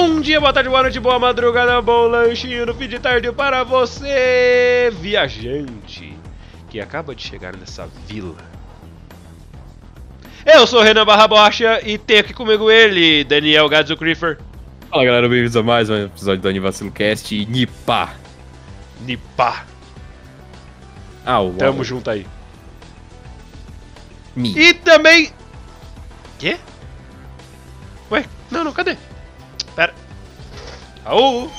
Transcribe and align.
Bom 0.00 0.20
dia, 0.20 0.40
boa 0.40 0.52
tarde, 0.52 0.68
boa 0.68 0.82
noite, 0.82 1.00
boa 1.00 1.18
madrugada, 1.18 1.82
bom 1.82 2.06
lanchinho 2.06 2.64
no 2.64 2.72
fim 2.72 2.86
de 2.86 3.00
tarde 3.00 3.32
para 3.32 3.64
você, 3.64 4.92
viajante, 4.92 6.16
que 6.70 6.80
acaba 6.80 7.16
de 7.16 7.22
chegar 7.24 7.56
nessa 7.56 7.88
vila. 8.06 8.36
Eu 10.46 10.68
sou 10.68 10.78
o 10.78 10.82
Renan 10.84 11.04
Barra 11.04 11.26
Bocha 11.26 11.80
e 11.84 11.98
tenho 11.98 12.20
aqui 12.20 12.32
comigo 12.32 12.70
ele, 12.70 13.24
Daniel 13.24 13.68
Gadzo 13.68 13.96
Creeper. 13.96 14.38
Fala 14.88 15.04
galera, 15.04 15.28
bem-vindos 15.28 15.56
a 15.56 15.64
mais 15.64 15.90
um 15.90 16.04
episódio 16.04 16.42
do 16.42 16.48
Anivacilo 16.48 16.92
Cast 16.92 17.34
e 17.34 17.44
Nipa. 17.44 18.10
Nipa. 19.00 19.66
Ah, 21.26 21.40
o 21.40 21.54
Tamo 21.54 21.82
junto 21.82 22.08
aí. 22.08 22.24
Mi. 24.36 24.56
E 24.56 24.74
também. 24.74 25.32
Quê? 26.38 26.56
Ué, 28.12 28.24
não, 28.48 28.62
não, 28.62 28.72
cadê? 28.72 28.96
Raul! 31.08 31.50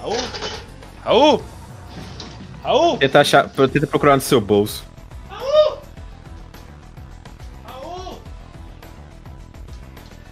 Raul! 0.00 0.16
Raul! 1.04 1.42
Raul! 2.64 2.96
Tenta, 2.98 3.20
achar, 3.20 3.46
tenta 3.50 3.86
procurar 3.86 4.16
no 4.16 4.22
seu 4.22 4.40
bolso. 4.40 4.86
Raul! 5.28 5.78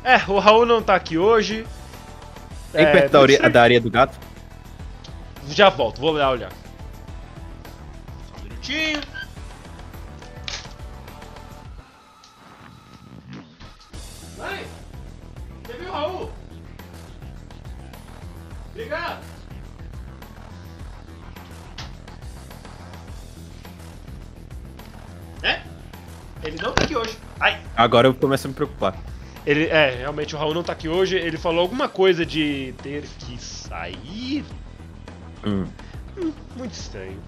É, 0.02 0.16
o 0.26 0.38
Raul 0.38 0.64
não 0.64 0.80
tá 0.82 0.94
aqui 0.94 1.18
hoje. 1.18 1.66
Tem 2.72 2.86
É, 2.86 2.90
perto 2.92 3.12
da, 3.12 3.26
certo. 3.28 3.52
da 3.52 3.62
areia 3.62 3.80
do 3.82 3.90
gato? 3.90 4.18
Já 5.50 5.68
volto, 5.68 6.00
vou 6.00 6.12
lá 6.12 6.30
olhar. 6.30 6.50
Só 8.30 8.40
um 8.40 8.44
minutinho. 8.44 9.00
Obrigado! 18.78 19.24
É? 25.42 25.60
Ele 26.44 26.62
não 26.62 26.72
tá 26.72 26.84
aqui 26.84 26.96
hoje. 26.96 27.18
Ai! 27.40 27.60
Agora 27.76 28.06
eu 28.06 28.14
começo 28.14 28.46
a 28.46 28.48
me 28.48 28.54
preocupar. 28.54 28.96
Ele, 29.44 29.64
é, 29.64 29.96
realmente 29.96 30.36
o 30.36 30.38
Raul 30.38 30.54
não 30.54 30.62
tá 30.62 30.74
aqui 30.74 30.88
hoje. 30.88 31.16
Ele 31.16 31.36
falou 31.36 31.60
alguma 31.62 31.88
coisa 31.88 32.24
de 32.24 32.72
ter 32.80 33.02
que 33.18 33.42
sair. 33.42 34.44
Hum. 35.44 35.66
Muito 36.56 36.72
estranho. 36.72 37.18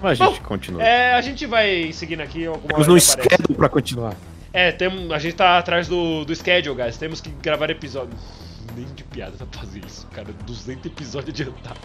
Mas 0.00 0.18
a 0.18 0.24
gente 0.24 0.40
Bom, 0.40 0.46
continua. 0.46 0.82
É, 0.82 1.12
a 1.12 1.20
gente 1.20 1.44
vai 1.44 1.92
seguindo 1.92 2.22
aqui 2.22 2.46
alguma 2.46 2.68
Temos 2.68 2.86
aparece. 2.86 3.12
schedule 3.12 3.54
pra 3.54 3.68
continuar. 3.68 4.14
É, 4.50 4.72
tem, 4.72 5.12
a 5.12 5.18
gente 5.18 5.34
tá 5.34 5.58
atrás 5.58 5.88
do, 5.88 6.24
do 6.24 6.34
schedule, 6.34 6.74
guys. 6.74 6.96
Temos 6.96 7.20
que 7.20 7.28
gravar 7.28 7.68
episódio. 7.68 8.16
Nem 8.76 8.84
de 8.94 9.04
piada 9.04 9.34
pra 9.38 9.60
fazer 9.60 9.82
isso, 9.86 10.06
cara. 10.08 10.30
200 10.44 10.84
episódios 10.84 11.30
adiantado. 11.30 11.80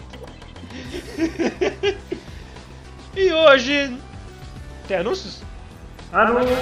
e 3.16 3.32
hoje. 3.32 3.98
Tem 4.86 4.98
anúncios? 4.98 5.42
Anúncios! 6.12 6.52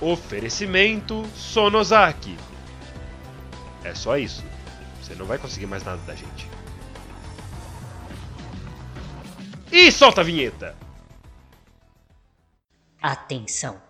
Oferecimento 0.00 1.26
Sonosaki. 1.36 2.34
É 3.84 3.94
só 3.94 4.16
isso. 4.16 4.42
Você 5.02 5.14
não 5.14 5.26
vai 5.26 5.36
conseguir 5.36 5.66
mais 5.66 5.84
nada 5.84 6.00
da 6.06 6.14
gente. 6.14 6.48
E 9.70 9.92
solta 9.92 10.22
a 10.22 10.24
vinheta! 10.24 10.74
Atenção! 13.02 13.89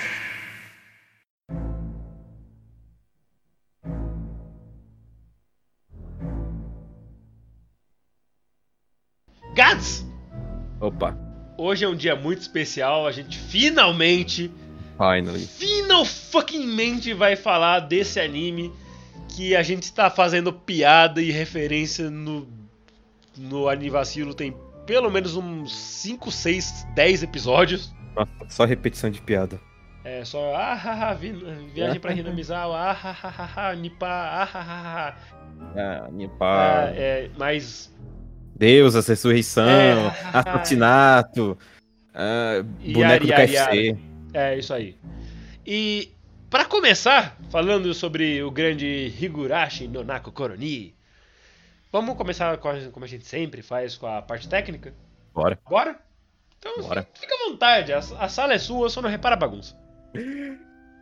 Gats! 9.81 10.05
Opa, 10.79 11.17
Hoje 11.57 11.85
é 11.85 11.87
um 11.87 11.95
dia 11.95 12.15
muito 12.15 12.39
especial, 12.39 13.05
a 13.05 13.11
gente 13.11 13.37
finalmente, 13.37 14.49
finally. 14.97 15.45
final 15.45 16.05
fucking 16.05 16.65
mente 16.65 17.13
vai 17.13 17.35
falar 17.35 17.81
desse 17.81 18.19
anime 18.19 18.71
que 19.27 19.55
a 19.55 19.61
gente 19.61 19.83
está 19.83 20.09
fazendo 20.09 20.51
piada 20.53 21.21
e 21.21 21.31
referência 21.31 22.09
no 22.09 22.47
no 23.37 23.69
Anivacilo 23.69 24.33
tem 24.33 24.55
pelo 24.85 25.09
menos 25.09 25.35
uns 25.35 25.73
5, 25.75 26.29
6, 26.31 26.87
10 26.95 27.23
episódios. 27.23 27.93
Nossa, 28.15 28.31
só 28.49 28.65
repetição 28.65 29.09
de 29.09 29.21
piada. 29.21 29.59
É 30.03 30.25
só 30.25 30.53
ah, 30.55 30.73
ha, 30.73 31.09
ha, 31.09 31.13
vi- 31.13 31.31
viagem 31.73 31.99
pra 31.99 32.11
Hinamizawa, 32.13 32.75
ah, 32.77 32.91
ha, 32.91 33.11
ha, 33.11 33.29
ha, 33.29 33.69
ha, 33.69 33.75
Nipa, 33.75 34.07
ah, 34.07 34.43
ha, 34.43 34.61
ha, 34.61 35.07
ha. 35.09 35.15
Ah, 35.75 36.09
Nipa. 36.11 36.45
Ah, 36.45 36.91
é, 36.95 37.29
mas 37.37 37.93
Deus, 38.61 38.95
a 38.95 39.01
ressurreição, 39.01 39.67
É. 39.67 40.15
assassinato, 40.31 41.57
ah, 42.13 42.63
boneco 42.93 43.25
do 43.25 43.31
Yari, 43.31 43.53
yari, 43.53 43.53
KFC. 43.53 43.97
É, 44.33 44.57
isso 44.59 44.71
aí. 44.71 44.95
E 45.65 46.11
pra 46.47 46.63
começar, 46.65 47.35
falando 47.49 47.91
sobre 47.95 48.43
o 48.43 48.51
grande 48.51 49.11
Higurashi 49.19 49.87
Nonako 49.87 50.31
Koroni, 50.31 50.93
vamos 51.91 52.15
começar 52.15 52.55
com 52.57 52.69
a- 52.69 52.89
como 52.91 53.03
a 53.03 53.07
gente 53.07 53.25
sempre 53.25 53.63
faz 53.63 53.97
com 53.97 54.05
a 54.05 54.21
parte 54.21 54.47
técnica? 54.47 54.93
Bora. 55.33 55.57
Bora? 55.67 55.95
Então 56.59 56.83
Bora. 56.83 57.07
fica 57.19 57.33
à 57.33 57.49
vontade, 57.49 57.91
a, 57.91 57.97
a 57.97 58.29
sala 58.29 58.53
é 58.53 58.59
sua, 58.59 58.91
só 58.91 59.01
não 59.01 59.09
repara 59.09 59.33
a 59.33 59.39
bagunça. 59.39 59.75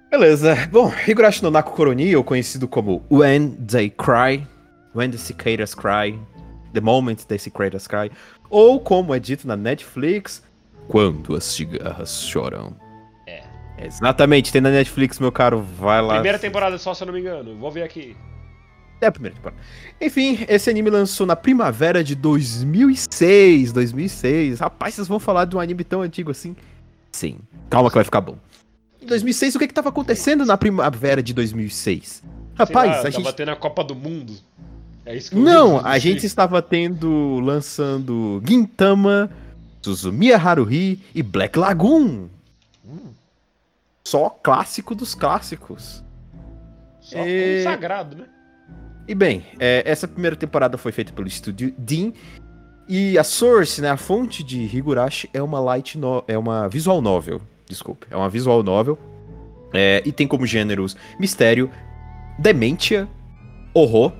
Beleza. 0.09 0.55
Bom, 0.71 0.91
Higurashi 1.05 1.43
no 1.43 1.51
Naku 1.51 1.73
Koroni, 1.73 2.15
ou 2.15 2.23
conhecido 2.23 2.69
como 2.69 3.05
When 3.11 3.51
They 3.69 3.89
Cry, 3.89 4.47
When 4.95 5.11
the 5.11 5.17
Cicadas 5.17 5.75
Cry, 5.75 6.17
The 6.73 6.81
Moment 6.81 7.15
the 7.27 7.37
Cicadas 7.37 7.87
Cry, 7.87 8.11
ou 8.49 8.79
como 8.79 9.13
é 9.13 9.19
dito 9.19 9.47
na 9.47 9.55
Netflix, 9.55 10.43
Quando 10.87 11.35
as 11.35 11.43
cigarras 11.43 12.21
choram. 12.21 12.75
É. 13.27 13.43
Exatamente, 13.77 14.51
tem 14.51 14.61
na 14.61 14.71
Netflix, 14.71 15.19
meu 15.19 15.31
caro, 15.31 15.61
vai 15.61 16.01
lá. 16.01 16.15
Primeira 16.15 16.39
temporada 16.39 16.77
só, 16.77 16.93
se 16.93 17.03
eu 17.03 17.07
não 17.07 17.13
me 17.13 17.19
engano. 17.19 17.55
Vou 17.57 17.71
ver 17.71 17.83
aqui. 17.83 18.15
É 19.01 19.07
a 19.07 19.11
primeira 19.11 19.35
temporada. 19.35 19.61
Enfim, 20.01 20.45
esse 20.49 20.69
anime 20.69 20.89
lançou 20.89 21.25
na 21.25 21.35
primavera 21.35 22.03
de 22.03 22.15
2006, 22.15 23.71
2006. 23.71 24.59
Rapaz, 24.59 24.95
vocês 24.95 25.07
vão 25.07 25.19
falar 25.19 25.45
de 25.45 25.55
um 25.55 25.59
anime 25.59 25.83
tão 25.83 26.01
antigo 26.01 26.31
assim? 26.31 26.55
Sim. 27.11 27.39
Calma 27.69 27.89
que 27.89 27.95
vai 27.95 28.03
ficar 28.03 28.21
bom. 28.21 28.37
Em 29.01 29.05
2006, 29.05 29.55
o 29.55 29.59
que 29.59 29.67
que 29.67 29.73
tava 29.73 29.89
acontecendo 29.89 30.45
na 30.45 30.57
primavera 30.57 31.23
de 31.23 31.33
2006? 31.33 32.23
Rapaz, 32.55 32.91
lá, 32.91 32.99
a 32.99 33.09
gente 33.09 33.23
Tava 33.23 33.33
tendo 33.33 33.51
a 33.51 33.55
Copa 33.55 33.83
do 33.83 33.95
Mundo. 33.95 34.33
É 35.09 35.15
isso 35.17 35.31
que 35.31 35.37
eu 35.37 35.41
Não, 35.41 35.83
a 35.83 35.97
gente 35.97 36.23
estava 36.23 36.61
tendo, 36.61 37.39
lançando 37.39 38.39
Gintama, 38.47 39.27
Suzumiya 39.81 40.37
Haruhi 40.37 40.99
e 41.15 41.23
Black 41.23 41.57
Lagoon. 41.57 42.27
Hum. 42.87 43.11
Só 44.03 44.29
clássico 44.29 44.93
dos 44.93 45.15
clássicos. 45.15 46.03
Só 47.01 47.17
É. 47.17 47.63
consagrado, 47.63 48.17
né? 48.17 48.25
E 49.07 49.15
bem, 49.15 49.43
é, 49.59 49.81
essa 49.83 50.07
primeira 50.07 50.35
temporada 50.35 50.77
foi 50.77 50.91
feita 50.91 51.11
pelo 51.11 51.27
estúdio 51.27 51.73
Dean. 51.75 52.13
E 52.87 53.17
a 53.17 53.23
source, 53.23 53.81
né, 53.81 53.89
a 53.89 53.97
fonte 53.97 54.43
de 54.43 54.61
Higurashi 54.61 55.27
é 55.33 55.41
uma 55.41 55.59
light 55.59 55.97
no, 55.97 56.23
é 56.27 56.37
uma 56.37 56.67
visual 56.67 57.01
novel, 57.01 57.41
desculpe, 57.67 58.05
é 58.11 58.15
uma 58.15 58.29
visual 58.29 58.61
novel. 58.61 58.97
É, 59.73 60.03
e 60.05 60.11
tem 60.11 60.27
como 60.27 60.45
gêneros 60.45 60.95
mistério, 61.19 61.71
demência, 62.37 63.07
horror, 63.73 64.13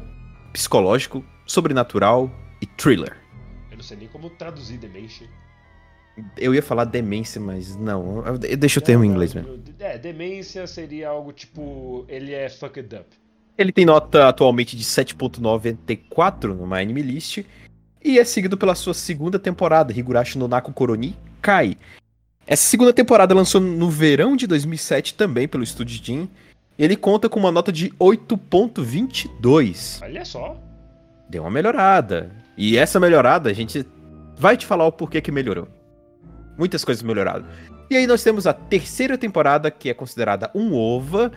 psicológico, 0.52 1.24
sobrenatural 1.46 2.32
e 2.62 2.66
thriller. 2.66 3.18
Eu 3.72 3.78
não 3.78 3.84
sei 3.84 3.98
nem 3.98 4.08
como 4.08 4.30
traduzir 4.30 4.78
Dementia. 4.78 5.28
Eu 6.38 6.54
ia 6.54 6.62
falar 6.62 6.84
demência, 6.84 7.40
mas 7.40 7.76
não. 7.78 8.24
Deixa 8.58 8.80
o 8.80 8.84
termo 8.84 9.06
em 9.06 9.08
inglês 9.10 9.34
mesmo. 9.34 9.64
É, 9.80 9.98
demência 9.98 10.68
seria 10.68 11.10
algo 11.10 11.32
tipo. 11.32 12.06
Ele 12.10 12.34
é 12.34 12.50
fucked 12.50 12.94
up. 12.96 13.06
Ele 13.58 13.72
tem 13.72 13.86
nota 13.86 14.28
atualmente 14.28 14.76
de 14.76 14.84
7.94 14.84 16.46
no 16.54 16.68
My 16.68 16.82
Anime 16.82 17.02
List. 17.02 17.46
E 18.04 18.18
é 18.18 18.24
seguido 18.24 18.58
pela 18.58 18.76
sua 18.76 18.94
segunda 18.94 19.38
temporada, 19.38 19.92
Higurashi 19.92 20.38
no 20.38 20.48
Naku 20.48 20.72
Koroni 20.72 21.16
Kai. 21.42 21.78
Essa 22.48 22.64
segunda 22.64 22.94
temporada 22.94 23.36
lançou 23.36 23.60
no 23.62 23.90
verão 23.90 24.36
de 24.36 24.48
2007 24.48 25.14
também 25.14 25.48
pelo 25.48 25.64
estúdio 25.64 26.04
Jin. 26.04 26.30
Ele 26.80 26.96
conta 26.96 27.28
com 27.28 27.38
uma 27.38 27.52
nota 27.52 27.74
de 27.74 27.90
8.22. 28.00 30.02
Olha 30.02 30.24
só. 30.24 30.56
deu 31.30 31.44
uma 31.44 31.52
melhorada. 31.52 32.32
E 32.58 32.78
essa 32.78 33.02
melhorada, 33.02 33.50
a 33.50 33.54
gente 33.54 33.86
vai 34.38 34.56
te 34.56 34.66
falar 34.66 34.88
o 34.88 34.92
porquê 34.92 35.20
que 35.20 35.32
melhorou. 35.32 35.68
Muitas 36.58 36.86
coisas 36.86 37.04
melhoraram. 37.04 37.46
E 37.90 37.98
aí 37.98 38.08
nós 38.08 38.24
temos 38.24 38.48
a 38.48 38.54
terceira 38.54 39.18
temporada, 39.18 39.70
que 39.70 39.90
é 39.90 39.94
considerada 39.94 40.50
um 40.56 40.74
OVA. 40.74 41.34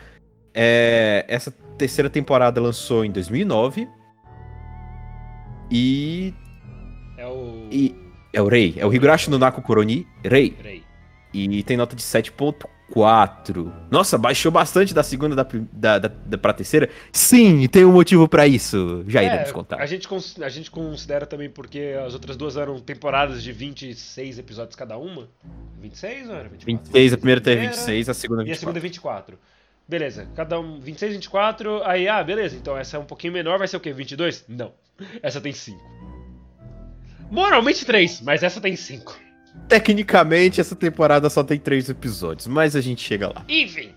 É, 0.54 1.24
essa 1.26 1.50
terceira 1.76 2.08
temporada 2.08 2.60
lançou 2.60 3.04
em 3.04 3.10
2009. 3.10 3.88
E, 5.70 6.34
É 7.16 7.26
o. 7.26 7.66
e 7.70 7.94
é 8.32 8.40
o 8.40 8.48
Rei. 8.48 8.74
É 8.76 8.86
o 8.86 8.92
Higurashi 8.92 9.30
no 9.30 9.38
Naku 9.38 9.62
Koroni 9.62 10.06
Rei. 10.24 10.50
Peraí. 10.50 10.82
E 11.32 11.62
tem 11.62 11.76
nota 11.76 11.96
de 11.96 12.02
7.4. 12.02 12.66
Nossa, 13.90 14.18
baixou 14.18 14.52
bastante 14.52 14.92
da 14.92 15.02
segunda 15.02 15.34
da, 15.34 15.46
da, 15.72 15.98
da, 15.98 16.08
da 16.26 16.38
pra 16.38 16.52
terceira. 16.52 16.88
Sim, 17.10 17.60
e 17.60 17.68
tem 17.68 17.84
um 17.84 17.92
motivo 17.92 18.28
pra 18.28 18.46
isso. 18.46 19.04
Já 19.08 19.22
iremos 19.22 19.48
É, 19.48 19.52
contar. 19.52 19.80
A 19.80 19.86
gente, 19.86 20.08
a 20.42 20.48
gente 20.48 20.70
considera 20.70 21.26
também 21.26 21.48
porque 21.48 21.94
as 22.04 22.14
outras 22.14 22.36
duas 22.36 22.56
eram 22.56 22.80
temporadas 22.80 23.42
de 23.42 23.52
26 23.52 24.38
episódios 24.38 24.76
cada 24.76 24.96
uma. 24.96 25.28
26 25.80 26.28
ou 26.28 26.34
era 26.34 26.48
24? 26.48 26.66
26, 26.92 27.12
a 27.12 27.16
primeira 27.16 27.40
teve 27.40 27.56
Primeira, 27.56 27.76
26, 27.76 28.08
a 28.08 28.14
segunda 28.14 28.42
E 28.42 28.44
a 28.44 28.46
24. 28.46 28.60
segunda 28.60 28.80
24. 28.80 29.38
Beleza, 29.88 30.28
cada 30.36 30.60
um 30.60 30.80
26, 30.80 31.14
24. 31.14 31.82
Aí, 31.84 32.08
ah, 32.08 32.22
beleza, 32.22 32.56
então 32.56 32.76
essa 32.78 32.96
é 32.96 33.00
um 33.00 33.04
pouquinho 33.04 33.32
menor, 33.32 33.58
vai 33.58 33.66
ser 33.66 33.76
o 33.76 33.80
quê? 33.80 33.92
22? 33.92 34.44
Não. 34.48 34.72
Essa 35.22 35.40
tem 35.40 35.52
5. 35.52 35.80
Moralmente 37.30 37.84
3, 37.84 38.20
mas 38.20 38.42
essa 38.42 38.60
tem 38.60 38.76
5. 38.76 39.18
Tecnicamente, 39.68 40.60
essa 40.60 40.76
temporada 40.76 41.30
só 41.30 41.42
tem 41.42 41.58
três 41.58 41.88
episódios, 41.88 42.46
mas 42.46 42.76
a 42.76 42.80
gente 42.80 43.02
chega 43.02 43.28
lá. 43.28 43.44
Enfim. 43.48 43.90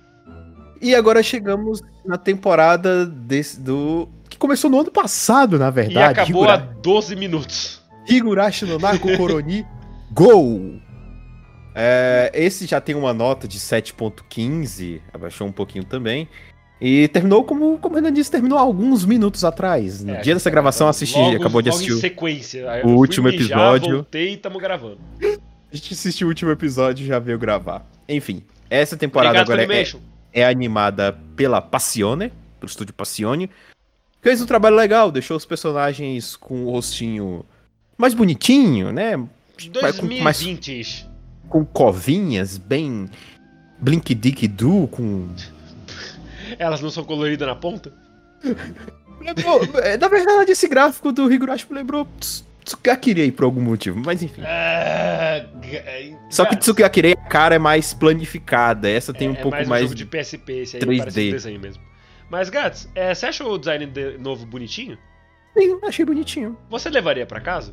E 0.81 0.94
agora 0.96 1.22
chegamos 1.24 1.81
na 2.06 2.18
temporada 2.18 3.06
desse, 3.06 3.60
do. 3.60 4.07
que 4.30 4.38
começou 4.38 4.69
no 4.69 4.80
ano 4.81 4.92
passado, 4.92 5.57
na 5.57 5.68
E 5.69 5.72
verdade. 5.72 6.19
acabou 6.22 6.44
a 6.50 6.56
Higura- 6.56 6.78
12 6.81 7.16
minutos. 7.16 7.81
Higurashi 8.07 8.66
no 8.66 8.78
Naku 8.78 9.16
Koroni 9.18 9.66
Go! 10.12 10.80
É, 11.78 12.31
esse 12.34 12.66
já 12.66 12.80
tem 12.80 12.96
uma 12.96 13.13
nota 13.13 13.48
de 13.48 13.60
7.15, 13.60 15.02
abaixou 15.13 15.46
um 15.48 15.52
pouquinho 15.52 15.84
também. 15.84 16.30
E 16.80 17.07
terminou, 17.07 17.44
como, 17.44 17.77
como 17.77 17.95
o 17.95 17.98
Renan 17.98 18.12
disse, 18.12 18.30
terminou 18.30 18.57
alguns 18.57 19.06
minutos 19.06 19.44
atrás. 19.45 20.04
No 20.04 20.13
É, 20.16 20.22
dia 20.22 20.33
dessa 20.33 20.50
gravação, 20.50 20.88
assisti, 20.89 21.18
logo- 21.18 21.38
acabou 21.38 21.62
de 21.62 21.69
assistir. 21.69 21.94
o- 21.94 22.00
último 22.98 23.27
mijar, 23.30 23.42
episódio. 23.42 23.95
Voltei 23.95 24.33
e 24.33 24.38
tamo 24.38 24.60
gravando. 24.60 24.98
A 25.72 25.75
gente 25.75 25.94
assistiu 25.94 26.27
o 26.27 26.30
último 26.30 26.51
episódio 26.51 27.04
e 27.04 27.07
já 27.07 27.18
veio 27.19 27.38
gravar. 27.39 27.86
Enfim, 28.07 28.44
essa 28.69 28.95
temporada 28.95 29.42
Obrigado, 29.42 29.51
agora 29.62 29.63
é, 30.33 30.42
é 30.42 30.45
animada 30.45 31.18
pela 31.36 31.62
Passione, 31.62 32.31
pelo 32.60 32.69
estúdio 32.69 32.94
Passione. 32.94 33.50
Fez 34.21 34.42
um 34.42 34.45
trabalho 34.45 34.75
legal, 34.75 35.12
deixou 35.12 35.36
os 35.38 35.45
personagens 35.45 36.36
com 36.36 36.66
o 36.66 36.71
rostinho 36.71 37.45
mais 37.98 38.13
bonitinho, 38.13 38.92
né? 38.92 39.18
Vai 39.81 39.94
com 39.94 40.06
mais- 40.21 40.39
2020. 40.39 41.07
Com 41.50 41.63
covinhas, 41.66 42.57
bem 42.57 43.10
blink 43.80 44.13
dick 44.16 44.48
do 44.48 44.88
com 44.88 45.28
Elas 46.60 46.81
não 46.81 46.90
são 46.90 47.04
coloridas 47.04 47.48
na 47.48 47.56
ponta? 47.56 47.92
Lembrou- 49.22 49.62
é, 49.84 49.98
Na 49.98 50.07
verdade, 50.07 50.52
esse 50.52 50.68
gráfico 50.68 51.12
do 51.12 51.31
Higurashi 51.31 51.66
me 51.69 51.75
lembrou 51.78 52.06
Ts- 52.19 52.46
Tsukakirei 52.63 53.31
por 53.31 53.46
algum 53.46 53.62
motivo, 53.62 54.00
mas 54.04 54.24
enfim. 54.24 54.42
Ah, 54.44 55.46
g- 55.63 56.18
Só 56.31 56.44
que 56.46 56.50
cara, 56.52 56.62
Tsukakirei, 56.62 57.12
a 57.13 57.16
cara 57.30 57.56
é 57.56 57.60
mais 57.60 57.94
planificada. 57.94 58.90
Essa 58.90 59.13
tem 59.13 59.30
um 59.30 59.34
é 59.34 59.36
pouco 59.36 59.56
mais 59.56 59.68
um 59.68 59.69
mais. 59.69 59.84
jogo 59.84 59.94
de 59.96 60.06
PSP, 60.06 60.52
esse 60.62 60.78
aí 60.78 60.81
3D. 60.81 60.98
parece 60.98 61.19
um 61.28 61.31
desenho 61.31 61.60
mesmo. 61.60 61.84
Mas, 62.28 62.50
Gats, 62.50 62.90
é, 62.96 63.13
você 63.13 63.28
achou 63.28 63.54
o 63.54 63.57
design 63.60 63.86
de- 63.86 64.18
novo 64.18 64.48
bonitinho? 64.48 64.98
Sim, 65.56 65.78
achei 65.84 66.04
bonitinho. 66.04 66.57
Você 66.69 66.90
levaria 66.90 67.25
pra 67.28 67.40
casa? 67.40 67.72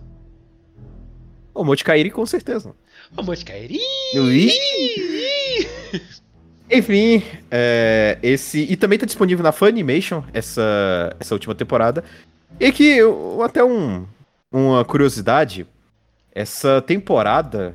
O 1.55 1.65
Monte 1.65 1.85
Kairi, 1.85 2.11
com 2.11 2.25
certeza. 2.27 2.75
Ô, 3.17 3.23
Monte 3.23 3.45
Kairi! 3.47 3.79
Enfim, 6.73 7.23
é, 7.51 8.19
esse. 8.23 8.61
E 8.61 8.77
também 8.77 8.99
tá 8.99 9.05
disponível 9.07 9.43
na 9.43 9.53
Funimation 9.53 10.23
essa, 10.33 11.15
essa 11.21 11.35
última 11.35 11.55
temporada. 11.55 12.03
E 12.59 12.73
que, 12.73 12.85
eu- 12.97 13.43
até 13.43 13.63
um, 13.63 14.07
uma 14.51 14.85
curiosidade, 14.85 15.67
essa 16.35 16.81
temporada 16.81 17.75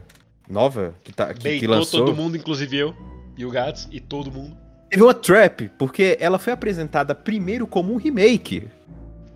nova 0.49 0.95
que, 1.03 1.13
tá, 1.13 1.27
que, 1.27 1.35
que 1.35 1.43
Beitou 1.43 1.69
lançou. 1.69 2.05
todo 2.05 2.15
mundo, 2.15 2.35
inclusive 2.37 2.75
eu. 2.77 2.95
E 3.37 3.45
o 3.45 3.51
Gats, 3.51 3.87
e 3.91 3.99
todo 3.99 4.31
mundo. 4.31 4.57
Teve 4.89 5.03
uma 5.03 5.13
trap, 5.13 5.69
porque 5.77 6.17
ela 6.19 6.39
foi 6.39 6.53
apresentada 6.53 7.13
primeiro 7.13 7.67
como 7.67 7.93
um 7.93 7.97
remake. 7.97 8.67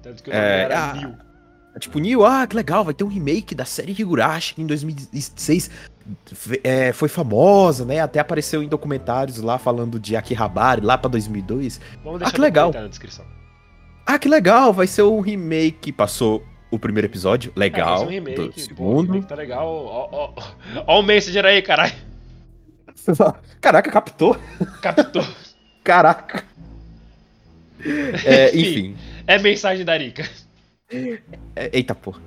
Tanto 0.01 0.23
que 0.23 0.29
o 0.29 0.33
nome 0.33 0.45
É, 0.45 0.61
era 0.61 0.89
ah, 0.89 0.93
Neil. 0.93 1.13
Tipo, 1.79 1.99
Neil, 1.99 2.25
ah, 2.25 2.47
que 2.47 2.55
legal, 2.55 2.83
vai 2.83 2.93
ter 2.93 3.03
um 3.03 3.07
remake 3.09 3.53
da 3.53 3.65
série 3.65 3.91
Higurashi 3.91 4.55
que 4.55 4.61
em 4.61 4.65
2006 4.65 5.67
fe- 5.67 5.71
é, 6.63 6.91
foi 6.93 7.09
famosa, 7.09 7.85
né? 7.85 7.99
Até 7.99 8.19
apareceu 8.19 8.61
em 8.63 8.67
documentários 8.67 9.37
lá 9.37 9.57
falando 9.57 9.99
de 9.99 10.15
Akihabara 10.15 10.83
lá 10.83 10.97
pra 10.97 11.09
2002. 11.09 11.79
Vamos 12.03 12.15
ah, 12.15 12.25
deixar 12.25 12.35
que 12.35 12.41
legal. 12.41 12.71
na 12.73 12.87
descrição. 12.87 13.25
Ah, 14.05 14.17
que 14.19 14.27
legal, 14.27 14.73
vai 14.73 14.87
ser 14.87 15.03
um 15.03 15.19
remake. 15.21 15.91
Passou 15.91 16.43
o 16.69 16.79
primeiro 16.79 17.07
episódio, 17.07 17.51
É, 17.55 17.59
legal. 17.59 17.97
faz 17.97 18.01
um 18.07 18.11
remake, 18.11 18.35
do 18.35 18.51
pô, 18.51 18.59
segundo. 18.59 19.07
remake 19.13 19.27
tá 19.27 19.35
legal. 19.35 19.67
Ó, 19.67 20.09
ó, 20.11 20.33
ó, 20.87 20.99
o 20.99 21.03
Messenger 21.03 21.45
aí, 21.45 21.61
caralho. 21.61 21.93
Caraca, 23.59 23.91
captou. 23.91 24.37
Captou. 24.81 25.25
Caraca. 25.83 26.43
É, 28.25 28.55
enfim. 28.55 28.95
É 29.25 29.39
mensagem 29.39 29.83
da 29.85 29.93
Arika. 29.93 30.27
É, 30.89 31.69
eita 31.73 31.95
porra. 31.95 32.21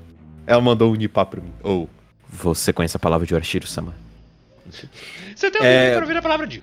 Ela 0.47 0.61
mandou 0.61 0.93
um 0.93 0.95
nipá 0.95 1.25
pra 1.25 1.41
mim. 1.41 1.53
Ou, 1.63 1.89
você 2.35 2.73
conhece 2.73 2.97
a 2.97 3.01
palavra 3.01 3.27
de 3.27 3.35
Orashiro-sama? 3.35 3.95
Você 5.35 5.51
tem 5.51 5.61
um 5.63 5.65
É. 5.65 5.93
pra 5.93 6.01
ouvir 6.03 6.17
a 6.17 6.23
palavra 6.23 6.47
de. 6.47 6.63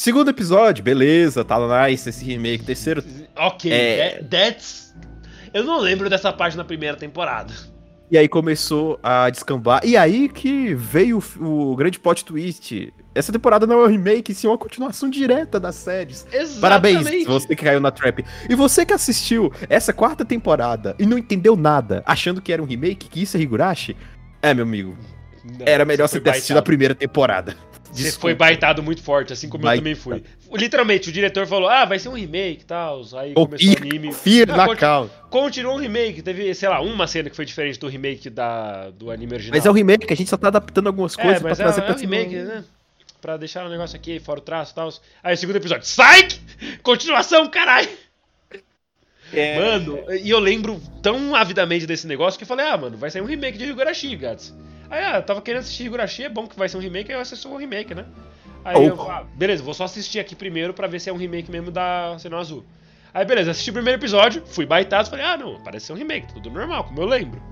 Segundo 0.00 0.30
episódio, 0.30 0.82
beleza, 0.82 1.44
tá 1.44 1.86
nice 1.88 2.08
esse 2.08 2.24
remake. 2.24 2.64
Terceiro, 2.64 3.02
Ok, 3.36 3.70
É. 3.72 4.10
that- 4.22 4.24
that's. 4.28 4.94
Eu 5.52 5.64
não 5.64 5.78
lembro 5.78 6.08
dessa 6.10 6.32
parte 6.32 6.56
na 6.56 6.64
primeira 6.64 6.96
temporada. 6.96 7.52
E 8.10 8.16
aí 8.16 8.28
começou 8.28 8.98
a 9.02 9.28
descambar. 9.28 9.82
E 9.84 9.96
aí 9.96 10.28
que 10.28 10.74
veio 10.74 11.22
o, 11.40 11.72
o 11.72 11.76
grande 11.76 11.98
plot 11.98 12.24
twist. 12.24 12.92
Essa 13.18 13.32
temporada 13.32 13.66
não 13.66 13.80
é 13.80 13.84
um 13.86 13.90
remake, 13.90 14.32
sim 14.34 14.46
uma 14.46 14.56
continuação 14.56 15.10
direta 15.10 15.58
das 15.58 15.74
séries. 15.74 16.24
Exatamente. 16.32 16.60
Parabéns, 16.60 17.26
você 17.26 17.48
que 17.48 17.64
caiu 17.64 17.80
na 17.80 17.90
trap. 17.90 18.24
E 18.48 18.54
você 18.54 18.86
que 18.86 18.92
assistiu 18.92 19.52
essa 19.68 19.92
quarta 19.92 20.24
temporada 20.24 20.94
e 20.98 21.04
não 21.04 21.18
entendeu 21.18 21.56
nada, 21.56 22.02
achando 22.06 22.40
que 22.40 22.52
era 22.52 22.62
um 22.62 22.66
remake, 22.66 23.08
que 23.08 23.22
isso 23.22 23.36
é 23.36 23.40
Higurashi, 23.40 23.96
é, 24.40 24.54
meu 24.54 24.64
amigo, 24.64 24.96
Não, 25.44 25.66
era 25.66 25.84
melhor 25.84 26.06
você 26.08 26.20
ter 26.20 26.30
assistido 26.30 26.52
a 26.52 26.54
baitado. 26.60 26.66
primeira 26.66 26.94
temporada. 26.94 27.56
Você 27.90 28.02
Desculpa. 28.02 28.20
foi 28.20 28.34
baitado 28.34 28.82
muito 28.82 29.02
forte, 29.02 29.32
assim 29.32 29.48
como 29.48 29.64
Baitado. 29.64 29.88
eu 29.88 29.96
também 29.96 30.22
fui. 30.22 30.58
Literalmente, 30.60 31.08
o 31.08 31.12
diretor 31.12 31.46
falou: 31.46 31.68
ah, 31.70 31.86
vai 31.86 31.98
ser 31.98 32.10
um 32.10 32.12
remake 32.12 32.60
e 32.62 32.66
tal. 32.66 33.00
Aí 33.16 33.32
Confia, 33.32 33.34
começou 33.34 33.70
o 33.72 33.76
anime. 33.78 34.08
confia 34.08 34.44
Ah, 34.50 34.56
na 34.58 34.66
conti- 34.66 34.78
calma. 34.78 35.10
Continuou 35.30 35.74
um 35.76 35.78
remake. 35.80 36.20
Teve, 36.20 36.54
sei 36.54 36.68
lá, 36.68 36.82
uma 36.82 37.06
cena 37.06 37.30
que 37.30 37.34
foi 37.36 37.46
diferente 37.46 37.80
do 37.80 37.88
remake 37.88 38.28
da, 38.28 38.90
do 38.90 39.10
anime 39.10 39.32
original. 39.32 39.56
Mas 39.58 39.64
é 39.64 39.70
o 39.70 39.72
remake, 39.72 40.06
a 40.12 40.14
gente 40.14 40.28
só 40.28 40.36
tá 40.36 40.48
adaptando 40.48 40.86
algumas 40.88 41.16
É, 41.18 41.22
coisas 41.22 41.40
pra 41.40 41.48
mas 41.48 41.58
é, 41.60 41.62
trazer 41.62 41.80
é 41.80 41.84
pra 41.84 41.94
um 41.96 41.98
remake, 41.98 42.34
né? 42.36 42.64
Pra 43.20 43.36
deixar 43.36 43.66
o 43.66 43.68
negócio 43.68 43.96
aqui, 43.96 44.20
fora 44.20 44.38
o 44.38 44.42
traço 44.42 44.72
e 44.72 44.74
tal. 44.74 44.88
Aí, 45.22 45.36
segundo 45.36 45.56
episódio, 45.56 45.82
Psych! 45.82 46.40
Continuação, 46.82 47.48
caralho! 47.48 47.88
É, 49.32 49.58
Mano, 49.58 49.98
e 50.10 50.30
eu 50.30 50.38
lembro 50.38 50.80
tão 51.02 51.34
avidamente 51.34 51.86
desse 51.86 52.06
negócio 52.06 52.38
que 52.38 52.44
eu 52.44 52.48
falei, 52.48 52.64
ah, 52.66 52.76
mano, 52.78 52.96
vai 52.96 53.10
sair 53.10 53.20
um 53.20 53.26
remake 53.26 53.58
de 53.58 53.64
Higurashi, 53.64 54.16
Gats. 54.16 54.54
Aí, 54.88 55.02
ah, 55.04 55.16
eu 55.16 55.22
tava 55.22 55.42
querendo 55.42 55.60
assistir 55.60 55.84
Higurashi, 55.84 56.24
é 56.24 56.28
bom 56.30 56.46
que 56.46 56.56
vai 56.58 56.66
ser 56.68 56.78
um 56.78 56.80
remake, 56.80 57.10
aí 57.12 57.18
eu 57.18 57.20
assisto 57.20 57.46
um 57.48 57.56
remake, 57.56 57.94
né? 57.94 58.06
Aí 58.64 58.76
Oh. 58.76 58.82
eu, 58.84 59.02
ah, 59.10 59.24
beleza, 59.34 59.62
vou 59.62 59.74
só 59.74 59.84
assistir 59.84 60.18
aqui 60.18 60.34
primeiro 60.34 60.72
pra 60.72 60.86
ver 60.86 60.98
se 60.98 61.10
é 61.10 61.12
um 61.12 61.16
remake 61.18 61.50
mesmo 61.50 61.70
da 61.70 62.16
Sinal 62.18 62.40
Azul. 62.40 62.64
Aí, 63.12 63.24
beleza, 63.26 63.50
assisti 63.50 63.68
o 63.70 63.74
primeiro 63.74 64.00
episódio, 64.00 64.42
fui 64.46 64.64
baitado, 64.64 65.10
falei, 65.10 65.24
ah, 65.26 65.36
não, 65.36 65.60
parece 65.62 65.86
ser 65.86 65.92
um 65.92 65.96
remake, 65.96 66.32
tudo 66.32 66.50
normal, 66.50 66.84
como 66.84 67.00
eu 67.02 67.06
lembro. 67.06 67.42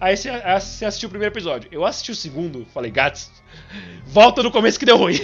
Aí 0.00 0.16
você 0.16 0.30
assistiu 0.84 1.08
o 1.08 1.10
primeiro 1.10 1.32
episódio. 1.32 1.68
Eu 1.72 1.84
assisti 1.84 2.10
o 2.10 2.14
segundo, 2.14 2.66
falei, 2.72 2.90
Gats, 2.90 3.30
volta 4.06 4.42
no 4.42 4.50
começo 4.50 4.78
que 4.78 4.84
deu 4.84 4.96
ruim. 4.96 5.20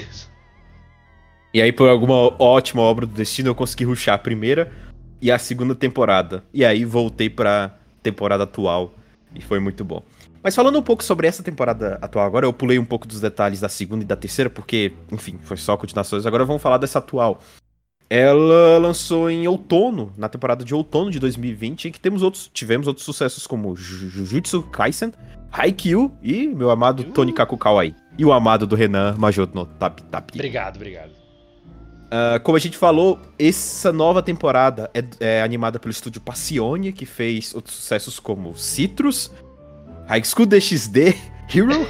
E 1.52 1.60
aí, 1.60 1.70
por 1.70 1.88
alguma 1.88 2.14
ótima 2.42 2.80
obra 2.80 3.04
do 3.04 3.12
destino, 3.12 3.50
eu 3.50 3.54
consegui 3.54 3.84
ruxar 3.84 4.14
a 4.14 4.18
primeira 4.18 4.72
e 5.20 5.30
a 5.30 5.38
segunda 5.38 5.74
temporada. 5.74 6.42
E 6.52 6.64
aí 6.64 6.84
voltei 6.84 7.28
pra 7.28 7.76
temporada 8.02 8.44
atual. 8.44 8.94
E 9.34 9.42
foi 9.42 9.60
muito 9.60 9.84
bom. 9.84 10.02
Mas 10.42 10.54
falando 10.54 10.78
um 10.78 10.82
pouco 10.82 11.04
sobre 11.04 11.26
essa 11.28 11.42
temporada 11.42 11.98
atual 12.02 12.26
agora, 12.26 12.46
eu 12.46 12.52
pulei 12.52 12.78
um 12.78 12.84
pouco 12.84 13.06
dos 13.06 13.20
detalhes 13.20 13.60
da 13.60 13.68
segunda 13.68 14.02
e 14.02 14.06
da 14.06 14.16
terceira, 14.16 14.50
porque, 14.50 14.92
enfim, 15.10 15.38
foi 15.42 15.56
só 15.56 15.76
continuações. 15.76 16.26
Agora 16.26 16.44
vamos 16.44 16.60
falar 16.60 16.78
dessa 16.78 16.98
atual. 16.98 17.40
Ela 18.14 18.76
lançou 18.76 19.31
em 19.31 19.49
outono, 19.49 20.12
na 20.19 20.28
temporada 20.28 20.62
de 20.62 20.75
outono 20.75 21.11
de 21.11 21.19
2020, 21.19 21.88
em 21.88 21.90
que 21.90 21.99
temos 21.99 22.23
outros, 22.23 22.50
tivemos 22.52 22.87
outros 22.87 23.07
sucessos 23.07 23.47
como 23.47 23.75
Ju- 23.75 24.11
Jujutsu 24.11 24.62
Kaisen, 24.64 25.12
Haikyuu 25.50 26.12
e 26.23 26.47
meu 26.47 26.71
amado 26.71 27.00
Uh. 27.00 27.04
Tony 27.12 27.33
Kaku 27.33 27.57
Kawaii. 27.57 27.95
E 28.19 28.25
o 28.26 28.31
amado 28.31 28.66
do 28.66 28.76
Renan 28.76 29.14
Majoto 29.16 29.54
no 29.54 29.64
Tap 29.64 30.00
Tap. 30.11 30.31
Obrigado, 30.35 30.76
obrigado. 30.76 31.12
Ah, 32.11 32.38
como 32.40 32.57
a 32.57 32.61
gente 32.61 32.76
falou, 32.76 33.19
essa 33.38 33.90
nova 33.90 34.23
temporada 34.23 34.90
é, 34.92 35.02
é 35.38 35.42
animada 35.42 35.81
pelo 35.81 35.90
estúdio 35.90 36.21
Passione, 36.21 36.92
que 36.92 37.07
fez 37.07 37.54
outros 37.54 37.75
sucessos 37.76 38.21
como 38.21 38.54
Citrus, 38.54 39.33
High 40.07 40.25
School 40.25 40.45
DxD, 40.45 41.16
Hero 41.54 41.87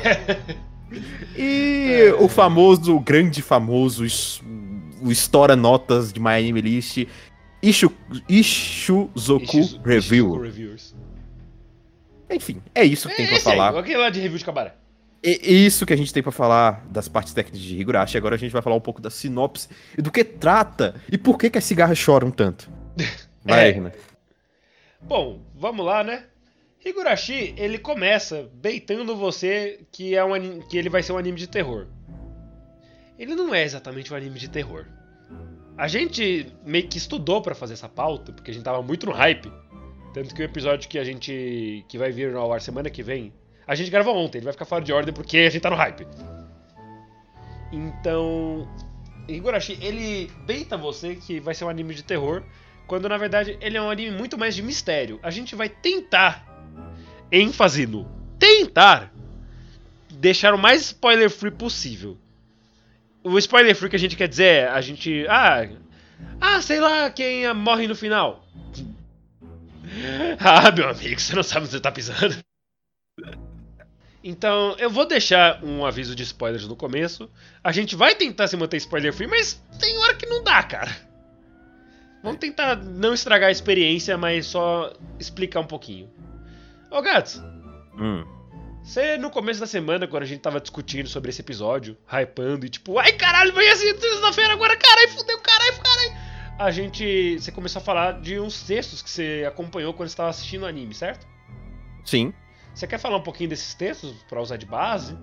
e 1.37 2.15
o 2.21 2.29
famoso, 2.29 2.95
o 2.95 3.01
grande 3.01 3.43
famoso, 3.43 4.05
o 5.03 5.11
Estoura 5.11 5.57
Notas 5.57 6.13
de 6.13 6.21
My 6.21 6.31
Anime 6.31 6.61
List, 6.61 7.07
Ishu, 7.63 7.93
Ishuzoku 8.29 9.45
Ishizu- 9.45 9.81
Review. 9.85 10.27
Ishizuku 10.27 10.43
Reviewers. 10.43 10.95
Enfim, 12.31 12.63
é 12.75 12.85
isso 12.85 13.09
que 13.09 13.15
tem 13.17 13.27
pra 13.27 13.37
aí, 13.37 13.43
falar. 13.43 13.79
aquele 13.79 13.99
lá 13.99 14.09
de 14.11 14.21
review 14.21 14.39
de 14.39 14.45
Cabara. 14.45 14.77
É 15.25 15.31
isso 15.53 15.87
que 15.87 15.93
a 15.93 15.97
gente 15.97 16.13
tem 16.13 16.23
pra 16.23 16.33
falar 16.33 16.85
das 16.91 17.07
partes 17.07 17.33
técnicas 17.33 17.61
de 17.61 17.79
Higurashi. 17.79 18.17
Agora 18.17 18.35
a 18.35 18.39
gente 18.39 18.51
vai 18.51 18.61
falar 18.63 18.75
um 18.75 18.81
pouco 18.81 19.01
da 19.01 19.09
sinopse 19.11 19.69
e 19.97 20.03
do 20.03 20.11
que 20.11 20.25
trata 20.25 20.97
e 21.11 21.17
por 21.17 21.39
que, 21.39 21.49
que 21.51 21.59
as 21.59 21.65
cigarras 21.65 21.97
choram 21.99 22.31
tanto. 22.31 22.69
Vai, 23.45 23.69
É. 23.69 23.73
Renan. 23.73 23.93
Bom, 25.01 25.41
vamos 25.55 25.85
lá, 25.85 26.03
né? 26.05 26.25
Higurashi, 26.85 27.55
ele 27.57 27.79
começa 27.79 28.49
beitando 28.55 29.17
você 29.17 29.81
que, 29.93 30.17
é 30.17 30.25
um 30.25 30.61
que 30.61 30.77
ele 30.79 30.89
vai 30.89 31.03
ser 31.03 31.13
um 31.13 31.19
anime 31.19 31.39
de 31.39 31.47
terror. 31.49 31.87
Ele 33.19 33.35
não 33.35 33.55
é 33.55 33.63
exatamente 33.63 34.13
um 34.13 34.17
anime 34.17 34.39
de 34.39 34.49
terror. 34.49 34.87
A 35.77 35.89
gente 35.89 36.47
meio 36.65 36.87
que 36.89 36.99
estudou 36.99 37.41
pra 37.41 37.55
fazer 37.55 37.75
essa 37.75 37.89
pauta, 37.89 38.33
porque 38.33 38.51
a 38.51 38.55
gente 38.55 38.65
tava 38.65 38.83
muito 38.83 39.07
no 39.07 39.13
hype. 39.13 39.51
Tanto 40.13 40.35
que 40.35 40.43
o 40.43 40.45
episódio 40.45 40.89
que 40.89 40.99
a 40.99 41.05
gente. 41.05 41.85
que 41.89 41.97
vai 41.97 42.11
vir 42.13 42.35
ao 42.35 42.53
ar 42.53 42.61
semana 42.61 42.91
que 42.91 43.03
vem. 43.03 43.33
A 43.67 43.75
gente 43.75 43.91
gravou 43.91 44.17
ontem, 44.17 44.39
ele 44.39 44.45
vai 44.45 44.53
ficar 44.53 44.65
fora 44.65 44.85
de 44.85 44.93
ordem 44.93 45.15
porque 45.15 45.39
a 45.39 45.51
gente 45.51 45.63
tá 45.63 45.71
no 45.71 45.77
hype. 45.77 46.07
Então. 47.73 48.69
Higurashi, 49.29 49.79
ele 49.81 50.31
beita 50.45 50.77
você 50.77 51.15
que 51.15 51.41
vai 51.41 51.55
ser 51.55 51.65
um 51.65 51.69
anime 51.69 51.95
de 51.95 52.03
terror, 52.03 52.43
quando 52.87 53.09
na 53.09 53.17
verdade 53.17 53.57
ele 53.61 53.77
é 53.77 53.83
um 53.83 53.89
anime 53.89 54.11
muito 54.11 54.37
mais 54.37 54.55
de 54.55 54.63
mistério. 54.63 55.19
A 55.23 55.31
gente 55.31 55.55
vai 55.55 55.69
tentar 55.69 56.45
ênfase 57.31 57.87
no 57.87 58.07
tentar 58.39 59.15
deixar 60.11 60.53
o 60.53 60.59
mais 60.59 60.83
spoiler 60.83 61.31
free 61.31 61.53
possível. 61.53 62.19
O 63.25 63.39
spoiler 63.39 63.75
free 63.75 63.89
que 63.89 63.97
a 63.97 63.99
gente 63.99 64.17
quer 64.17 64.29
dizer 64.29 64.45
é 64.45 64.69
a 64.69 64.81
gente, 64.81 65.27
ah, 65.29 65.69
ah, 66.41 66.61
sei 66.61 66.81
lá 66.81 67.11
quem 67.11 67.47
ah, 67.47 67.55
morre 67.55 67.87
no 67.87 67.95
final. 67.95 68.45
ah, 70.41 70.71
meu 70.73 70.89
amigo, 70.89 71.21
você 71.21 71.35
não 71.35 71.43
sabe 71.43 71.65
onde 71.65 71.73
você 71.73 71.81
tá 71.81 71.93
pisando. 71.93 72.37
Então, 74.25 74.77
eu 74.79 74.89
vou 74.89 75.07
deixar 75.07 75.63
um 75.65 75.85
aviso 75.85 76.15
de 76.15 76.23
spoilers 76.23 76.67
no 76.67 76.77
começo. 76.77 77.29
A 77.63 77.73
gente 77.73 77.97
vai 77.97 78.15
tentar 78.15 78.47
se 78.47 78.57
manter 78.57 78.77
spoiler 78.77 79.13
free, 79.13 79.27
mas 79.27 79.61
tem 79.81 79.99
hora 79.99 80.15
que 80.15 80.27
não 80.27 80.43
dá, 80.45 80.63
cara. 80.63 80.95
Vamos 82.23 82.39
tentar 82.39 82.77
não 82.77 83.15
estragar 83.15 83.49
a 83.49 83.53
experiência, 83.53 84.17
mas 84.17 84.47
só 84.47 84.93
explicar 85.19 85.61
um 85.61 85.67
pouquinho. 85.67 86.09
Ô, 86.91 87.03
Gats, 87.03 87.43
Hum. 87.99 88.25
Você 88.83 89.17
no 89.17 89.31
começo 89.31 89.61
da 89.61 89.67
semana, 89.67 90.07
quando 90.07 90.25
a 90.25 90.27
gente 90.27 90.41
tava 90.41 90.61
discutindo 90.61 91.09
sobre 91.09 91.31
esse 91.31 91.41
episódio, 91.41 91.97
hypando 92.07 92.67
e 92.67 92.69
tipo, 92.69 92.99
ai 92.99 93.13
caralho, 93.13 93.53
vai 93.53 93.69
assim 93.69 93.97
sexta-feira 93.99 94.53
agora, 94.53 94.77
caralho, 94.77 95.09
fudeu, 95.11 95.39
caralho, 95.39 95.79
caralho. 95.83 96.33
A 96.59 96.71
gente. 96.71 97.39
Você 97.39 97.51
começou 97.51 97.81
a 97.81 97.85
falar 97.85 98.21
de 98.21 98.39
uns 98.39 98.63
textos 98.63 99.03
que 99.03 99.11
você 99.11 99.45
acompanhou 99.49 99.95
quando 99.95 100.09
você 100.09 100.17
tava 100.17 100.31
assistindo 100.31 100.63
o 100.63 100.67
anime, 100.67 100.95
certo? 100.95 101.27
Sim. 102.05 102.33
Você 102.75 102.87
quer 102.87 102.99
falar 102.99 103.17
um 103.17 103.23
pouquinho 103.23 103.51
desses 103.51 103.75
textos 103.75 104.15
pra 104.29 104.41
usar 104.41 104.57
de 104.57 104.67
base? 104.67 105.17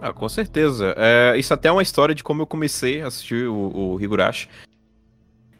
Ah, 0.00 0.12
com 0.12 0.28
certeza. 0.28 0.94
É, 0.96 1.34
isso 1.36 1.52
até 1.52 1.68
é 1.68 1.72
uma 1.72 1.82
história 1.82 2.14
de 2.14 2.24
como 2.24 2.42
eu 2.42 2.46
comecei 2.46 3.02
a 3.02 3.08
assistir 3.08 3.46
o, 3.46 3.94
o 3.94 4.00
Higurashi. 4.00 4.48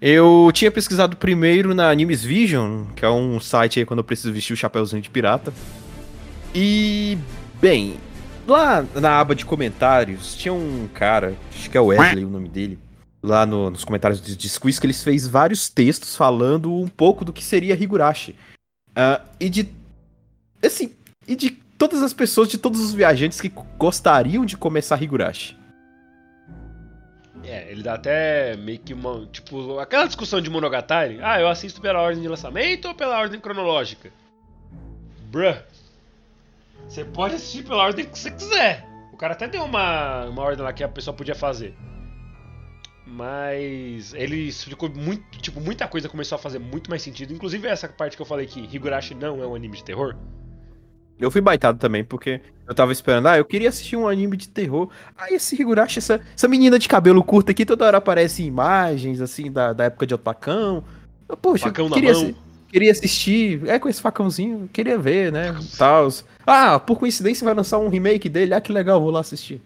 Eu 0.01 0.51
tinha 0.55 0.71
pesquisado 0.71 1.17
primeiro 1.17 1.75
na 1.75 1.91
Animes 1.91 2.25
Vision, 2.25 2.87
que 2.97 3.05
é 3.05 3.11
um 3.11 3.39
site 3.39 3.79
aí 3.79 3.85
quando 3.85 3.99
eu 3.99 4.05
preciso 4.05 4.33
vestir 4.33 4.55
o 4.55 4.57
chapéuzinho 4.57 5.03
de 5.03 5.11
pirata. 5.11 5.53
E, 6.55 7.17
bem, 7.61 7.97
lá 8.47 8.85
na 8.95 9.21
aba 9.21 9.35
de 9.35 9.45
comentários 9.45 10.35
tinha 10.35 10.53
um 10.53 10.89
cara, 10.93 11.35
acho 11.55 11.71
que 11.71 11.77
é 11.77 11.81
o 11.81 11.87
Wesley 11.87 12.25
o 12.25 12.31
nome 12.31 12.49
dele, 12.49 12.79
lá 13.23 13.47
no- 13.47 13.71
nos 13.71 13.85
comentários 13.85 14.21
de 14.21 14.37
Disquiz, 14.37 14.79
que 14.79 14.87
ele 14.87 14.93
fez 14.95 15.27
vários 15.29 15.69
textos 15.69 16.17
falando 16.17 16.75
um 16.75 16.89
pouco 16.89 17.25
do 17.25 17.33
que 17.33 17.45
seria 17.45 17.75
Higurashi. 17.75 18.35
Ah, 18.97 19.21
e 19.39 19.49
de. 19.49 19.69
Assim, 20.65 20.93
e 21.27 21.37
de 21.37 21.51
todas 21.79 22.03
as 22.03 22.13
pessoas, 22.13 22.49
de 22.49 22.59
todos 22.59 22.81
os 22.81 22.93
viajantes 22.93 23.41
que 23.41 23.53
gostariam 23.79 24.45
de 24.45 24.57
começar 24.57 25.01
Higurashi. 25.01 25.57
É, 27.45 27.71
ele 27.71 27.83
dá 27.83 27.95
até 27.95 28.57
meio 28.57 28.79
que 28.81 28.93
uma. 28.93 29.25
Tipo, 29.27 29.79
aquela 29.79 30.07
discussão 30.07 30.41
de 30.41 30.51
Monogatari. 30.51 31.21
Ah, 31.23 31.41
eu 31.41 31.49
assisto 31.49 31.81
pela 31.81 32.01
ordem 32.01 32.21
de 32.21 32.29
lançamento 32.29 32.89
ou 32.89 32.95
pela 32.95 33.19
ordem 33.19 33.41
cronológica? 33.41 34.11
Bruh. 35.31 35.57
Você 36.91 37.05
pode 37.05 37.37
assistir 37.37 37.63
pela 37.63 37.85
ordem 37.85 38.05
que 38.05 38.19
você 38.19 38.33
quiser. 38.33 38.85
O 39.13 39.17
cara 39.17 39.35
até 39.35 39.47
deu 39.47 39.63
uma, 39.63 40.25
uma 40.25 40.43
ordem 40.43 40.65
lá 40.65 40.73
que 40.73 40.83
a 40.83 40.89
pessoa 40.89 41.17
podia 41.17 41.37
fazer. 41.37 41.73
Mas 43.07 44.13
ele 44.13 44.49
explicou 44.49 44.91
muito. 44.91 45.39
Tipo, 45.39 45.61
muita 45.61 45.87
coisa 45.87 46.09
começou 46.09 46.35
a 46.35 46.39
fazer 46.39 46.59
muito 46.59 46.91
mais 46.91 47.01
sentido. 47.01 47.33
Inclusive 47.33 47.69
essa 47.69 47.89
parte 47.89 48.17
que 48.17 48.23
eu 48.23 48.27
falei 48.27 48.45
que 48.45 48.69
Higurashi 48.75 49.15
não 49.15 49.41
é 49.41 49.47
um 49.47 49.55
anime 49.55 49.77
de 49.77 49.85
terror. 49.85 50.17
Eu 51.17 51.31
fui 51.31 51.41
baitado 51.41 51.79
também, 51.79 52.03
porque 52.03 52.41
eu 52.67 52.75
tava 52.75 52.91
esperando, 52.91 53.29
ah, 53.29 53.39
eu 53.39 53.45
queria 53.45 53.69
assistir 53.69 53.95
um 53.95 54.09
anime 54.09 54.37
de 54.37 54.49
terror. 54.49 54.91
Aí 55.17 55.35
esse 55.35 55.55
Higurashi, 55.55 56.01
essa, 56.01 56.21
essa 56.35 56.49
menina 56.49 56.77
de 56.77 56.89
cabelo 56.89 57.23
curto 57.23 57.53
aqui, 57.53 57.65
toda 57.65 57.85
hora 57.85 57.99
aparece 57.99 58.43
imagens, 58.43 59.21
assim, 59.21 59.53
da, 59.53 59.73
da 59.73 59.85
época 59.85 60.09
de 60.09 60.15
Otacão. 60.15 60.83
Poxa, 61.41 61.67
Facão 61.67 61.85
eu 61.85 61.89
na 61.91 61.95
queria, 61.95 62.15
mão. 62.15 62.35
Queria 62.71 62.93
assistir, 62.93 63.67
é 63.69 63.79
com 63.79 63.89
esse 63.89 64.01
facãozinho, 64.01 64.69
queria 64.73 64.99
ver, 64.99 65.33
né, 65.33 65.55
tals. 65.77 66.25
Ah, 66.47 66.79
por 66.79 66.99
coincidência 66.99 67.45
vai 67.45 67.55
lançar 67.55 67.79
um 67.79 67.89
remake 67.89 68.29
dele, 68.29 68.55
ah, 68.55 68.61
que 68.61 68.73
legal, 68.73 69.01
vou 69.01 69.11
lá 69.11 69.21
assistir. 69.21 69.61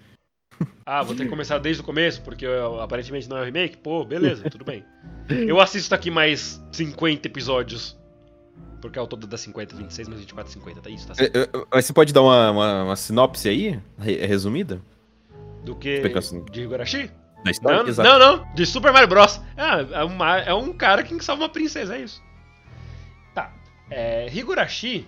Ah, 0.86 1.02
vou 1.02 1.14
ter 1.16 1.24
que 1.24 1.30
começar 1.30 1.58
desde 1.58 1.82
o 1.82 1.84
começo, 1.84 2.20
porque 2.22 2.46
ó, 2.46 2.80
aparentemente 2.80 3.28
não 3.28 3.38
é 3.38 3.42
o 3.42 3.44
remake? 3.44 3.76
Pô, 3.78 4.04
beleza, 4.04 4.48
tudo 4.50 4.64
bem. 4.64 4.84
Eu 5.28 5.60
assisto 5.60 5.94
aqui 5.94 6.10
mais 6.10 6.62
50 6.72 7.26
episódios. 7.26 7.96
Porque 8.80 8.98
é 8.98 9.02
o 9.02 9.06
todo 9.06 9.26
dá 9.26 9.38
50, 9.38 9.74
26, 9.76 10.08
mas 10.08 10.18
24, 10.20 10.52
50, 10.52 10.80
tá 10.82 10.90
isso, 10.90 11.06
tá 11.08 11.14
certo. 11.14 11.34
É, 11.38 11.42
é, 11.42 11.64
Mas 11.72 11.86
você 11.86 11.92
pode 11.94 12.12
dar 12.12 12.20
uma, 12.20 12.50
uma, 12.50 12.84
uma 12.84 12.96
sinopse 12.96 13.48
aí, 13.48 13.80
re- 13.98 14.26
resumida? 14.26 14.78
Do 15.64 15.74
que 15.74 16.02
de 16.52 16.62
Higurashi? 16.64 17.10
Não, 17.62 17.84
não, 18.04 18.18
não, 18.18 18.54
de 18.54 18.66
Super 18.66 18.92
Mario 18.92 19.08
Bros. 19.08 19.40
Ah, 19.56 19.78
é, 19.90 20.04
uma- 20.04 20.38
é 20.38 20.52
um 20.52 20.70
cara 20.74 21.02
que 21.02 21.18
salva 21.24 21.44
uma 21.44 21.48
princesa, 21.48 21.96
é 21.96 22.02
isso. 22.02 22.22
É, 23.90 24.28
Higurashi 24.32 25.06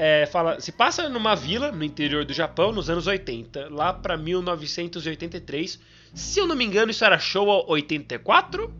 é, 0.00 0.26
fala, 0.26 0.60
se 0.60 0.70
passa 0.70 1.08
numa 1.08 1.34
vila 1.34 1.72
no 1.72 1.82
interior 1.82 2.24
do 2.24 2.32
Japão 2.32 2.70
nos 2.70 2.88
anos 2.88 3.08
80, 3.08 3.68
lá 3.68 3.92
pra 3.92 4.16
1983. 4.16 5.80
Se 6.14 6.38
eu 6.38 6.46
não 6.46 6.54
me 6.54 6.64
engano, 6.64 6.92
isso 6.92 7.04
era 7.04 7.18
Showa 7.18 7.64
84? 7.68 8.72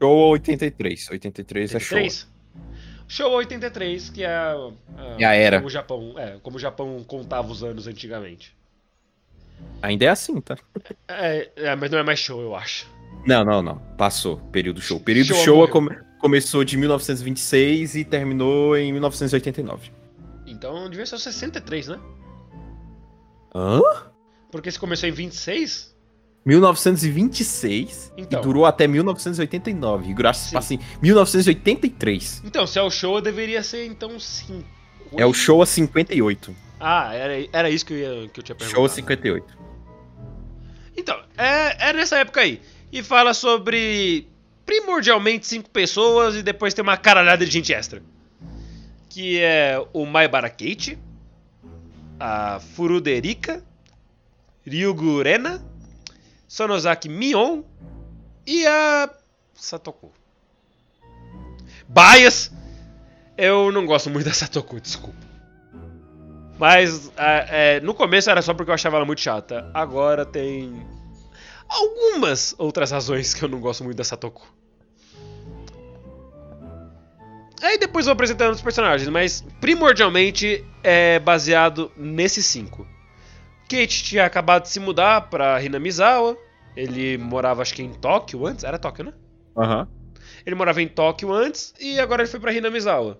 Show 0.00 0.28
83. 0.30 1.10
83 1.10 1.74
é 1.74 1.80
show. 1.80 1.98
83? 1.98 2.34
Showa 3.08 3.34
83, 3.36 4.10
que 4.10 4.22
é 4.22 4.28
a, 4.28 4.70
É 5.18 5.24
a 5.24 5.34
era. 5.34 5.56
Como 5.56 5.66
o 5.66 5.70
Japão, 5.70 6.14
é, 6.16 6.38
como 6.40 6.56
o 6.56 6.60
Japão 6.60 7.04
contava 7.04 7.50
os 7.50 7.64
anos 7.64 7.88
antigamente. 7.88 8.56
Ainda 9.82 10.04
é 10.04 10.08
assim, 10.08 10.40
tá? 10.40 10.56
É, 11.08 11.50
é, 11.56 11.76
mas 11.76 11.90
não 11.90 11.98
é 11.98 12.02
mais 12.04 12.20
show, 12.20 12.40
eu 12.40 12.54
acho. 12.54 12.88
Não, 13.26 13.44
não, 13.44 13.62
não. 13.62 13.76
Passou. 13.96 14.38
Período 14.52 14.80
show. 14.80 15.00
Período 15.00 15.34
show 15.34 15.56
morreu. 15.56 15.72
come- 15.72 15.98
começou 16.20 16.64
de 16.64 16.76
1926 16.76 17.94
e 17.96 18.04
terminou 18.04 18.76
em 18.76 18.92
1989. 18.92 19.90
Então 20.46 20.88
devia 20.90 21.06
ser 21.06 21.14
o 21.16 21.18
63, 21.18 21.88
né? 21.88 21.98
Hã? 23.54 23.80
Porque 24.50 24.70
se 24.70 24.78
começou 24.78 25.08
em 25.08 25.12
26, 25.12 25.94
1926 26.44 28.12
Então. 28.16 28.40
e 28.40 28.42
durou 28.42 28.66
até 28.66 28.86
1989. 28.86 30.10
Higurashi 30.10 30.48
Sim. 30.48 30.54
passa 30.54 30.74
em 30.74 30.80
1983. 31.02 32.42
então 32.44 32.66
se 32.66 32.78
é 32.78 32.82
o 32.82 32.90
show, 32.90 33.20
deveria 33.20 33.62
ser 33.62 33.86
então 33.86 34.18
5. 34.18 34.64
É 35.16 35.24
o 35.24 35.32
Showa 35.32 35.64
58. 35.66 36.54
Ah, 36.80 37.14
era, 37.14 37.46
era 37.52 37.70
isso 37.70 37.86
que 37.86 37.94
eu, 37.94 37.98
ia, 38.22 38.28
que 38.28 38.40
eu 38.40 38.44
tinha 38.44 38.54
perguntado. 38.56 38.74
Showa 38.76 38.88
58. 38.88 39.46
Então, 40.96 41.18
é, 41.36 41.90
é 41.90 41.92
nessa 41.92 42.18
época 42.18 42.40
aí. 42.40 42.60
E 42.94 43.02
fala 43.02 43.34
sobre 43.34 44.28
primordialmente 44.64 45.48
cinco 45.48 45.68
pessoas 45.68 46.36
e 46.36 46.44
depois 46.44 46.72
tem 46.72 46.80
uma 46.80 46.96
caralhada 46.96 47.44
de 47.44 47.50
gente 47.50 47.74
extra. 47.74 48.00
Que 49.10 49.40
é 49.40 49.84
o 49.92 50.06
Maibara 50.06 50.48
Keiichi, 50.48 50.96
a 52.20 52.60
Furuderika, 52.60 53.64
Ryugu 54.64 55.22
Rena, 55.22 55.60
Sonozaki 56.46 57.08
Mion 57.08 57.64
e 58.46 58.64
a 58.64 59.10
Satoko. 59.54 60.12
Bias! 61.88 62.52
Eu 63.36 63.72
não 63.72 63.86
gosto 63.86 64.08
muito 64.08 64.24
da 64.24 64.32
Satoko, 64.32 64.80
desculpa. 64.80 65.18
Mas 66.56 67.10
é, 67.16 67.78
é, 67.78 67.80
no 67.80 67.92
começo 67.92 68.30
era 68.30 68.40
só 68.40 68.54
porque 68.54 68.70
eu 68.70 68.74
achava 68.74 68.98
ela 68.98 69.04
muito 69.04 69.20
chata. 69.20 69.68
Agora 69.74 70.24
tem. 70.24 70.93
Algumas 71.74 72.54
outras 72.58 72.90
razões 72.90 73.34
que 73.34 73.42
eu 73.44 73.48
não 73.48 73.60
gosto 73.60 73.84
muito 73.84 73.96
da 73.96 74.04
Satoko. 74.04 74.46
Aí 77.62 77.78
depois 77.78 78.04
vou 78.04 78.12
apresentando 78.12 78.52
os 78.52 78.60
personagens, 78.60 79.08
mas 79.08 79.42
primordialmente 79.60 80.64
é 80.82 81.18
baseado 81.18 81.90
nesses 81.96 82.44
cinco. 82.46 82.86
Kate 83.68 84.04
tinha 84.04 84.26
acabado 84.26 84.64
de 84.64 84.68
se 84.68 84.78
mudar 84.78 85.22
pra 85.22 85.62
Hinamizawa. 85.62 86.36
Ele 86.76 87.16
morava, 87.16 87.62
acho 87.62 87.72
que 87.74 87.82
em 87.82 87.92
Tóquio 87.92 88.46
antes. 88.46 88.64
Era 88.64 88.78
Tóquio, 88.78 89.06
né? 89.06 89.12
Aham. 89.56 89.88
Ele 90.44 90.54
morava 90.54 90.82
em 90.82 90.88
Tóquio 90.88 91.32
antes 91.32 91.72
e 91.80 91.98
agora 91.98 92.22
ele 92.22 92.30
foi 92.30 92.38
pra 92.38 92.52
Hinamizawa. 92.52 93.18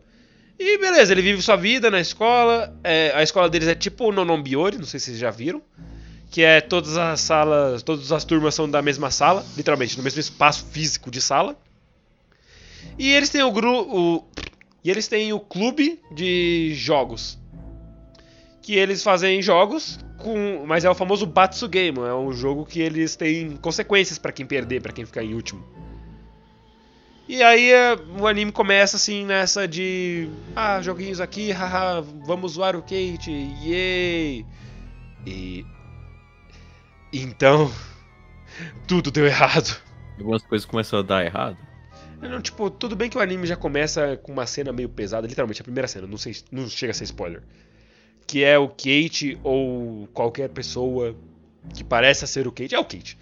E 0.58 0.78
beleza, 0.78 1.12
ele 1.12 1.22
vive 1.22 1.40
sua 1.40 1.56
vida 1.56 1.90
na 1.90 2.00
escola. 2.00 2.78
É, 2.84 3.12
a 3.14 3.22
escola 3.22 3.48
deles 3.48 3.66
é 3.66 3.74
tipo 3.74 4.04
o 4.04 4.12
Nonombiori, 4.12 4.76
não 4.76 4.84
sei 4.84 5.00
se 5.00 5.06
vocês 5.06 5.18
já 5.18 5.30
viram. 5.30 5.62
Que 6.34 6.42
é 6.42 6.60
todas 6.60 6.96
as 6.96 7.20
salas, 7.20 7.84
todas 7.84 8.10
as 8.10 8.24
turmas 8.24 8.56
são 8.56 8.68
da 8.68 8.82
mesma 8.82 9.08
sala, 9.08 9.46
literalmente, 9.56 9.96
no 9.96 10.02
mesmo 10.02 10.18
espaço 10.18 10.66
físico 10.66 11.08
de 11.08 11.20
sala. 11.20 11.56
E 12.98 13.12
eles 13.12 13.28
têm 13.28 13.44
o 13.44 13.52
grupo. 13.52 14.26
E 14.82 14.90
eles 14.90 15.06
têm 15.06 15.32
o 15.32 15.38
clube 15.38 16.00
de 16.10 16.72
jogos. 16.74 17.38
Que 18.60 18.74
eles 18.74 19.00
fazem 19.00 19.40
jogos 19.40 20.00
com. 20.18 20.64
Mas 20.66 20.84
é 20.84 20.90
o 20.90 20.94
famoso 20.96 21.24
Batsu 21.24 21.68
Game. 21.68 22.00
É 22.00 22.12
um 22.12 22.32
jogo 22.32 22.66
que 22.66 22.80
eles 22.80 23.14
têm 23.14 23.56
consequências 23.58 24.18
pra 24.18 24.32
quem 24.32 24.44
perder, 24.44 24.82
pra 24.82 24.92
quem 24.92 25.06
ficar 25.06 25.22
em 25.22 25.34
último. 25.34 25.64
E 27.28 27.44
aí 27.44 27.70
é, 27.70 27.96
o 28.18 28.26
anime 28.26 28.50
começa 28.50 28.96
assim 28.96 29.24
nessa 29.24 29.68
de. 29.68 30.28
Ah, 30.56 30.82
joguinhos 30.82 31.20
aqui, 31.20 31.52
haha, 31.54 32.00
vamos 32.26 32.54
zoar 32.54 32.74
o 32.74 32.82
Kate, 32.82 33.30
yay! 33.62 34.44
E. 35.24 35.73
Então. 37.14 37.72
Tudo 38.86 39.10
deu 39.10 39.26
errado. 39.26 39.80
Algumas 40.18 40.42
coisas 40.42 40.66
começam 40.66 40.98
a 40.98 41.02
dar 41.02 41.24
errado. 41.24 41.56
Não, 42.20 42.40
tipo, 42.40 42.70
tudo 42.70 42.96
bem 42.96 43.10
que 43.10 43.18
o 43.18 43.20
anime 43.20 43.46
já 43.46 43.56
começa 43.56 44.16
com 44.22 44.32
uma 44.32 44.46
cena 44.46 44.72
meio 44.72 44.88
pesada, 44.88 45.26
literalmente 45.26 45.60
a 45.60 45.64
primeira 45.64 45.86
cena, 45.86 46.06
não, 46.06 46.16
sei, 46.16 46.34
não 46.50 46.68
chega 46.68 46.92
a 46.92 46.94
ser 46.94 47.04
spoiler. 47.04 47.42
Que 48.26 48.42
é 48.42 48.58
o 48.58 48.68
Kate 48.68 49.38
ou 49.42 50.08
qualquer 50.14 50.48
pessoa 50.48 51.14
que 51.74 51.84
pareça 51.84 52.26
ser 52.26 52.46
o 52.46 52.52
Kate, 52.52 52.74
é 52.74 52.78
o 52.78 52.84
Kate, 52.84 53.18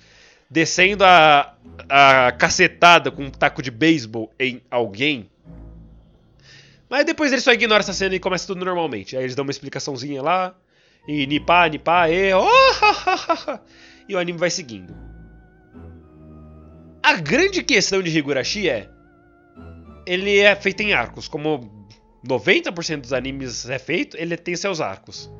descendo 0.49 1.05
a, 1.05 1.55
a 1.89 2.33
cacetada 2.33 3.11
com 3.11 3.25
um 3.25 3.31
taco 3.31 3.61
de 3.61 3.71
beisebol 3.71 4.33
em 4.39 4.63
alguém. 4.71 5.29
Mas 6.89 7.05
depois 7.05 7.33
ele 7.33 7.41
só 7.41 7.53
ignora 7.53 7.81
essa 7.81 7.93
cena 7.93 8.15
e 8.15 8.21
começa 8.21 8.47
tudo 8.47 8.65
normalmente. 8.65 9.17
Aí 9.17 9.25
eles 9.25 9.35
dão 9.35 9.45
uma 9.45 9.51
explicaçãozinha 9.51 10.23
lá, 10.23 10.55
e 11.06 11.26
nipá, 11.26 11.68
nipá, 11.68 12.09
e, 12.09 12.32
oh, 12.32 12.49
e 14.09 14.14
o 14.14 14.18
anime 14.18 14.38
vai 14.38 14.50
seguindo. 14.50 14.94
A 17.02 17.14
grande 17.14 17.62
questão 17.64 18.00
de 18.00 18.16
Higurashi 18.16 18.68
é. 18.68 18.88
Ele 20.06 20.38
é 20.38 20.54
feito 20.54 20.82
em 20.82 20.92
arcos. 20.92 21.26
Como 21.26 21.88
90% 22.26 23.00
dos 23.00 23.12
animes 23.12 23.69
é 23.69 23.78
feito, 23.78 24.17
ele 24.17 24.36
tem 24.36 24.54
seus 24.54 24.80
arcos. 24.80 25.30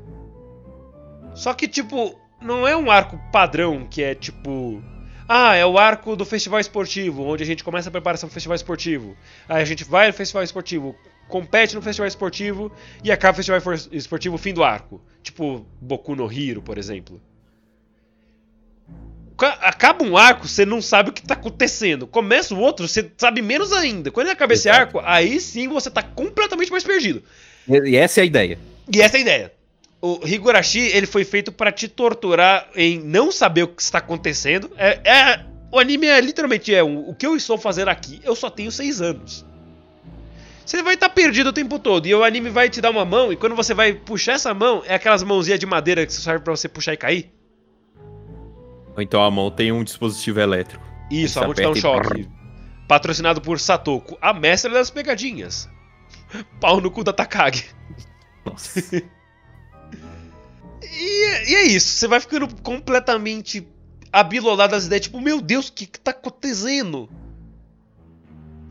Só 1.35 1.55
que, 1.55 1.69
tipo, 1.69 2.19
não 2.41 2.67
é 2.67 2.77
um 2.77 2.91
arco 2.91 3.19
padrão 3.31 3.87
que 3.89 4.03
é 4.03 4.15
tipo. 4.15 4.83
Ah, 5.29 5.55
é 5.55 5.65
o 5.65 5.79
arco 5.79 6.17
do 6.17 6.25
festival 6.25 6.59
esportivo, 6.59 7.23
onde 7.23 7.45
a 7.45 7.47
gente 7.47 7.63
começa 7.63 7.89
a 7.89 7.93
preparação 7.93 8.29
do 8.29 8.33
festival 8.33 8.57
esportivo. 8.57 9.17
Aí 9.49 9.63
a 9.63 9.65
gente 9.65 9.85
vai 9.85 10.09
no 10.09 10.13
festival 10.13 10.43
esportivo, 10.43 10.97
compete 11.33 11.75
no 11.75 11.81
festival 11.81 12.07
esportivo 12.07 12.71
e 13.03 13.11
acaba 13.11 13.33
o 13.33 13.37
festival 13.43 13.61
esportivo 13.91 14.37
fim 14.37 14.53
do 14.53 14.63
arco. 14.63 15.01
Tipo 15.23 15.67
Boku 15.81 16.15
no 16.15 16.31
Hero, 16.31 16.61
por 16.61 16.77
exemplo. 16.77 17.19
Ca- 19.39 19.59
Acaba 19.63 20.05
um 20.05 20.17
arco, 20.17 20.47
você 20.47 20.67
não 20.67 20.83
sabe 20.83 21.09
o 21.09 21.13
que 21.13 21.23
tá 21.23 21.33
acontecendo. 21.35 22.07
Começa 22.07 22.55
o 22.55 22.59
outro, 22.59 22.87
você 22.87 23.11
sabe 23.17 23.41
menos 23.41 23.73
ainda. 23.73 24.11
Quando 24.11 24.29
acaba 24.29 24.53
esse 24.53 24.69
Exato. 24.69 24.99
arco, 24.99 25.01
aí 25.05 25.41
sim 25.41 25.69
você 25.69 25.91
tá 25.91 26.03
completamente 26.03 26.71
mais 26.71 26.85
perdido. 26.85 27.23
E 27.67 27.97
essa 27.97 28.21
é 28.21 28.23
a 28.23 28.27
ideia. 28.27 28.59
E 28.95 29.01
essa 29.01 29.17
é 29.17 29.19
a 29.19 29.23
ideia. 29.23 29.53
O 30.03 30.21
Higurashi, 30.27 30.81
ele 30.81 31.07
foi 31.07 31.25
feito 31.25 31.51
pra 31.51 31.73
te 31.73 31.89
torturar 31.89 32.69
em 32.75 32.99
não 33.01 33.33
saber 33.33 33.63
o 33.63 33.69
que 33.69 33.81
está 33.81 33.99
acontecendo. 33.99 34.71
É, 34.77 35.01
é- 35.05 35.47
o 35.71 35.79
anime 35.79 36.09
é 36.09 36.21
literalmente 36.21 36.75
é 36.75 36.85
um- 36.85 37.09
o 37.09 37.15
que 37.15 37.25
eu 37.27 37.35
estou 37.37 37.57
fazendo 37.57 37.89
aqui. 37.89 38.21
Eu 38.25 38.35
só 38.37 38.51
tenho 38.51 38.71
seis 38.71 39.01
anos. 39.01 39.47
Você 40.65 40.83
vai 40.83 40.95
estar 40.95 41.09
perdido 41.09 41.49
o 41.51 41.53
tempo 41.53 41.79
todo 41.79 42.07
e 42.07 42.15
o 42.15 42.23
anime 42.23 42.49
vai 42.51 42.71
te 42.71 42.81
dar 42.81 42.91
uma 42.91 43.05
mão 43.05 43.33
e 43.33 43.37
quando 43.37 43.55
você 43.57 43.75
vai 43.75 43.93
puxar 43.93 44.33
essa 44.35 44.55
mão 44.55 44.83
é 44.87 44.95
aquelas 44.95 45.23
mãozinhas 45.23 45.59
de 45.59 45.67
madeira 45.67 46.07
que 46.07 46.13
serve 46.13 46.45
pra 46.45 46.55
você 46.55 46.69
puxar 46.69 46.93
e 46.95 46.97
cair. 46.97 47.33
Ou 48.97 49.03
então 49.03 49.23
a 49.23 49.31
mão 49.31 49.51
tem 49.51 49.73
um 49.73 49.83
dispositivo 49.83 50.41
elétrico. 50.41 50.85
Isso, 51.11 51.39
a 51.39 51.45
mão 51.45 51.55
te 51.55 51.63
dá 51.63 51.71
um 51.71 51.73
e 51.73 51.81
choque. 51.81 52.29
Patrocinado 52.89 53.41
por 53.41 53.59
Satoko, 53.59 54.17
a 54.21 54.33
mestra 54.33 54.71
das 54.71 54.91
pegadinhas. 54.91 55.69
Pau 56.61 56.81
no 56.81 56.91
cu 56.91 57.03
da 57.05 57.13
Takagi. 57.13 57.67
Nossa. 58.45 58.81
E, 60.95 61.25
é- 61.25 61.51
e 61.51 61.55
é 61.55 61.63
isso, 61.69 61.89
você 61.89 62.07
vai 62.07 62.21
ficando 62.21 62.47
completamente 62.63 63.67
abilolado 64.13 64.73
das 64.73 64.85
ideias, 64.85 65.05
tipo, 65.05 65.21
meu 65.21 65.41
Deus, 65.41 65.69
o 65.69 65.73
que, 65.73 65.87
que 65.87 65.99
tá 65.99 66.11
acontecendo? 66.11 67.09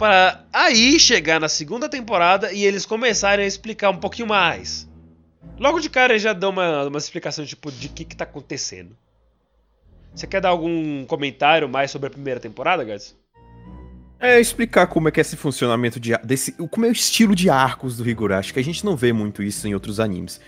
Para 0.02 0.48
aí 0.52 1.00
chegar 1.00 1.40
na 1.40 1.48
segunda 1.48 1.88
temporada 1.88 2.52
e 2.52 2.66
eles 2.66 2.88
começarem 2.88 3.46
a 3.46 3.48
explicar 3.48 3.92
um 3.92 3.98
pouquinho 3.98 4.28
mais. 4.28 4.90
Logo 5.60 5.80
de 5.80 5.92
cara 5.92 6.14
eles 6.14 6.24
já 6.24 6.34
dão 6.34 6.50
uma, 6.50 6.88
uma 6.88 6.98
explicação, 6.98 7.46
tipo, 7.46 7.72
de 7.72 7.88
que, 7.88 8.04
que 8.04 8.16
tá 8.16 8.24
acontecendo. 8.24 8.98
Você 10.12 10.26
quer 10.26 10.42
dar 10.42 10.50
algum 10.50 11.06
comentário 11.06 11.70
mais 11.70 11.92
sobre 11.92 12.08
a 12.08 12.10
primeira 12.10 12.40
temporada, 12.40 12.84
Gats? 12.84 13.16
É 14.20 14.40
explicar 14.40 14.88
como 14.88 15.08
é 15.08 15.12
que 15.12 15.20
é 15.20 15.22
esse 15.22 15.38
funcionamento 15.38 16.00
de 16.00 16.18
desse, 16.24 16.54
como 16.54 16.88
é 16.88 16.90
o 16.90 16.92
estilo 16.92 17.36
de 17.36 17.52
arcos 17.52 17.96
do 17.96 18.10
Higurashi, 18.10 18.54
que 18.54 18.60
a 18.60 18.64
gente 18.64 18.84
não 18.84 18.98
vê 18.98 19.14
muito 19.14 19.44
isso 19.44 19.68
em 19.68 19.76
outros 19.76 20.00
animes. 20.00 20.42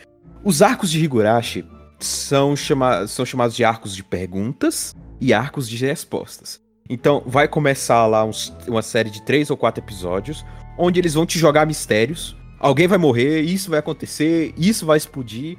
Os 0.44 0.64
arcos 0.64 0.90
de 0.90 1.00
Higurashi 1.00 1.64
são, 2.00 2.56
chama, 2.56 3.06
são 3.06 3.24
chamados 3.24 3.56
de 3.56 3.64
arcos 3.64 3.96
de 3.96 4.04
perguntas 4.04 4.96
e 5.22 5.32
arcos 5.32 5.70
de 5.70 5.78
respostas. 5.86 6.63
Então 6.90 7.24
vai 7.26 7.48
começar 7.48 8.06
lá 8.08 8.24
uns- 8.26 8.54
uma 8.68 8.82
série 8.82 9.10
de 9.10 9.22
três 9.24 9.50
ou 9.50 9.58
quatro 9.58 9.84
episódios, 9.84 10.46
onde 10.78 11.00
eles 11.00 11.14
vão 11.14 11.26
te 11.26 11.40
jogar 11.40 11.66
mistérios. 11.66 12.36
Alguém 12.60 12.88
vai 12.88 12.98
morrer, 12.98 13.42
isso 13.42 13.70
vai 13.70 13.80
acontecer, 13.80 14.54
isso 14.58 14.86
vai 14.86 14.98
explodir, 14.98 15.58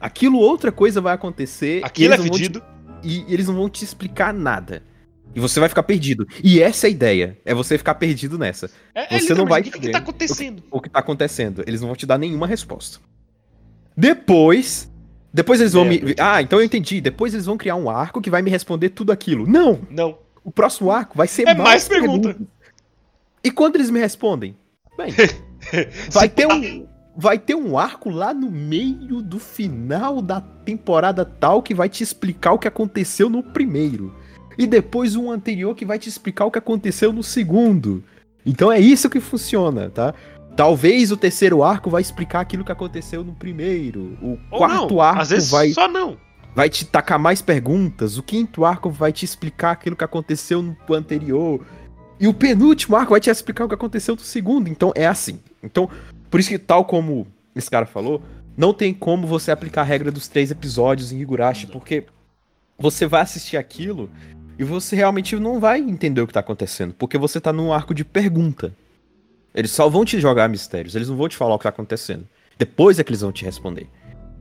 aquilo 0.00 0.38
outra 0.38 0.70
coisa 0.70 1.00
vai 1.00 1.14
acontecer. 1.14 1.84
Aquilo 1.84 2.14
é 2.14 2.16
te- 2.16 2.22
fedido. 2.24 2.62
e 3.02 3.24
eles 3.28 3.46
não 3.46 3.54
vão 3.54 3.68
te 3.68 3.84
explicar 3.84 4.32
nada. 4.34 4.82
E 5.34 5.40
você 5.40 5.60
vai 5.60 5.68
ficar 5.68 5.82
perdido. 5.82 6.26
E 6.42 6.62
essa 6.62 6.86
é 6.86 6.88
a 6.88 6.90
ideia, 6.90 7.38
é 7.44 7.52
você 7.54 7.76
ficar 7.76 7.94
perdido 7.96 8.38
nessa. 8.38 8.70
É, 8.94 9.16
é 9.16 9.20
Você 9.20 9.34
não 9.34 9.44
vai 9.44 9.60
O 9.60 9.64
que, 9.64 9.70
que 9.70 9.78
entender. 9.78 9.92
tá 9.92 9.98
acontecendo? 9.98 10.62
O 10.70 10.80
que 10.80 10.88
tá 10.88 10.98
acontecendo. 11.00 11.62
Eles 11.66 11.80
não 11.82 11.88
vão 11.88 11.96
te 11.96 12.06
dar 12.06 12.16
nenhuma 12.16 12.46
resposta. 12.46 12.98
Depois. 13.96 14.90
Depois 15.32 15.60
eles 15.60 15.74
vão 15.74 15.84
É, 15.84 15.88
me. 15.88 16.14
Ah, 16.18 16.40
então 16.40 16.58
eu 16.58 16.64
entendi. 16.64 17.00
Depois 17.00 17.34
eles 17.34 17.44
vão 17.46 17.58
criar 17.58 17.76
um 17.76 17.90
arco 17.90 18.20
que 18.22 18.30
vai 18.30 18.40
me 18.40 18.50
responder 18.50 18.88
tudo 18.90 19.12
aquilo. 19.12 19.46
Não! 19.46 19.80
Não. 19.90 20.16
O 20.46 20.52
próximo 20.52 20.92
arco 20.92 21.16
vai 21.18 21.26
ser 21.26 21.48
É 21.48 21.54
mais 21.54 21.88
pergunta. 21.88 22.28
perguntas. 22.28 22.46
E 23.42 23.50
quando 23.50 23.74
eles 23.74 23.90
me 23.90 23.98
respondem? 23.98 24.56
Bem, 24.96 25.12
vai 26.12 26.28
ter 26.28 26.46
um. 26.46 26.86
Vai 27.18 27.36
ter 27.36 27.54
um 27.56 27.76
arco 27.76 28.10
lá 28.10 28.32
no 28.32 28.48
meio 28.50 29.22
do 29.22 29.40
final 29.40 30.22
da 30.22 30.40
temporada 30.40 31.24
tal 31.24 31.62
que 31.62 31.74
vai 31.74 31.88
te 31.88 32.04
explicar 32.04 32.52
o 32.52 32.58
que 32.60 32.68
aconteceu 32.68 33.28
no 33.28 33.42
primeiro. 33.42 34.14
E 34.56 34.66
depois 34.68 35.16
um 35.16 35.30
anterior 35.32 35.74
que 35.74 35.84
vai 35.84 35.98
te 35.98 36.08
explicar 36.08 36.44
o 36.44 36.50
que 36.50 36.58
aconteceu 36.58 37.12
no 37.12 37.22
segundo. 37.24 38.04
Então 38.44 38.70
é 38.70 38.78
isso 38.78 39.10
que 39.10 39.18
funciona, 39.18 39.90
tá? 39.90 40.14
Talvez 40.54 41.10
o 41.10 41.16
terceiro 41.16 41.62
arco 41.64 41.90
vai 41.90 42.02
explicar 42.02 42.40
aquilo 42.40 42.64
que 42.64 42.70
aconteceu 42.72 43.24
no 43.24 43.32
primeiro. 43.34 44.16
O 44.22 44.38
Ou 44.50 44.58
quarto 44.58 44.94
não. 44.94 45.00
arco 45.00 45.20
Às 45.22 45.30
vezes 45.30 45.50
vai 45.50 45.70
só 45.72 45.88
não. 45.88 46.16
Vai 46.56 46.70
te 46.70 46.86
tacar 46.86 47.18
mais 47.18 47.42
perguntas. 47.42 48.16
O 48.16 48.22
quinto 48.22 48.64
arco 48.64 48.88
vai 48.88 49.12
te 49.12 49.26
explicar 49.26 49.72
aquilo 49.72 49.94
que 49.94 50.02
aconteceu 50.02 50.62
no 50.62 50.74
anterior. 50.94 51.60
E 52.18 52.26
o 52.26 52.32
penúltimo 52.32 52.96
arco 52.96 53.10
vai 53.10 53.20
te 53.20 53.28
explicar 53.28 53.66
o 53.66 53.68
que 53.68 53.74
aconteceu 53.74 54.14
no 54.14 54.22
segundo. 54.22 54.66
Então 54.66 54.90
é 54.96 55.06
assim. 55.06 55.38
Então, 55.62 55.90
por 56.30 56.40
isso 56.40 56.48
que, 56.48 56.58
tal 56.58 56.86
como 56.86 57.26
esse 57.54 57.70
cara 57.70 57.84
falou, 57.84 58.22
não 58.56 58.72
tem 58.72 58.94
como 58.94 59.26
você 59.26 59.50
aplicar 59.50 59.82
a 59.82 59.84
regra 59.84 60.10
dos 60.10 60.28
três 60.28 60.50
episódios 60.50 61.12
em 61.12 61.20
Higurashi, 61.20 61.66
porque 61.66 62.06
você 62.78 63.06
vai 63.06 63.20
assistir 63.20 63.58
aquilo 63.58 64.08
e 64.58 64.64
você 64.64 64.96
realmente 64.96 65.36
não 65.36 65.60
vai 65.60 65.78
entender 65.78 66.22
o 66.22 66.26
que 66.26 66.32
tá 66.32 66.40
acontecendo, 66.40 66.94
porque 66.94 67.18
você 67.18 67.38
tá 67.38 67.52
num 67.52 67.70
arco 67.70 67.92
de 67.92 68.02
pergunta. 68.02 68.74
Eles 69.54 69.72
só 69.72 69.90
vão 69.90 70.06
te 70.06 70.18
jogar 70.18 70.48
mistérios, 70.48 70.94
eles 70.94 71.10
não 71.10 71.18
vão 71.18 71.28
te 71.28 71.36
falar 71.36 71.54
o 71.54 71.58
que 71.58 71.64
tá 71.64 71.68
acontecendo. 71.68 72.26
Depois 72.58 72.98
é 72.98 73.04
que 73.04 73.10
eles 73.10 73.20
vão 73.20 73.30
te 73.30 73.44
responder. 73.44 73.90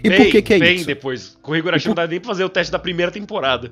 E 0.04 0.10
por 0.10 0.18
Bem- 0.20 0.32
que 0.32 0.42
que 0.42 0.54
é 0.54 0.60
bem 0.60 0.76
isso? 0.76 0.86
depois. 0.86 1.38
Com 1.42 1.52
o 1.52 1.56
Higurashi 1.56 1.86
E 1.86 1.88
não 1.90 1.96
por- 1.96 2.02
dá 2.02 2.08
nem 2.08 2.20
pra 2.20 2.28
fazer 2.30 2.44
o 2.44 2.50
teste 2.50 2.72
da 2.72 2.80
primeira 2.80 3.12
temporada. 3.12 3.72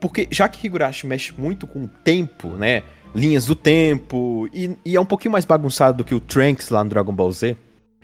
Porque 0.00 0.28
já 0.30 0.48
que 0.48 0.66
Higurashi 0.66 1.06
mexe 1.06 1.32
muito 1.36 1.66
com 1.66 1.84
o 1.84 1.88
tempo, 1.88 2.48
né? 2.50 2.82
Linhas 3.14 3.46
do 3.46 3.54
tempo, 3.54 4.48
e, 4.52 4.76
e 4.84 4.96
é 4.96 5.00
um 5.00 5.04
pouquinho 5.06 5.32
mais 5.32 5.44
bagunçado 5.44 5.98
do 5.98 6.04
que 6.04 6.14
o 6.14 6.20
Trunks 6.20 6.68
lá 6.68 6.82
no 6.82 6.90
Dragon 6.90 7.12
Ball 7.12 7.30
Z. 7.30 7.56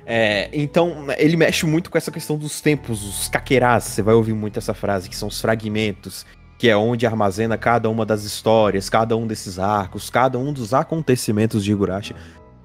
É, 0.06 0.48
então, 0.52 1.06
ele 1.18 1.36
mexe 1.36 1.66
muito 1.66 1.90
com 1.90 1.98
essa 1.98 2.10
questão 2.10 2.38
dos 2.38 2.60
tempos, 2.60 3.04
os 3.04 3.28
kakeras, 3.28 3.84
você 3.84 4.02
vai 4.02 4.14
ouvir 4.14 4.32
muito 4.34 4.58
essa 4.58 4.72
frase, 4.72 5.08
que 5.08 5.16
são 5.16 5.28
os 5.28 5.40
fragmentos. 5.40 6.24
que 6.58 6.68
é 6.68 6.76
onde 6.76 7.06
armazena 7.06 7.56
cada 7.56 7.88
uma 7.88 8.04
das 8.04 8.22
histórias, 8.22 8.90
cada 8.90 9.16
um 9.16 9.26
desses 9.26 9.58
arcos, 9.58 10.10
cada 10.10 10.38
um 10.38 10.52
dos 10.52 10.74
acontecimentos 10.74 11.64
de 11.64 11.72
Higurashi, 11.72 12.14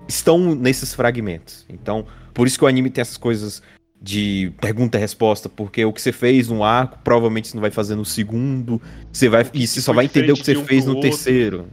estão 0.05 0.53
nesses 0.53 0.93
fragmentos. 0.93 1.65
Então, 1.69 2.05
por 2.33 2.45
isso 2.45 2.57
que 2.59 2.65
o 2.65 2.67
anime 2.67 2.89
tem 2.89 3.01
essas 3.01 3.15
coisas 3.15 3.63
de 4.01 4.51
pergunta 4.61 4.97
e 4.97 5.01
resposta, 5.01 5.49
porque 5.49 5.83
o 5.83 5.91
que 5.91 6.01
você 6.01 6.11
fez 6.11 6.47
no 6.47 6.63
arco, 6.63 6.99
provavelmente 7.03 7.47
você 7.47 7.55
não 7.55 7.61
vai 7.61 7.71
fazer 7.71 7.95
no 7.95 8.05
segundo, 8.05 8.81
você 9.11 9.27
vai 9.29 9.49
e 9.53 9.65
você 9.65 9.81
só 9.81 9.93
vai 9.93 10.05
entender 10.05 10.31
o 10.31 10.35
que 10.35 10.45
você 10.45 10.57
um 10.57 10.65
fez 10.65 10.85
no 10.85 10.95
outro. 10.95 11.09
terceiro. 11.09 11.67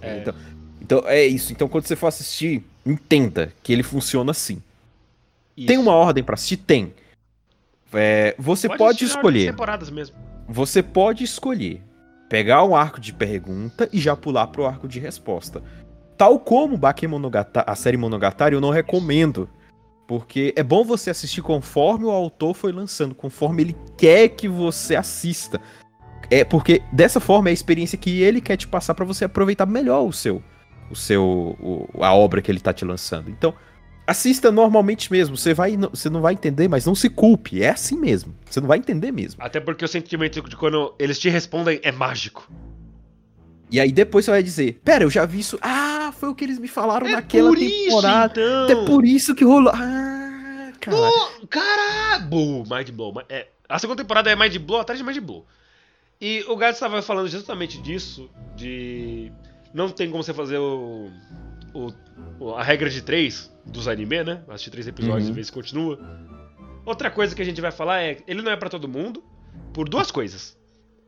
É. 0.00 0.18
Então, 0.18 0.34
então 0.80 1.02
é 1.06 1.24
isso. 1.24 1.52
Então 1.52 1.68
quando 1.68 1.86
você 1.86 1.94
for 1.94 2.08
assistir, 2.08 2.64
entenda 2.84 3.52
que 3.62 3.72
ele 3.72 3.82
funciona 3.82 4.30
assim. 4.30 4.60
Tem 5.56 5.76
Isso. 5.76 5.80
uma 5.80 5.92
ordem 5.92 6.22
pra 6.22 6.34
assistir? 6.34 6.58
Tem. 6.58 6.92
É, 7.92 8.34
você 8.38 8.68
pode, 8.68 9.00
das 9.00 9.10
escolher. 9.10 9.46
temporadas 9.46 9.88
mesmo. 9.88 10.16
Você 10.46 10.82
pode 10.82 11.24
escolher 11.24 11.82
pegar 12.28 12.62
um 12.64 12.76
arco 12.76 13.00
de 13.00 13.12
pergunta 13.12 13.88
e 13.92 13.98
já 13.98 14.14
pular 14.14 14.48
pro 14.48 14.66
arco 14.66 14.86
de 14.86 15.00
resposta. 15.00 15.62
Tal 16.18 16.38
como 16.38 16.76
Bakemonogatari, 16.76 17.66
a 17.68 17.74
série 17.74 17.96
Monogatari, 17.96 18.54
eu 18.54 18.60
não 18.60 18.70
recomendo. 18.70 19.48
Porque 20.06 20.52
é 20.56 20.62
bom 20.62 20.84
você 20.84 21.10
assistir 21.10 21.42
conforme 21.42 22.04
o 22.04 22.10
autor 22.10 22.54
foi 22.54 22.70
lançando, 22.72 23.14
conforme 23.14 23.62
ele 23.62 23.76
quer 23.98 24.28
que 24.28 24.46
você 24.48 24.94
assista. 24.94 25.60
É 26.30 26.44
porque 26.44 26.82
dessa 26.92 27.18
forma 27.20 27.48
é 27.48 27.50
a 27.50 27.54
experiência 27.54 27.98
que 27.98 28.20
ele 28.22 28.40
quer 28.40 28.56
te 28.56 28.68
passar 28.68 28.94
pra 28.94 29.04
você 29.04 29.24
aproveitar 29.24 29.66
melhor 29.66 30.02
o 30.06 30.12
seu, 30.12 30.42
o 30.90 30.94
seu, 30.96 31.24
o- 31.60 31.88
a 32.04 32.14
obra 32.14 32.40
que 32.40 32.50
ele 32.50 32.60
tá 32.60 32.72
te 32.72 32.84
lançando. 32.84 33.30
Então, 33.30 33.52
assista 34.06 34.52
normalmente 34.52 35.10
mesmo. 35.10 35.36
Você 35.36 35.52
vai, 35.52 35.76
você 35.76 36.08
não 36.08 36.20
vai 36.20 36.34
entender, 36.34 36.68
mas 36.68 36.86
não 36.86 36.94
se 36.94 37.08
culpe. 37.10 37.62
É 37.62 37.70
assim 37.70 37.98
mesmo. 37.98 38.32
Você 38.48 38.60
não 38.60 38.68
vai 38.68 38.78
entender 38.78 39.10
mesmo. 39.10 39.42
Até 39.42 39.58
porque 39.58 39.84
o 39.84 39.88
sentimento 39.88 40.40
de 40.40 40.56
quando 40.56 40.94
eles 41.00 41.18
te 41.18 41.28
respondem 41.28 41.80
é 41.82 41.90
mágico. 41.90 42.48
E 43.70 43.80
aí 43.80 43.90
depois 43.90 44.24
você 44.24 44.30
vai 44.30 44.42
dizer, 44.44 44.80
pera, 44.84 45.02
eu 45.02 45.10
já 45.10 45.26
vi 45.26 45.40
isso. 45.40 45.58
Ah, 45.60 45.85
foi 46.12 46.28
o 46.28 46.34
que 46.34 46.44
eles 46.44 46.58
me 46.58 46.68
falaram 46.68 47.08
naquela 47.10 47.48
por 47.50 47.58
isso, 47.58 47.84
temporada. 47.84 48.40
então. 48.40 48.64
Até 48.64 48.74
por 48.86 49.04
isso 49.04 49.34
que 49.34 49.44
rolou. 49.44 49.72
Ah, 49.74 50.72
cara. 50.80 50.96
Pô, 50.96 51.46
Caralho! 51.48 52.64
Mind 52.70 52.90
blow. 52.90 53.14
É, 53.28 53.48
a 53.68 53.78
segunda 53.78 54.02
temporada 54.02 54.30
é 54.30 54.36
Mind 54.36 54.56
blow 54.58 54.80
atrás 54.80 54.98
de 54.98 55.04
Mind 55.04 55.18
blow. 55.20 55.44
E 56.20 56.44
o 56.48 56.56
Gads 56.56 56.76
estava 56.76 57.02
falando 57.02 57.28
justamente 57.28 57.80
disso, 57.80 58.30
de 58.56 59.30
não 59.74 59.88
tem 59.90 60.10
como 60.10 60.22
você 60.22 60.32
fazer 60.32 60.56
o, 60.58 61.10
o- 61.74 62.54
a 62.54 62.62
regra 62.62 62.88
de 62.88 63.02
três 63.02 63.50
dos 63.66 63.86
anime, 63.88 64.24
né? 64.24 64.42
Assistir 64.48 64.70
três 64.70 64.86
episódios 64.86 65.24
Uhum. 65.26 65.32
e 65.32 65.34
ver 65.34 65.44
se 65.44 65.52
continua. 65.52 65.98
Outra 66.86 67.10
coisa 67.10 67.34
que 67.34 67.42
a 67.42 67.44
gente 67.44 67.60
vai 67.60 67.70
falar 67.72 68.00
é, 68.02 68.18
ele 68.26 68.40
não 68.42 68.50
é 68.52 68.56
pra 68.56 68.70
todo 68.70 68.88
mundo, 68.88 69.22
por 69.74 69.88
duas 69.88 70.10
coisas. 70.10 70.56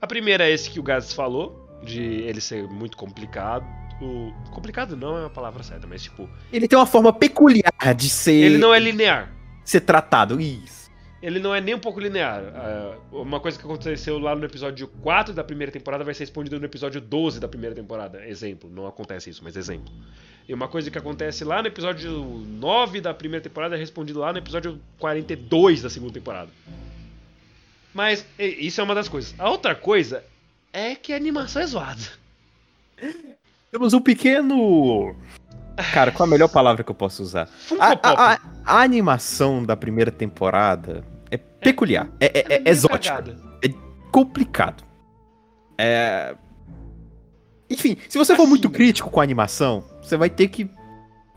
A 0.00 0.06
primeira 0.06 0.44
é 0.46 0.50
esse 0.52 0.68
que 0.70 0.78
o 0.78 0.82
Gads 0.82 1.12
falou, 1.12 1.66
de 1.84 2.02
ele 2.02 2.40
ser 2.40 2.68
muito 2.68 2.96
complicado. 2.96 3.64
O, 4.00 4.32
complicado 4.50 4.96
não 4.96 5.18
é 5.18 5.26
a 5.26 5.30
palavra 5.30 5.62
certa, 5.62 5.86
mas 5.86 6.02
tipo, 6.02 6.28
Ele 6.52 6.68
tem 6.68 6.78
uma 6.78 6.86
forma 6.86 7.12
peculiar 7.12 7.94
de 7.96 8.08
ser, 8.08 8.32
ele 8.32 8.58
não 8.58 8.72
é 8.72 8.78
linear. 8.78 9.30
ser 9.64 9.80
tratado. 9.80 10.40
Isso. 10.40 10.88
ele 11.20 11.40
não 11.40 11.52
é 11.52 11.60
nem 11.60 11.74
um 11.74 11.80
pouco 11.80 11.98
linear. 11.98 12.42
Ah, 12.54 12.96
uma 13.10 13.40
coisa 13.40 13.58
que 13.58 13.64
aconteceu 13.64 14.18
lá 14.18 14.36
no 14.36 14.44
episódio 14.44 14.86
4 14.86 15.34
da 15.34 15.42
primeira 15.42 15.72
temporada 15.72 16.04
vai 16.04 16.14
ser 16.14 16.22
respondida 16.22 16.58
no 16.58 16.64
episódio 16.64 17.00
12 17.00 17.40
da 17.40 17.48
primeira 17.48 17.74
temporada. 17.74 18.24
Exemplo, 18.24 18.70
não 18.70 18.86
acontece 18.86 19.30
isso, 19.30 19.42
mas 19.42 19.56
exemplo. 19.56 19.92
E 20.48 20.54
uma 20.54 20.68
coisa 20.68 20.90
que 20.90 20.96
acontece 20.96 21.44
lá 21.44 21.60
no 21.60 21.66
episódio 21.66 22.10
9 22.12 23.00
da 23.00 23.12
primeira 23.12 23.42
temporada 23.42 23.74
é 23.74 23.78
respondida 23.78 24.20
lá 24.20 24.32
no 24.32 24.38
episódio 24.38 24.80
42 24.98 25.82
da 25.82 25.90
segunda 25.90 26.12
temporada. 26.12 26.50
Mas 27.92 28.24
isso 28.38 28.80
é 28.80 28.84
uma 28.84 28.94
das 28.94 29.08
coisas. 29.08 29.34
A 29.38 29.50
outra 29.50 29.74
coisa 29.74 30.24
é 30.72 30.94
que 30.94 31.12
a 31.12 31.16
animação 31.16 31.60
é 31.60 31.66
zoada. 31.66 32.00
Temos 33.70 33.92
um 33.92 34.00
pequeno. 34.00 35.14
Cara, 35.92 36.10
qual 36.10 36.26
a 36.26 36.30
melhor 36.30 36.48
palavra 36.48 36.82
que 36.82 36.90
eu 36.90 36.94
posso 36.94 37.22
usar? 37.22 37.48
A, 37.78 37.92
a- 37.92 38.38
a- 38.66 38.82
animação 38.82 39.62
da 39.62 39.76
primeira 39.76 40.10
temporada 40.10 41.04
é 41.30 41.36
peculiar. 41.36 42.08
É, 42.20 42.26
é, 42.26 42.40
é 42.54 42.58
meio 42.58 42.68
exótica. 42.68 43.14
cagada. 43.16 43.36
complicado. 44.10 44.82
É. 45.76 46.34
Enfim, 47.70 47.96
se 48.08 48.16
você 48.16 48.34
for 48.34 48.42
Assim, 48.42 48.50
muito 48.50 48.70
crítico 48.70 49.10
com 49.10 49.20
a 49.20 49.22
animação, 49.22 49.84
você 50.02 50.16
vai 50.16 50.30
ter 50.30 50.48
que 50.48 50.68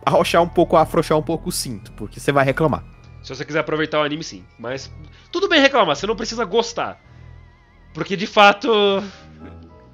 arrochar 0.06 0.42
um 0.42 0.48
pouco, 0.48 0.78
afrouxar 0.78 1.18
um 1.18 1.22
pouco 1.22 1.50
o 1.50 1.52
cinto, 1.52 1.92
porque 1.94 2.20
você 2.20 2.32
vai 2.32 2.46
reclamar. 2.46 2.84
Se 3.22 3.36
você 3.36 3.46
quiser 3.46 3.60
aproveitar 3.60 4.00
o 4.00 4.04
anime, 4.04 4.24
sim. 4.24 4.44
Mas 4.58 4.90
tudo 5.32 5.48
bem 5.50 5.62
reclamar, 5.62 5.96
você 5.96 6.08
não 6.08 6.16
precisa 6.16 6.46
gostar. 6.46 7.00
Porque 7.94 8.16
de 8.16 8.26
fato. 8.26 8.70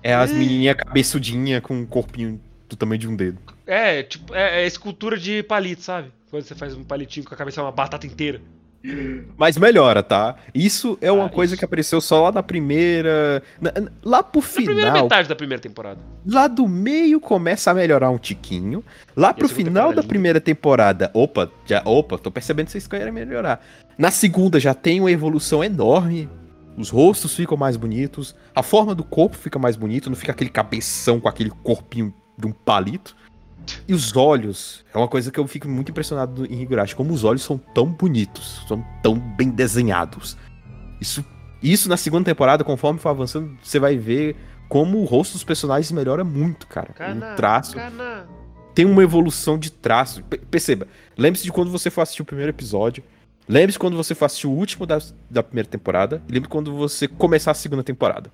É 0.04 0.14
as 0.14 0.32
menininhas 0.32 0.76
cabeçudinhas 0.76 1.62
com 1.62 1.74
um 1.76 1.86
corpinho 1.86 2.40
do 2.70 2.76
tamanho 2.76 3.00
de 3.00 3.08
um 3.08 3.16
dedo. 3.16 3.40
É, 3.66 4.04
tipo, 4.04 4.34
é, 4.34 4.62
é 4.64 4.68
escultura 4.68 5.18
de 5.18 5.44
palito, 5.44 5.82
sabe? 5.82 6.12
Quando 6.30 6.44
você 6.44 6.56
faz 6.56 6.74
um 6.76 6.84
palitinho 6.84 7.26
com 7.26 7.34
a 7.34 7.38
cabeça, 7.38 7.60
é 7.60 7.64
uma 7.64 7.72
batata 7.72 8.06
inteira. 8.06 8.42
Mas 9.38 9.58
melhora, 9.58 10.02
tá? 10.04 10.36
Isso 10.54 10.98
é 11.02 11.12
uma 11.12 11.26
Ah, 11.26 11.30
coisa 11.30 11.54
isso. 11.54 11.60
que 11.60 11.66
apareceu 11.66 12.00
só 12.00 12.24
lá 12.24 12.32
na 12.32 12.44
primeira. 12.44 13.42
na- 13.60 13.72
na- 13.82 13.92
lá 14.04 14.24
pro 14.24 14.40
Na 14.40 14.48
primeira 14.48 14.82
final. 14.92 15.04
metade 15.04 15.28
da 15.28 15.36
primeira 15.36 15.62
temporada. 15.62 16.00
Lá 16.26 16.48
do 16.48 16.68
meio 16.68 17.20
começa 17.20 17.72
a 17.72 17.74
melhorar 17.74 18.10
um 18.12 18.18
tiquinho. 18.18 18.84
Lá 19.16 19.34
pro 19.34 19.48
segunda 19.48 19.66
final 19.70 19.86
é 19.92 19.96
da 19.96 20.02
linda. 20.02 20.08
primeira 20.08 20.40
temporada, 20.40 21.12
opa, 21.14 21.52
já, 21.66 21.82
opa, 21.84 22.18
tô 22.18 22.32
percebendo 22.32 22.68
que 22.68 22.74
vocês 22.74 22.88
querem 22.88 23.12
melhorar. 23.12 23.66
Na 23.98 24.12
segunda 24.12 24.60
já 24.60 24.74
tem 24.74 25.00
uma 25.02 25.12
evolução 25.12 25.64
enorme. 25.64 26.30
Os 26.78 26.90
rostos 26.90 27.36
ficam 27.36 27.58
mais 27.58 27.76
bonitos, 27.76 28.36
a 28.56 28.62
forma 28.62 28.94
do 28.94 29.04
corpo 29.04 29.36
fica 29.36 29.58
mais 29.58 29.76
bonito, 29.76 30.10
não 30.10 30.16
fica 30.16 30.32
aquele 30.32 30.50
cabeção 30.52 31.20
com 31.20 31.28
aquele 31.28 31.50
corpinho 31.50 32.14
de 32.38 32.46
um 32.46 32.52
palito. 32.52 33.16
E 33.88 33.94
os 33.94 34.16
olhos, 34.16 34.86
é 34.94 34.98
uma 34.98 35.08
coisa 35.08 35.32
que 35.32 35.40
eu 35.40 35.48
fico 35.48 35.68
muito 35.68 35.90
impressionado 35.92 36.46
em 36.46 36.62
Higurashi, 36.62 36.96
como 36.96 37.12
os 37.14 37.24
olhos 37.24 37.42
são 37.42 37.58
tão 37.58 37.88
bonitos, 37.88 38.64
são 38.68 38.86
tão 39.02 39.16
bem 39.20 39.50
desenhados. 39.50 40.38
Isso, 41.02 41.26
isso 41.62 41.90
na 41.90 41.98
segunda 41.98 42.26
temporada, 42.26 42.64
conforme 42.64 43.00
for 43.00 43.10
avançando, 43.10 43.58
você 43.62 43.80
vai 43.80 43.98
ver 43.98 44.36
como 44.70 45.00
o 45.00 45.04
rosto 45.04 45.34
dos 45.34 45.44
personagens 45.44 45.92
melhora 45.92 46.24
muito, 46.24 46.68
cara. 46.68 46.94
Cana, 46.94 47.34
o 47.34 47.36
traço 47.36 47.74
cana. 47.74 48.28
tem 48.76 48.86
uma 48.86 49.02
evolução 49.04 49.58
de 49.58 49.72
traço. 49.72 50.24
Pe- 50.24 50.38
Perceba, 50.38 50.88
lembre-se 51.18 51.44
de 51.44 51.52
quando 51.52 51.72
você 51.72 51.90
for 51.90 52.02
assistir 52.02 52.22
o 52.22 52.26
primeiro 52.26 52.52
episódio. 52.52 53.04
Lembre-se 53.48 53.80
quando 53.80 53.96
você 53.96 54.14
for 54.14 54.26
assistir 54.26 54.48
o 54.48 54.52
último 54.52 54.86
da, 54.86 55.00
da 55.30 55.42
primeira 55.42 55.70
temporada. 55.70 56.22
E 56.28 56.32
lembre 56.32 56.50
quando 56.50 56.76
você 56.76 57.08
começar 57.08 57.52
a 57.52 57.54
segunda 57.54 57.84
temporada. 57.84 58.32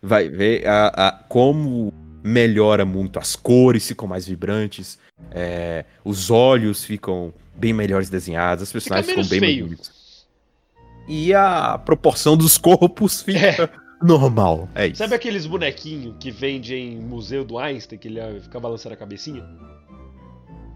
Vai 0.00 0.28
ver 0.28 0.66
a, 0.66 0.88
a- 1.08 1.12
como 1.28 1.92
melhora 2.22 2.84
muito. 2.84 3.18
As 3.18 3.34
cores 3.34 3.86
ficam 3.88 4.06
mais 4.06 4.26
vibrantes. 4.26 4.98
é, 5.30 5.84
os 6.04 6.30
olhos 6.30 6.84
ficam 6.84 7.32
bem 7.54 7.72
melhores 7.72 8.10
desenhados. 8.10 8.62
As 8.64 8.72
personagens 8.72 9.06
ficam 9.08 9.28
bem 9.28 9.40
mais 9.40 9.52
feio. 9.52 9.64
bonitas. 9.66 10.26
E 11.08 11.32
a 11.34 11.78
proporção 11.78 12.36
dos 12.36 12.58
corpos 12.58 13.22
fica 13.24 13.70
normal. 14.02 14.68
É 14.74 14.86
isso. 14.88 14.98
Sabe 14.98 15.14
aqueles 15.14 15.46
bonequinhos 15.46 16.14
que 16.20 16.30
vende 16.30 16.74
em 16.74 16.96
museu 17.00 17.44
do 17.44 17.58
Einstein, 17.58 17.98
que 17.98 18.08
ele 18.08 18.40
fica 18.40 18.60
balançando 18.60 18.94
a 18.94 18.98
cabecinha? 18.98 19.42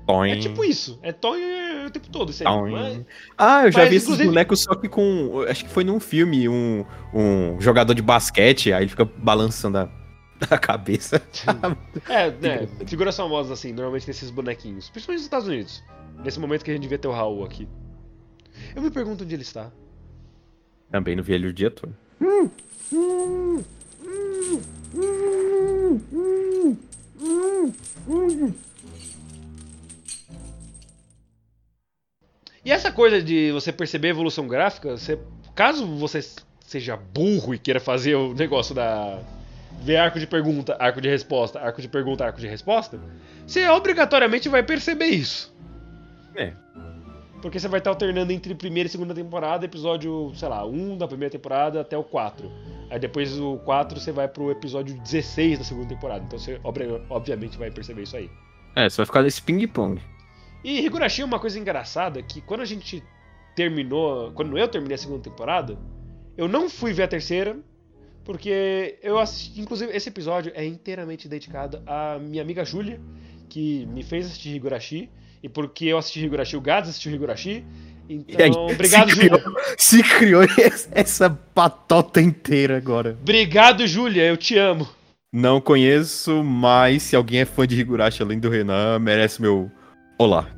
É 0.02 0.06
Toing, 0.06 0.38
tipo 0.40 0.64
isso. 0.64 0.98
É 1.02 1.12
Toy 1.12 1.40
o 1.88 1.92
tempo 1.92 2.08
todo, 2.10 2.30
isso 2.30 2.46
aí. 2.46 2.70
Mas- 2.72 3.00
Ah, 3.36 3.64
eu 3.66 3.72
já 3.72 3.80
Mas, 3.80 3.88
vi 3.90 3.96
esses 3.96 4.08
inclusive- 4.08 4.28
bonecos 4.28 4.62
só 4.62 4.74
que 4.74 4.88
com. 4.88 5.42
Acho 5.48 5.64
que 5.64 5.70
foi 5.70 5.84
num 5.84 5.98
filme, 6.00 6.48
um, 6.48 6.84
um 7.14 7.60
jogador 7.60 7.94
de 7.94 8.02
basquete, 8.02 8.72
aí 8.72 8.82
ele 8.84 8.90
fica 8.90 9.04
balançando 9.04 9.78
a, 9.78 9.88
a 10.50 10.58
cabeça. 10.58 11.20
É, 12.08 12.30
né? 12.30 12.68
Figuras 12.86 13.16
famosas 13.16 13.52
assim, 13.52 13.72
normalmente 13.72 14.04
tem 14.06 14.12
esses 14.12 14.30
bonequinhos. 14.30 14.90
Principalmente 14.90 15.18
nos 15.20 15.26
Estados 15.26 15.48
Unidos. 15.48 15.82
Nesse 16.24 16.40
momento 16.40 16.64
que 16.64 16.70
a 16.70 16.74
gente 16.74 16.82
devia 16.82 16.98
ter 16.98 17.08
o 17.08 17.12
Raul 17.12 17.44
aqui. 17.44 17.68
Eu 18.74 18.80
me 18.82 18.90
pergunto 18.90 19.22
onde 19.24 19.34
ele 19.34 19.42
está. 19.42 19.70
Também 20.90 21.14
não 21.16 21.22
vi 21.22 21.34
ele 21.34 21.46
o 21.48 21.52
dia 21.52 21.70
todo. 21.70 21.94
E 32.66 32.72
essa 32.72 32.90
coisa 32.90 33.22
de 33.22 33.52
você 33.52 33.70
perceber 33.70 34.08
a 34.08 34.10
evolução 34.10 34.48
gráfica, 34.48 34.96
você, 34.96 35.16
caso 35.54 35.86
você 35.86 36.20
seja 36.66 36.96
burro 36.96 37.54
e 37.54 37.58
queira 37.60 37.78
fazer 37.78 38.16
o 38.16 38.34
negócio 38.34 38.74
da. 38.74 39.20
ver 39.82 39.98
arco 39.98 40.18
de 40.18 40.26
pergunta, 40.26 40.76
arco 40.80 41.00
de 41.00 41.08
resposta, 41.08 41.60
arco 41.60 41.80
de 41.80 41.86
pergunta, 41.86 42.24
arco 42.24 42.40
de 42.40 42.48
resposta, 42.48 42.98
você 43.46 43.68
obrigatoriamente 43.68 44.48
vai 44.48 44.64
perceber 44.64 45.06
isso. 45.06 45.54
É. 46.34 46.54
Porque 47.40 47.60
você 47.60 47.68
vai 47.68 47.78
estar 47.78 47.90
alternando 47.90 48.32
entre 48.32 48.52
primeira 48.52 48.88
e 48.88 48.90
segunda 48.90 49.14
temporada, 49.14 49.64
episódio, 49.64 50.32
sei 50.34 50.48
lá, 50.48 50.66
1 50.66 50.98
da 50.98 51.06
primeira 51.06 51.30
temporada 51.30 51.82
até 51.82 51.96
o 51.96 52.02
4. 52.02 52.50
Aí 52.90 52.98
depois 52.98 53.36
do 53.36 53.58
4 53.58 54.00
você 54.00 54.10
vai 54.10 54.26
pro 54.26 54.50
episódio 54.50 54.98
16 55.02 55.60
da 55.60 55.64
segunda 55.64 55.90
temporada. 55.90 56.24
Então 56.26 56.36
você 56.36 56.60
obviamente 57.10 57.56
vai 57.56 57.70
perceber 57.70 58.02
isso 58.02 58.16
aí. 58.16 58.28
É, 58.74 58.90
você 58.90 58.96
vai 58.96 59.06
ficar 59.06 59.22
nesse 59.22 59.40
ping-pong. 59.40 60.00
E 60.66 60.84
Higurashi 60.84 61.22
é 61.22 61.24
uma 61.24 61.38
coisa 61.38 61.60
engraçada 61.60 62.20
que 62.20 62.40
quando 62.40 62.62
a 62.62 62.64
gente 62.64 63.00
terminou, 63.54 64.32
quando 64.32 64.58
eu 64.58 64.66
terminei 64.66 64.96
a 64.96 64.98
segunda 64.98 65.22
temporada, 65.22 65.78
eu 66.36 66.48
não 66.48 66.68
fui 66.68 66.92
ver 66.92 67.04
a 67.04 67.08
terceira, 67.08 67.56
Porque 68.24 68.98
eu 69.00 69.16
assisti. 69.20 69.60
Inclusive, 69.60 69.96
esse 69.96 70.08
episódio 70.08 70.50
é 70.56 70.66
inteiramente 70.66 71.28
dedicado 71.28 71.80
à 71.86 72.18
minha 72.18 72.42
amiga 72.42 72.64
Júlia, 72.64 73.00
que 73.48 73.86
me 73.86 74.02
fez 74.02 74.26
assistir 74.26 74.56
Higurashi. 74.56 75.08
E 75.40 75.48
porque 75.48 75.84
eu 75.84 75.98
assisti 75.98 76.24
Higurashi, 76.24 76.56
o 76.56 76.60
Gads 76.60 76.90
assistiu 76.90 77.12
Higurashi. 77.12 77.64
E 78.08 78.14
aí, 78.36 78.48
Então, 78.48 78.66
obrigado, 78.66 79.10
se 79.10 79.16
criou, 79.16 79.38
Júlia. 79.38 79.62
se 79.78 80.02
criou 80.02 80.42
essa 80.90 81.30
patota 81.30 82.20
inteira 82.20 82.76
agora. 82.76 83.16
Obrigado, 83.22 83.86
Júlia, 83.86 84.24
eu 84.24 84.36
te 84.36 84.58
amo. 84.58 84.88
Não 85.32 85.60
conheço, 85.60 86.42
mas 86.42 87.04
se 87.04 87.14
alguém 87.14 87.40
é 87.42 87.44
fã 87.44 87.64
de 87.64 87.78
Higurashi 87.78 88.22
além 88.22 88.40
do 88.40 88.50
Renan, 88.50 88.98
merece 88.98 89.40
meu 89.40 89.70
olá. 90.18 90.48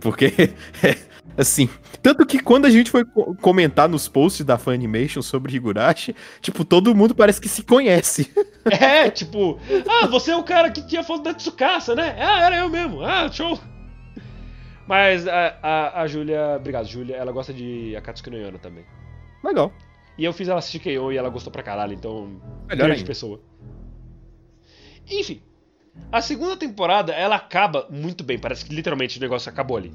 Porque, 0.00 0.26
é, 0.82 0.96
assim, 1.36 1.68
tanto 2.02 2.24
que 2.24 2.38
quando 2.40 2.66
a 2.66 2.70
gente 2.70 2.90
foi 2.90 3.04
co- 3.04 3.34
comentar 3.36 3.88
nos 3.88 4.06
posts 4.08 4.44
da 4.44 4.56
Funimation 4.58 5.22
sobre 5.22 5.54
Higurashi, 5.56 6.14
tipo, 6.40 6.64
todo 6.64 6.94
mundo 6.94 7.14
parece 7.14 7.40
que 7.40 7.48
se 7.48 7.62
conhece. 7.62 8.30
É, 8.70 9.08
tipo, 9.08 9.58
ah, 9.88 10.06
você 10.08 10.30
é 10.30 10.36
o 10.36 10.42
cara 10.42 10.70
que 10.70 10.86
tinha 10.86 11.02
foto 11.02 11.22
da 11.22 11.32
Tsukasa, 11.32 11.94
né? 11.94 12.14
Ah, 12.18 12.42
era 12.44 12.56
eu 12.58 12.68
mesmo. 12.68 13.02
Ah, 13.02 13.26
show. 13.32 13.58
Mas 14.86 15.26
a, 15.26 15.56
a, 15.62 16.02
a 16.02 16.06
Júlia, 16.06 16.56
obrigado, 16.56 16.86
Júlia, 16.86 17.16
ela 17.16 17.32
gosta 17.32 17.50
de 17.54 17.96
Akatsuki 17.96 18.28
no 18.28 18.36
Yona 18.36 18.58
também. 18.58 18.84
Legal. 19.42 19.72
E 20.18 20.24
eu 20.24 20.34
fiz 20.34 20.48
ela 20.48 20.58
assistir 20.58 20.80
Keion 20.80 21.10
e 21.12 21.16
ela 21.16 21.30
gostou 21.30 21.50
pra 21.50 21.62
caralho, 21.62 21.94
então. 21.94 22.38
Melhor 22.68 22.88
grande 22.88 23.04
pessoa. 23.04 23.40
Enfim. 25.10 25.40
A 26.10 26.20
segunda 26.20 26.56
temporada, 26.56 27.12
ela 27.12 27.36
acaba 27.36 27.86
muito 27.90 28.24
bem. 28.24 28.38
Parece 28.38 28.64
que 28.64 28.74
literalmente 28.74 29.18
o 29.18 29.20
negócio 29.20 29.50
acabou 29.50 29.76
ali. 29.76 29.92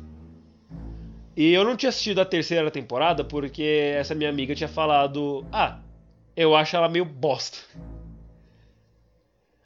E 1.36 1.52
eu 1.52 1.64
não 1.64 1.76
tinha 1.76 1.90
assistido 1.90 2.20
a 2.20 2.26
terceira 2.26 2.70
temporada 2.70 3.24
porque 3.24 3.94
essa 3.96 4.14
minha 4.14 4.30
amiga 4.30 4.54
tinha 4.54 4.68
falado: 4.68 5.46
Ah, 5.52 5.80
eu 6.36 6.56
acho 6.56 6.76
ela 6.76 6.88
meio 6.88 7.06
bosta. 7.06 7.58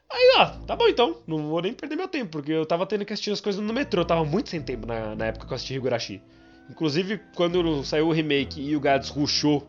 Aí, 0.10 0.36
ó, 0.38 0.46
tá 0.66 0.76
bom 0.76 0.88
então. 0.88 1.18
Não 1.28 1.50
vou 1.50 1.62
nem 1.62 1.74
perder 1.74 1.98
meu 1.98 2.08
tempo, 2.08 2.32
porque 2.32 2.52
eu 2.54 2.66
tava 2.66 2.86
tendo 2.86 3.04
que 3.04 3.12
assistir 3.12 3.32
as 3.32 3.42
coisas 3.42 3.62
no 3.62 3.74
metrô. 3.74 4.02
Eu 4.02 4.06
tava 4.06 4.24
muito 4.24 4.50
sem 4.50 4.62
tempo 4.62 4.88
na, 4.88 5.16
na 5.16 5.26
época 5.26 5.46
que 5.46 5.52
eu 5.52 5.56
assisti 5.56 5.74
Higurashi. 5.74 6.22
Inclusive, 6.70 7.20
quando 7.36 7.84
saiu 7.84 8.08
o 8.08 8.14
remake 8.14 8.62
e 8.62 8.76
o 8.76 8.80
Gads 8.80 9.10
rushou 9.10 9.68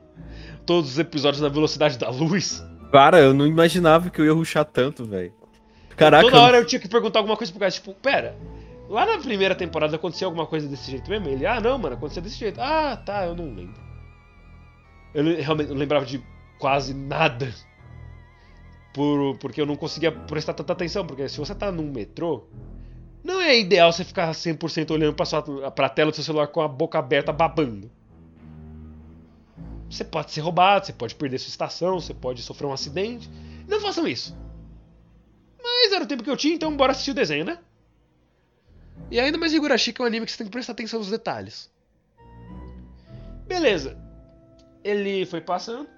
todos 0.65 0.93
os 0.93 0.99
episódios 0.99 1.41
na 1.41 1.49
velocidade 1.49 1.99
da 1.99 2.09
luz, 2.09 2.63
Cara, 2.91 3.21
eu 3.21 3.35
não 3.35 3.47
imaginava 3.47 4.09
que 4.09 4.19
eu 4.21 4.25
ia 4.25 4.33
ruxar 4.33 4.65
tanto, 4.65 5.05
velho. 5.05 5.33
Caraca, 5.99 6.23
toda 6.23 6.41
hora 6.41 6.57
eu 6.59 6.65
tinha 6.65 6.81
que 6.81 6.89
perguntar 6.89 7.19
alguma 7.19 7.37
coisa 7.37 7.53
pro 7.53 7.61
Gads, 7.61 7.75
tipo, 7.75 7.93
pera, 7.95 8.37
lá 8.89 9.05
na 9.05 9.19
primeira 9.19 9.55
temporada 9.55 9.97
aconteceu 9.97 10.29
alguma 10.29 10.47
coisa 10.47 10.69
desse 10.69 10.91
jeito 10.91 11.11
mesmo? 11.11 11.29
Ele, 11.29 11.45
ah, 11.45 11.61
não, 11.61 11.77
mano, 11.77 11.97
aconteceu 11.97 12.23
desse 12.23 12.39
jeito. 12.39 12.61
Ah, 12.61 12.97
tá, 12.97 13.27
eu 13.27 13.35
não 13.35 13.53
lembro. 13.53 13.81
Eu 15.13 15.25
realmente 15.43 15.69
não 15.71 15.77
lembrava 15.77 16.07
de 16.07 16.23
quase 16.59 16.95
nada. 16.95 17.53
Por, 18.95 19.37
porque 19.39 19.61
eu 19.61 19.67
não 19.67 19.77
conseguia 19.77 20.13
prestar 20.13 20.55
tanta 20.55 20.73
atenção, 20.73 21.05
porque 21.05 21.29
se 21.29 21.39
você 21.39 21.55
tá 21.55 21.73
num 21.73 21.91
metrô, 21.91 22.45
não 23.25 23.41
é 23.41 23.59
ideal 23.59 23.93
você 23.93 24.05
ficar 24.05 24.31
100% 24.31 24.91
olhando 24.93 25.15
pra, 25.15 25.27
sua, 25.27 25.43
pra 25.71 25.89
tela 25.89 26.11
do 26.11 26.15
seu 26.15 26.25
celular 26.25 26.47
com 26.47 26.61
a 26.61 26.69
boca 26.69 26.99
aberta 26.99 27.33
babando. 27.33 27.91
Você 29.91 30.05
pode 30.05 30.31
ser 30.31 30.43
roubado, 30.43 30.87
você 30.87 30.93
pode 30.93 31.15
perder 31.15 31.39
sua 31.39 31.51
estação, 31.51 31.99
você 31.99 32.15
pode 32.15 32.43
sofrer 32.43 32.67
um 32.67 32.73
acidente. 32.73 33.29
Não 33.67 33.81
façam 33.81 34.07
isso. 34.07 34.37
Mas 35.63 35.93
era 35.93 36.05
o 36.05 36.07
tempo 36.07 36.23
que 36.23 36.31
eu 36.31 36.37
tinha, 36.37 36.55
então 36.55 36.77
bora 36.77 36.93
assistir 36.93 37.11
o 37.11 37.15
desenho, 37.15 37.45
né? 37.45 37.59
E 39.11 39.19
ainda 39.19 39.39
mais 39.39 39.53
Higurashi, 39.53 39.93
que 39.93 40.01
é 40.01 40.05
um 40.05 40.07
anime 40.07 40.27
que 40.27 40.33
você 40.33 40.39
tem 40.39 40.47
que 40.47 40.53
prestar 40.53 40.73
atenção 40.73 40.99
nos 40.99 41.11
detalhes. 41.11 41.71
Beleza. 43.47 43.97
Ele 44.85 45.25
foi 45.25 45.41
passando. 45.41 45.89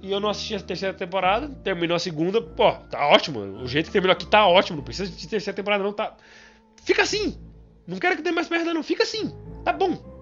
E 0.00 0.10
eu 0.10 0.18
não 0.18 0.30
assisti 0.30 0.54
a 0.54 0.60
terceira 0.60 0.94
temporada. 0.94 1.48
Terminou 1.62 1.94
a 1.94 2.00
segunda. 2.00 2.40
Pô, 2.40 2.72
tá 2.72 3.06
ótimo. 3.06 3.40
O 3.40 3.68
jeito 3.68 3.86
que 3.86 3.92
terminou 3.92 4.12
aqui 4.12 4.26
tá 4.26 4.46
ótimo. 4.46 4.78
Não 4.78 4.84
precisa 4.84 5.10
de 5.10 5.28
terceira 5.28 5.54
temporada, 5.54 5.84
não. 5.84 5.92
Tá. 5.92 6.16
Fica 6.82 7.02
assim. 7.02 7.38
Não 7.86 7.98
quero 7.98 8.16
que 8.16 8.22
dê 8.22 8.32
mais 8.32 8.48
merda, 8.48 8.72
não. 8.72 8.82
Fica 8.82 9.02
assim. 9.02 9.32
Tá 9.64 9.72
bom. 9.72 10.12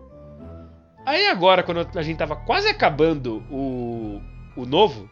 Aí 1.07 1.29
agora, 1.29 1.63
quando 1.63 1.89
a 1.97 2.03
gente 2.03 2.19
tava 2.19 2.37
quase 2.37 2.69
acabando 2.69 3.43
o, 3.51 4.21
o 4.57 4.67
novo, 4.67 5.09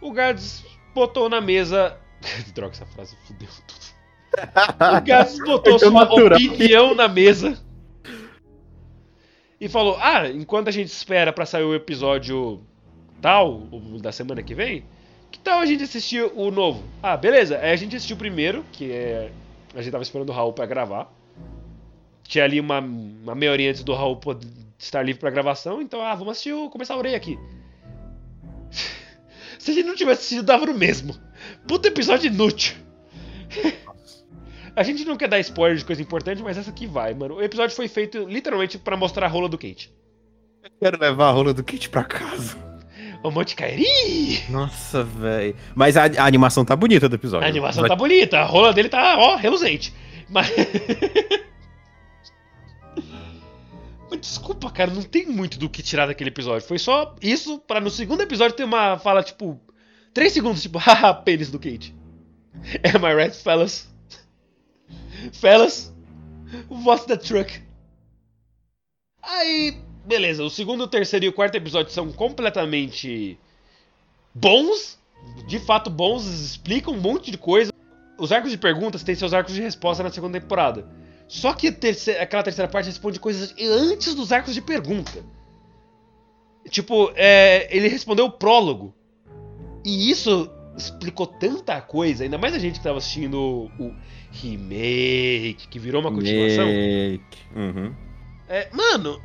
o 0.00 0.12
Gads 0.12 0.64
botou 0.94 1.28
na 1.28 1.40
mesa. 1.40 1.98
Droga, 2.54 2.72
essa 2.72 2.86
frase 2.86 3.16
fudeu 3.26 3.48
tudo. 3.66 4.02
O 4.98 5.00
Gads 5.02 5.38
botou 5.40 5.76
tão 5.76 5.78
sua 5.78 5.90
natural. 5.90 6.38
opinião 6.38 6.94
na 6.94 7.06
mesa. 7.06 7.58
E 9.60 9.68
falou: 9.68 9.98
Ah, 10.00 10.26
enquanto 10.28 10.68
a 10.68 10.70
gente 10.70 10.88
espera 10.88 11.32
pra 11.32 11.44
sair 11.44 11.64
o 11.64 11.74
episódio 11.74 12.64
tal, 13.20 13.60
da 14.00 14.10
semana 14.10 14.42
que 14.42 14.54
vem, 14.54 14.84
que 15.30 15.38
tal 15.38 15.60
a 15.60 15.66
gente 15.66 15.84
assistir 15.84 16.22
o 16.34 16.50
novo? 16.50 16.82
Ah, 17.02 17.16
beleza. 17.16 17.58
Aí 17.58 17.72
a 17.72 17.76
gente 17.76 17.94
assistiu 17.94 18.16
o 18.16 18.18
primeiro, 18.18 18.64
que 18.72 18.90
é. 18.90 19.30
A 19.74 19.82
gente 19.82 19.92
tava 19.92 20.02
esperando 20.02 20.30
o 20.30 20.32
Raul 20.32 20.52
pra 20.52 20.66
gravar. 20.66 21.12
Tinha 22.24 22.44
ali 22.44 22.58
uma, 22.58 22.80
uma 22.80 23.34
meia 23.34 23.52
hora 23.52 23.62
antes 23.62 23.84
do 23.84 23.92
Raul 23.94 24.16
poder 24.16 24.48
estar 24.78 25.02
livre 25.02 25.20
pra 25.20 25.30
gravação, 25.30 25.80
então, 25.80 26.02
ah, 26.02 26.14
vamos 26.14 26.32
assistir 26.32 26.52
o 26.52 26.68
Começar 26.68 26.94
a 26.94 26.98
Orei 26.98 27.14
aqui. 27.14 27.38
Se 29.58 29.70
a 29.70 29.74
gente 29.74 29.86
não 29.86 29.94
tivesse 29.94 30.20
assistido, 30.20 30.44
dava 30.44 30.66
no 30.66 30.74
mesmo. 30.74 31.14
Puta 31.66 31.88
episódio 31.88 32.28
inútil. 32.30 32.74
A 34.74 34.82
gente 34.82 35.04
não 35.04 35.16
quer 35.16 35.28
dar 35.28 35.38
spoiler 35.40 35.76
de 35.76 35.84
coisa 35.84 36.00
importante, 36.00 36.42
mas 36.42 36.56
essa 36.56 36.70
aqui 36.70 36.86
vai, 36.86 37.12
mano. 37.12 37.36
O 37.36 37.42
episódio 37.42 37.76
foi 37.76 37.88
feito 37.88 38.24
literalmente 38.26 38.78
pra 38.78 38.96
mostrar 38.96 39.26
a 39.26 39.28
rola 39.28 39.48
do 39.48 39.58
Kate. 39.58 39.92
quero 40.80 40.98
levar 40.98 41.28
a 41.28 41.30
rola 41.30 41.52
do 41.52 41.62
Kit 41.62 41.90
pra 41.90 42.04
casa. 42.04 42.56
O 43.22 43.30
Monte 43.30 43.54
Kairi! 43.54 44.42
Nossa, 44.48 45.04
velho. 45.04 45.54
Mas 45.76 45.96
a, 45.96 46.04
a 46.04 46.26
animação 46.26 46.64
tá 46.64 46.74
bonita 46.74 47.08
do 47.08 47.14
episódio. 47.14 47.46
A 47.46 47.50
animação 47.50 47.86
tá 47.86 47.94
bonita, 47.94 48.38
a 48.38 48.44
rola 48.44 48.72
dele 48.72 48.88
tá, 48.88 49.16
ó, 49.16 49.36
reluzente. 49.36 49.94
Mas. 50.28 50.50
Mas 54.10 54.20
desculpa, 54.20 54.70
cara, 54.70 54.90
não 54.90 55.02
tem 55.02 55.26
muito 55.26 55.58
do 55.58 55.68
que 55.70 55.82
tirar 55.82 56.06
daquele 56.06 56.30
episódio. 56.30 56.66
Foi 56.66 56.78
só 56.78 57.14
isso 57.22 57.60
pra 57.60 57.80
no 57.80 57.90
segundo 57.90 58.22
episódio 58.22 58.56
ter 58.56 58.64
uma 58.64 58.98
fala, 58.98 59.22
tipo. 59.22 59.60
3 60.14 60.32
segundos, 60.32 60.62
tipo, 60.62 60.78
haha, 60.80 61.14
pênis 61.14 61.50
do 61.50 61.58
Kate. 61.58 61.94
Am 62.94 63.04
I 63.06 63.14
right, 63.14 63.36
fellas? 63.36 63.88
Fellas? 65.32 65.92
What's 66.68 67.06
the 67.06 67.16
truck? 67.16 67.62
Aí, 69.22 69.76
beleza, 70.04 70.42
o 70.44 70.50
segundo, 70.50 70.82
o 70.84 70.88
terceiro 70.88 71.24
e 71.24 71.28
o 71.28 71.32
quarto 71.32 71.54
episódio 71.54 71.92
são 71.92 72.12
completamente 72.12 73.38
bons, 74.34 74.98
de 75.46 75.58
fato 75.60 75.88
bons, 75.88 76.26
explicam 76.26 76.92
um 76.94 77.00
monte 77.00 77.30
de 77.30 77.38
coisa. 77.38 77.72
Os 78.18 78.32
arcos 78.32 78.50
de 78.50 78.58
perguntas 78.58 79.02
têm 79.02 79.14
seus 79.14 79.32
arcos 79.32 79.54
de 79.54 79.62
resposta 79.62 80.02
na 80.02 80.10
segunda 80.10 80.38
temporada. 80.40 80.86
Só 81.28 81.54
que 81.54 81.72
terceira- 81.72 82.22
aquela 82.22 82.42
terceira 82.42 82.70
parte 82.70 82.86
responde 82.86 83.18
coisas 83.18 83.54
antes 83.58 84.14
dos 84.14 84.32
arcos 84.32 84.52
de 84.54 84.60
pergunta. 84.60 85.24
Tipo, 86.68 87.10
é, 87.14 87.68
ele 87.74 87.88
respondeu 87.88 88.26
o 88.26 88.30
prólogo. 88.30 88.94
E 89.84 90.10
isso 90.10 90.50
explicou 90.76 91.26
tanta 91.26 91.80
coisa, 91.80 92.24
ainda 92.24 92.38
mais 92.38 92.54
a 92.54 92.58
gente 92.58 92.78
que 92.78 92.84
tava 92.84 92.98
assistindo 92.98 93.68
o 93.78 93.92
remake, 94.30 95.68
que 95.68 95.78
virou 95.78 96.00
uma 96.00 96.10
continuação. 96.12 96.66
Make. 96.66 97.22
Uhum. 97.54 97.92
É, 98.48 98.68
mano, 98.72 99.20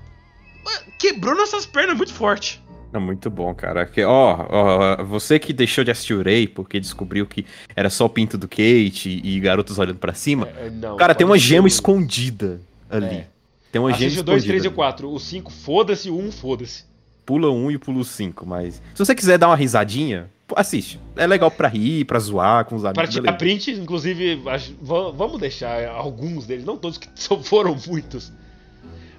quebrou 0.99 1.35
nossas 1.35 1.65
pernas 1.65 1.95
muito 1.97 2.13
forte. 2.13 2.61
É 2.93 2.99
muito 2.99 3.29
bom, 3.29 3.53
cara. 3.53 3.85
Que, 3.85 4.03
ó, 4.03 4.45
ó, 4.49 5.03
você 5.03 5.37
que 5.37 5.51
deixou 5.53 5.83
de 5.83 5.91
assistir 5.91 6.13
o 6.13 6.21
Rei 6.21 6.47
porque 6.47 6.79
descobriu 6.79 7.25
que 7.25 7.45
era 7.75 7.89
só 7.89 8.05
o 8.05 8.09
pinto 8.09 8.37
do 8.37 8.47
Kate 8.47 9.21
e 9.23 9.39
garotos 9.39 9.77
olhando 9.77 9.99
pra 9.99 10.13
cima. 10.13 10.47
É, 10.57 10.69
não, 10.69 10.95
cara, 10.95 11.13
tem 11.13 11.25
uma 11.27 11.37
ser 11.37 11.43
gema 11.45 11.65
o- 11.65 11.67
escondida 11.67 12.61
ali. 12.89 13.05
É. 13.17 13.27
Tem 13.71 13.81
uma 13.81 13.91
gema 13.91 14.07
Assiste 14.07 14.19
o 14.21 14.23
2, 14.23 14.43
3 14.43 14.63
e 14.63 14.67
escondida. 14.67 14.73
o 14.73 14.75
4. 14.75 15.11
O 15.13 15.19
5, 15.19 15.51
foda-se. 15.51 16.09
O 16.09 16.17
1, 16.17 16.31
foda-se. 16.31 16.85
Pula 17.25 17.51
um 17.51 17.69
e 17.69 17.77
pula 17.77 17.99
o 17.99 18.05
cinco, 18.05 18.45
mas... 18.45 18.81
Se 18.95 19.05
você 19.05 19.13
quiser 19.13 19.37
dar 19.37 19.47
uma 19.49 19.55
risadinha, 19.57 20.31
assiste. 20.55 20.99
É 21.15 21.27
legal 21.27 21.51
pra 21.51 21.67
rir, 21.67 22.05
pra 22.05 22.19
zoar 22.19 22.65
com 22.65 22.75
os 22.75 22.85
amigos. 22.85 23.03
Para 23.03 23.11
tirar 23.11 23.33
print, 23.37 23.71
inclusive, 23.71 24.41
vamos 24.81 25.39
deixar 25.39 25.87
alguns 25.89 26.45
deles, 26.45 26.65
não 26.65 26.77
todos, 26.77 26.97
que 26.97 27.09
só 27.15 27.41
foram 27.41 27.77
muitos. 27.87 28.31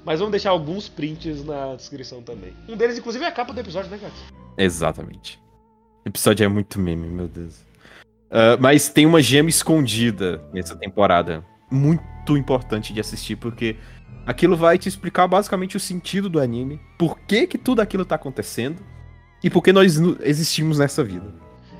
Mas 0.04 0.20
vamos 0.20 0.30
deixar 0.30 0.50
alguns 0.50 0.88
prints 0.88 1.44
na 1.44 1.74
descrição 1.74 2.22
também. 2.22 2.54
Um 2.68 2.76
deles, 2.76 2.96
inclusive, 2.96 3.24
é 3.24 3.28
a 3.28 3.32
capa 3.32 3.52
do 3.52 3.60
episódio, 3.60 3.90
né, 3.90 3.98
cara? 3.98 4.12
Exatamente. 4.56 5.38
O 6.04 6.08
episódio 6.08 6.44
é 6.44 6.48
muito 6.48 6.78
meme, 6.78 7.06
meu 7.08 7.28
Deus. 7.28 7.68
Ah, 8.30 8.56
mas 8.60 8.88
tem 8.88 9.06
uma 9.06 9.22
gema 9.22 9.48
escondida 9.48 10.42
nessa 10.52 10.76
temporada. 10.76 11.44
Muito 11.70 12.36
importante 12.36 12.92
de 12.92 13.00
assistir, 13.00 13.36
porque 13.36 13.76
aquilo 14.26 14.56
vai 14.56 14.78
te 14.78 14.88
explicar 14.88 15.26
basicamente 15.26 15.76
o 15.76 15.80
sentido 15.80 16.28
do 16.28 16.40
anime, 16.40 16.80
por 16.98 17.18
que, 17.20 17.46
que 17.46 17.58
tudo 17.58 17.80
aquilo 17.80 18.04
tá 18.04 18.14
acontecendo 18.14 18.82
e 19.42 19.48
por 19.50 19.62
que 19.62 19.72
nós 19.72 19.96
existimos 20.22 20.78
nessa 20.78 21.02
vida. 21.04 21.26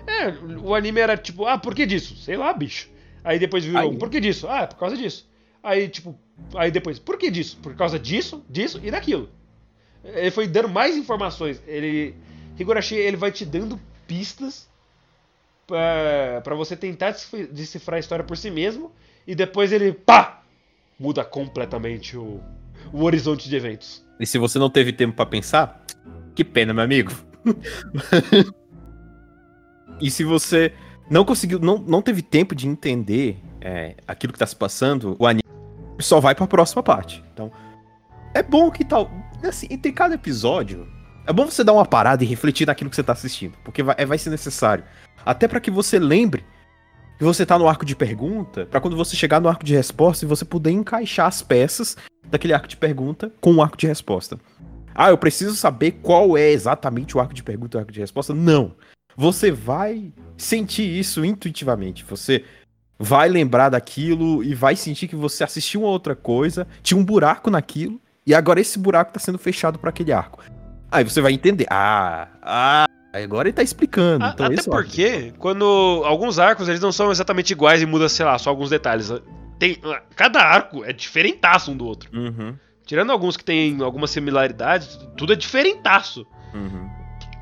É, 0.07 0.31
o 0.63 0.75
anime 0.75 1.01
era 1.01 1.17
tipo, 1.17 1.47
ah, 1.47 1.59
por 1.59 1.75
que 1.75 1.85
disso? 1.87 2.17
Sei 2.17 2.37
lá, 2.37 2.53
bicho. 2.53 2.89
Aí 3.23 3.39
depois 3.39 3.65
virou, 3.65 3.81
Aí. 3.81 3.89
um, 3.89 3.97
por 3.99 4.09
que 4.09 4.21
disso? 4.21 4.47
Ah, 4.49 4.67
por 4.67 4.79
causa 4.79 4.97
disso. 4.97 5.29
Aí, 5.63 5.89
tipo, 5.89 6.19
aí 6.55 6.71
depois, 6.71 6.99
por 6.99 7.19
que 7.19 7.31
disso? 7.31 7.59
Por 7.63 7.75
causa 7.75 7.99
disso, 7.99 8.45
disso 8.49 8.81
e 8.83 8.91
daquilo. 8.91 9.29
Ele 10.05 10.31
foi 10.31 10.47
dando 10.47 10.69
mais 10.69 10.97
informações. 10.97 11.61
Ele 11.67 12.15
Higurashi 12.59 12.95
ele 12.95 13.17
vai 13.17 13.31
te 13.31 13.45
dando 13.45 13.79
pistas 14.07 14.69
pra, 15.67 16.41
pra 16.43 16.55
você 16.55 16.77
tentar 16.77 17.11
decif- 17.11 17.47
decifrar 17.53 17.97
a 17.97 18.01
história 18.01 18.25
por 18.25 18.37
si 18.37 18.51
mesmo 18.51 18.91
e 19.27 19.35
depois 19.35 19.73
ele, 19.73 19.93
pá, 19.93 20.43
muda 20.99 21.25
completamente 21.25 22.17
o, 22.17 22.41
o 22.93 23.03
horizonte 23.05 23.49
de 23.49 23.55
eventos. 23.57 24.05
E 24.19 24.27
se 24.27 24.39
você 24.39 24.59
não 24.59 24.71
teve 24.71 24.93
tempo 24.93 25.15
pra 25.15 25.27
pensar, 25.27 25.85
que 26.35 26.43
pena, 26.45 26.73
meu 26.73 26.83
amigo. 26.85 27.13
e 30.01 30.11
se 30.11 30.25
você 30.25 30.73
não 31.11 31.25
conseguiu, 31.25 31.59
não, 31.59 31.79
não 31.79 32.03
teve 32.03 32.23
tempo 32.23 32.55
de 32.55 32.69
entender 32.69 33.39
é, 33.61 33.95
aquilo 34.07 34.33
que 34.33 34.39
tá 34.39 34.47
se 34.47 34.57
passando, 34.57 35.17
o 35.19 35.27
anime 35.27 35.43
só 35.99 36.21
vai 36.21 36.35
pra 36.35 36.47
próxima 36.47 36.83
parte. 36.83 37.25
Então, 37.33 37.51
é 38.35 38.43
bom 38.43 38.71
que 38.71 38.85
tal. 38.85 39.11
Assim, 39.43 39.67
entre 39.71 39.93
cada 39.93 40.15
episódio, 40.15 40.89
é 41.27 41.33
bom 41.33 41.47
você 41.47 41.65
dar 41.65 41.73
uma 41.73 41.87
parada 41.87 42.25
e 42.25 42.27
refletir 42.27 42.67
naquilo 42.67 42.91
que 42.91 42.97
você 42.97 43.03
tá 43.03 43.13
assistindo. 43.13 43.57
Porque 43.65 43.83
vai, 43.83 43.95
é, 43.99 44.07
vai 44.07 44.19
ser 44.19 44.31
necessário. 44.31 44.85
Até 45.25 45.49
pra 45.49 45.61
que 45.61 45.71
você 45.71 45.99
lembre 45.99 46.45
que 47.19 47.25
você 47.25 47.45
tá 47.45 47.59
no 47.59 47.69
arco 47.69 47.85
de 47.85 47.97
pergunta, 47.97 48.67
pra 48.67 48.81
quando 48.81 48.97
você 48.97 49.17
chegar 49.17 49.41
no 49.41 49.49
arco 49.49 49.65
de 49.65 49.75
resposta 49.75 50.25
e 50.25 50.29
você 50.29 50.45
poder 50.45 50.71
encaixar 50.71 51.27
as 51.27 51.43
peças 51.43 51.97
daquele 52.31 52.53
arco 52.53 52.69
de 52.69 52.77
pergunta 52.77 53.33
com 53.41 53.55
o 53.55 53.63
arco 53.63 53.77
de 53.77 53.87
resposta. 53.87 54.39
Ah, 55.01 55.11
eu 55.11 55.17
preciso 55.17 55.55
saber 55.55 55.93
qual 56.03 56.37
é 56.37 56.51
exatamente 56.51 57.17
o 57.17 57.21
arco 57.21 57.33
de 57.33 57.45
pergunta 57.45 57.77
e 57.77 57.79
o 57.79 57.81
arco 57.81 57.93
de 57.93 58.01
resposta. 58.01 58.35
Não. 58.35 58.75
Você 59.17 59.53
vai 59.53 60.13
sentir 60.37 60.83
isso 60.83 61.25
intuitivamente. 61.25 62.05
Você 62.05 62.45
vai 62.99 63.29
lembrar 63.29 63.69
daquilo 63.69 64.43
e 64.43 64.57
vai 64.57 64.75
sentir 64.75 65.07
que 65.07 65.15
você 65.15 65.45
assistiu 65.45 65.83
uma 65.83 65.91
outra 65.91 66.17
coisa, 66.17 66.67
tinha 66.83 66.99
um 66.99 67.05
buraco 67.05 67.49
naquilo, 67.49 68.01
e 68.27 68.35
agora 68.35 68.61
esse 68.61 68.77
buraco 68.77 69.13
tá 69.13 69.21
sendo 69.21 69.39
fechado 69.39 69.79
para 69.79 69.91
aquele 69.91 70.11
arco. 70.13 70.43
Aí 70.91 71.05
você 71.05 71.21
vai 71.21 71.33
entender. 71.33 71.67
Ah, 71.71 72.27
ah, 72.43 72.87
agora 73.13 73.47
ele 73.49 73.55
tá 73.55 73.63
explicando. 73.63 74.25
A- 74.25 74.31
então 74.31 74.47
Até 74.47 74.55
esse 74.57 74.69
é 74.69 74.73
porque, 74.73 75.33
quando 75.39 76.03
alguns 76.05 76.41
arcos 76.41 76.69
eles 76.69 76.81
não 76.81 76.91
são 76.91 77.13
exatamente 77.13 77.53
iguais 77.53 77.81
e 77.81 77.87
muda, 77.87 78.09
sei 78.09 78.27
lá, 78.27 78.37
só 78.37 78.51
alguns 78.51 78.71
detalhes. 78.71 79.13
Tem, 79.61 79.79
cada 80.17 80.41
arco 80.41 80.85
é 80.85 80.93
diferentaço 80.93 81.71
um 81.71 81.77
do 81.77 81.87
outro. 81.87 82.11
Uhum, 82.13 82.55
Tirando 82.89 83.13
alguns 83.13 83.37
que 83.37 83.45
têm 83.45 83.83
algumas 83.83 84.11
similaridades, 84.11 84.99
tudo 85.15 85.35
é 85.35 85.37
diferentaço. 85.37 86.27
uhum. 86.55 86.89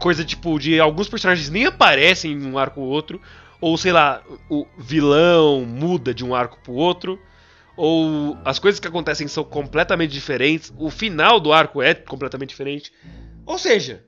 Coisa 0.00 0.24
tipo 0.24 0.59
de 0.59 0.80
alguns 0.80 1.09
personagens 1.09 1.48
nem 1.48 1.66
aparecem 1.66 2.32
em 2.32 2.46
um 2.46 2.59
arco 2.59 2.80
ou 2.80 2.88
outro, 2.88 3.22
ou 3.61 3.78
sei 3.78 3.92
lá, 3.92 4.22
o 4.50 4.66
vilão 4.76 5.64
muda 5.64 6.12
de 6.12 6.24
um 6.24 6.35
arco 6.35 6.59
pro 6.64 6.72
outro, 6.72 7.16
ou 7.76 8.37
as 8.44 8.59
coisas 8.59 8.80
que 8.80 8.88
acontecem 8.88 9.28
são 9.28 9.44
completamente 9.44 10.11
diferentes, 10.11 10.72
o 10.76 10.90
final 10.90 11.38
do 11.38 11.52
arco 11.52 11.80
é 11.80 11.94
completamente 11.94 12.48
diferente. 12.48 12.92
Ou 13.46 13.56
seja, 13.56 14.04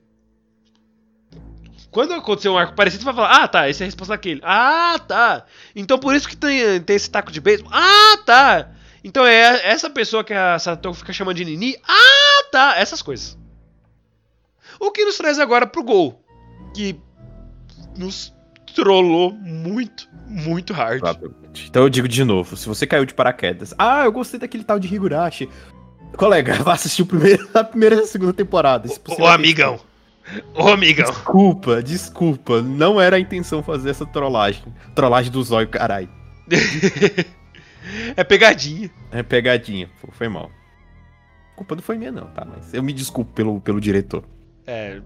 quando 1.89 2.13
acontecer 2.13 2.49
um 2.49 2.57
arco 2.57 2.75
parecido, 2.75 3.01
você 3.01 3.05
vai 3.05 3.15
falar: 3.15 3.43
Ah, 3.43 3.47
tá, 3.47 3.69
essa 3.69 3.83
é 3.83 3.85
a 3.85 3.87
resposta 3.87 4.13
daquele. 4.13 4.41
Ah, 4.43 4.99
tá. 5.07 5.45
Então 5.73 5.97
por 5.97 6.13
isso 6.13 6.27
que 6.27 6.35
tem, 6.35 6.81
tem 6.81 6.97
esse 6.97 7.09
taco 7.09 7.31
de 7.31 7.39
beisebol. 7.39 7.71
Ah, 7.73 8.17
tá. 8.25 8.71
Então 9.03 9.25
é 9.25 9.67
essa 9.67 9.89
pessoa 9.89 10.23
que 10.23 10.33
a 10.33 10.57
Satoko 10.59 10.95
fica 10.95 11.13
chamando 11.13 11.37
de 11.37 11.45
Nini. 11.45 11.75
Ah, 11.87 12.43
tá. 12.51 12.75
Essas 12.77 13.01
coisas. 13.01 13.37
O 14.79 14.91
que 14.91 15.05
nos 15.05 15.17
traz 15.17 15.39
agora 15.39 15.65
pro 15.67 15.83
gol. 15.83 16.23
Que 16.73 16.99
nos 17.97 18.33
trollou 18.73 19.33
muito, 19.33 20.07
muito 20.27 20.73
hard. 20.73 21.01
Então 21.67 21.83
eu 21.83 21.89
digo 21.89 22.07
de 22.07 22.23
novo, 22.23 22.55
se 22.55 22.67
você 22.67 22.85
caiu 22.85 23.05
de 23.05 23.13
paraquedas, 23.13 23.73
ah, 23.77 24.05
eu 24.05 24.11
gostei 24.11 24.39
daquele 24.39 24.63
tal 24.63 24.79
de 24.79 24.93
Higurashi. 24.93 25.49
Colega, 26.15 26.55
vá 26.63 26.73
assistir 26.73 27.01
o 27.01 27.05
primeiro, 27.05 27.47
a 27.53 27.63
primeira 27.63 27.95
e 27.95 27.99
a 27.99 28.07
segunda 28.07 28.33
temporada. 28.33 28.89
ô 29.17 29.25
amigão. 29.25 29.79
Ô 30.53 30.67
amigão. 30.67 31.09
Desculpa, 31.09 31.81
desculpa. 31.81 32.61
Não 32.61 33.01
era 33.01 33.15
a 33.15 33.19
intenção 33.19 33.63
fazer 33.63 33.89
essa 33.89 34.05
trollagem. 34.05 34.63
Trollagem 34.93 35.31
do 35.31 35.41
zóio, 35.43 35.67
caralho. 35.67 36.09
é 38.15 38.23
pegadinha. 38.23 38.91
É 39.11 39.23
pegadinha, 39.23 39.89
pô, 40.01 40.11
foi 40.11 40.27
mal. 40.27 40.51
A 41.53 41.55
culpa 41.55 41.75
não 41.75 41.81
foi 41.81 41.97
minha, 41.97 42.11
não, 42.11 42.27
tá? 42.31 42.45
Mas 42.45 42.73
eu 42.73 42.81
me 42.83 42.93
desculpo 42.93 43.31
pelo, 43.33 43.59
pelo 43.61 43.81
diretor. 43.81 44.23
É. 44.65 45.01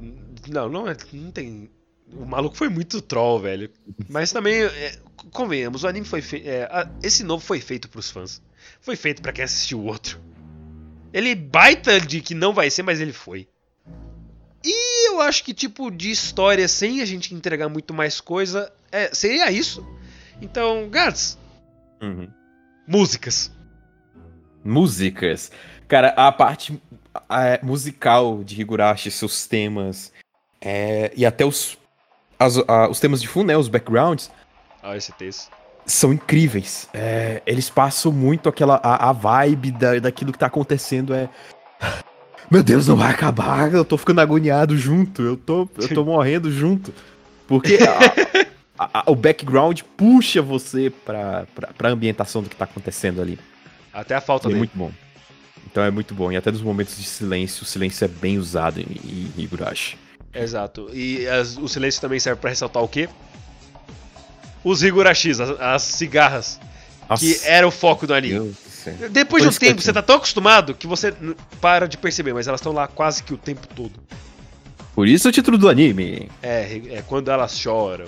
Não, 0.49 0.69
não, 0.69 0.87
é- 0.87 0.95
não 1.13 1.31
tem. 1.31 1.69
O 2.11 2.25
maluco 2.25 2.55
foi 2.55 2.69
muito 2.69 3.01
troll, 3.01 3.39
velho. 3.39 3.71
Mas 4.09 4.31
também, 4.31 4.61
é, 4.63 4.99
convenhamos, 5.31 5.83
o 5.83 5.87
anime 5.87 6.05
foi 6.05 6.21
feito. 6.21 6.45
esse 7.01 7.23
novo 7.23 7.43
foi 7.43 7.59
feito 7.59 7.89
pros 7.89 8.11
fãs. 8.11 8.41
Foi 8.79 8.95
feito 8.95 9.21
pra 9.21 9.31
quem 9.33 9.43
assistiu 9.43 9.79
o 9.79 9.85
outro. 9.85 10.19
Ele 11.11 11.33
baita 11.33 11.99
de 11.99 12.21
que 12.21 12.33
não 12.35 12.53
vai 12.53 12.69
ser, 12.69 12.83
mas 12.83 12.99
ele 13.01 13.13
foi. 13.13 13.47
E 14.63 15.09
eu 15.09 15.21
acho 15.21 15.43
que, 15.43 15.53
tipo, 15.53 15.89
de 15.91 16.09
história, 16.11 16.67
sem 16.67 17.01
a 17.01 17.05
gente 17.05 17.33
entregar 17.35 17.67
muito 17.67 17.93
mais 17.93 18.21
coisa, 18.21 18.71
é, 18.91 19.13
seria 19.13 19.51
isso. 19.51 19.85
Então, 20.41 20.89
Gats, 20.89 21.37
Uhum. 22.01 22.27
Músicas. 22.87 23.51
Músicas. 24.63 25.51
Cara, 25.87 26.09
a 26.15 26.31
parte 26.31 26.81
a- 27.29 27.59
musical 27.61 28.43
de 28.43 28.59
Higurashi, 28.61 29.11
seus 29.11 29.45
temas, 29.45 30.11
é, 30.61 31.11
e 31.15 31.25
até 31.25 31.45
os, 31.45 31.77
as- 32.39 32.57
a- 32.67 32.89
os 32.89 32.99
temas 32.99 33.21
de 33.21 33.27
fundo, 33.27 33.47
né, 33.47 33.57
os 33.57 33.67
backgrounds, 33.67 34.31
Ah, 34.81 34.95
esse 34.95 35.11
texto. 35.13 35.51
são 35.85 36.13
incríveis. 36.13 36.87
É, 36.93 37.41
eles 37.45 37.69
passam 37.69 38.11
muito 38.11 38.47
aquela 38.49 38.79
a, 38.83 39.09
a 39.09 39.11
vibe 39.11 39.71
da, 39.71 39.99
daquilo 39.99 40.31
que 40.31 40.39
tá 40.39 40.47
acontecendo. 40.47 41.13
É. 41.13 41.29
Meu 42.49 42.63
Deus, 42.63 42.87
não 42.87 42.95
vai 42.95 43.11
acabar. 43.11 43.73
Eu 43.73 43.83
tô 43.85 43.97
ficando 43.97 44.21
agoniado 44.21 44.77
junto. 44.77 45.21
Eu 45.21 45.35
tô, 45.37 45.67
eu 45.77 45.89
tô 45.93 46.03
morrendo 46.05 46.51
junto. 46.51 46.93
Porque 47.47 47.77
a- 48.93 48.99
a- 49.01 49.11
o 49.11 49.15
background 49.15 49.81
puxa 49.97 50.41
você 50.41 50.89
pra, 50.89 51.45
pra, 51.53 51.67
pra 51.77 51.89
ambientação 51.89 52.41
do 52.43 52.49
que 52.49 52.55
tá 52.55 52.65
acontecendo 52.65 53.21
ali. 53.21 53.37
Até 53.93 54.15
a 54.15 54.21
falta 54.21 54.47
E 54.47 54.49
é 54.49 54.49
dele. 54.49 54.59
muito 54.59 54.77
bom. 54.77 54.91
Então 55.69 55.83
é 55.83 55.91
muito 55.91 56.13
bom. 56.13 56.31
E 56.31 56.37
até 56.37 56.51
nos 56.51 56.61
momentos 56.61 56.97
de 56.97 57.03
silêncio, 57.03 57.63
o 57.63 57.65
silêncio 57.65 58.03
é 58.05 58.07
bem 58.07 58.37
usado 58.37 58.79
em, 58.79 58.85
em 59.37 59.41
Higurashi. 59.41 59.97
Exato. 60.33 60.89
E 60.93 61.27
as- 61.27 61.57
o 61.57 61.67
silêncio 61.67 62.01
também 62.01 62.19
serve 62.19 62.39
pra 62.41 62.49
ressaltar 62.49 62.81
o 62.83 62.87
quê? 62.87 63.07
Os 64.63 64.81
Higurashis, 64.81 65.39
as, 65.39 65.49
as 65.59 65.81
cigarras, 65.81 66.59
que 67.19 67.39
era 67.43 67.67
o 67.67 67.71
foco 67.71 68.07
do 68.07 68.13
anime. 68.13 68.55
Depois 69.11 69.43
de 69.43 69.49
um 69.49 69.51
tempo, 69.53 69.81
você 69.81 69.91
tá 69.93 70.01
tão 70.01 70.15
acostumado 70.17 70.73
que 70.73 70.87
você 70.87 71.13
para 71.61 71.87
de 71.87 71.97
perceber, 71.97 72.33
mas 72.33 72.47
elas 72.47 72.59
estão 72.61 72.71
lá 72.73 72.87
quase 72.87 73.23
que 73.23 73.33
o 73.33 73.37
tempo 73.37 73.67
todo. 73.75 73.93
Por 74.95 75.07
isso 75.07 75.27
o 75.27 75.31
título 75.31 75.57
do 75.57 75.67
anime. 75.69 76.29
É, 76.41 76.81
é 76.91 77.03
quando 77.07 77.29
elas 77.31 77.57
choram. 77.57 78.05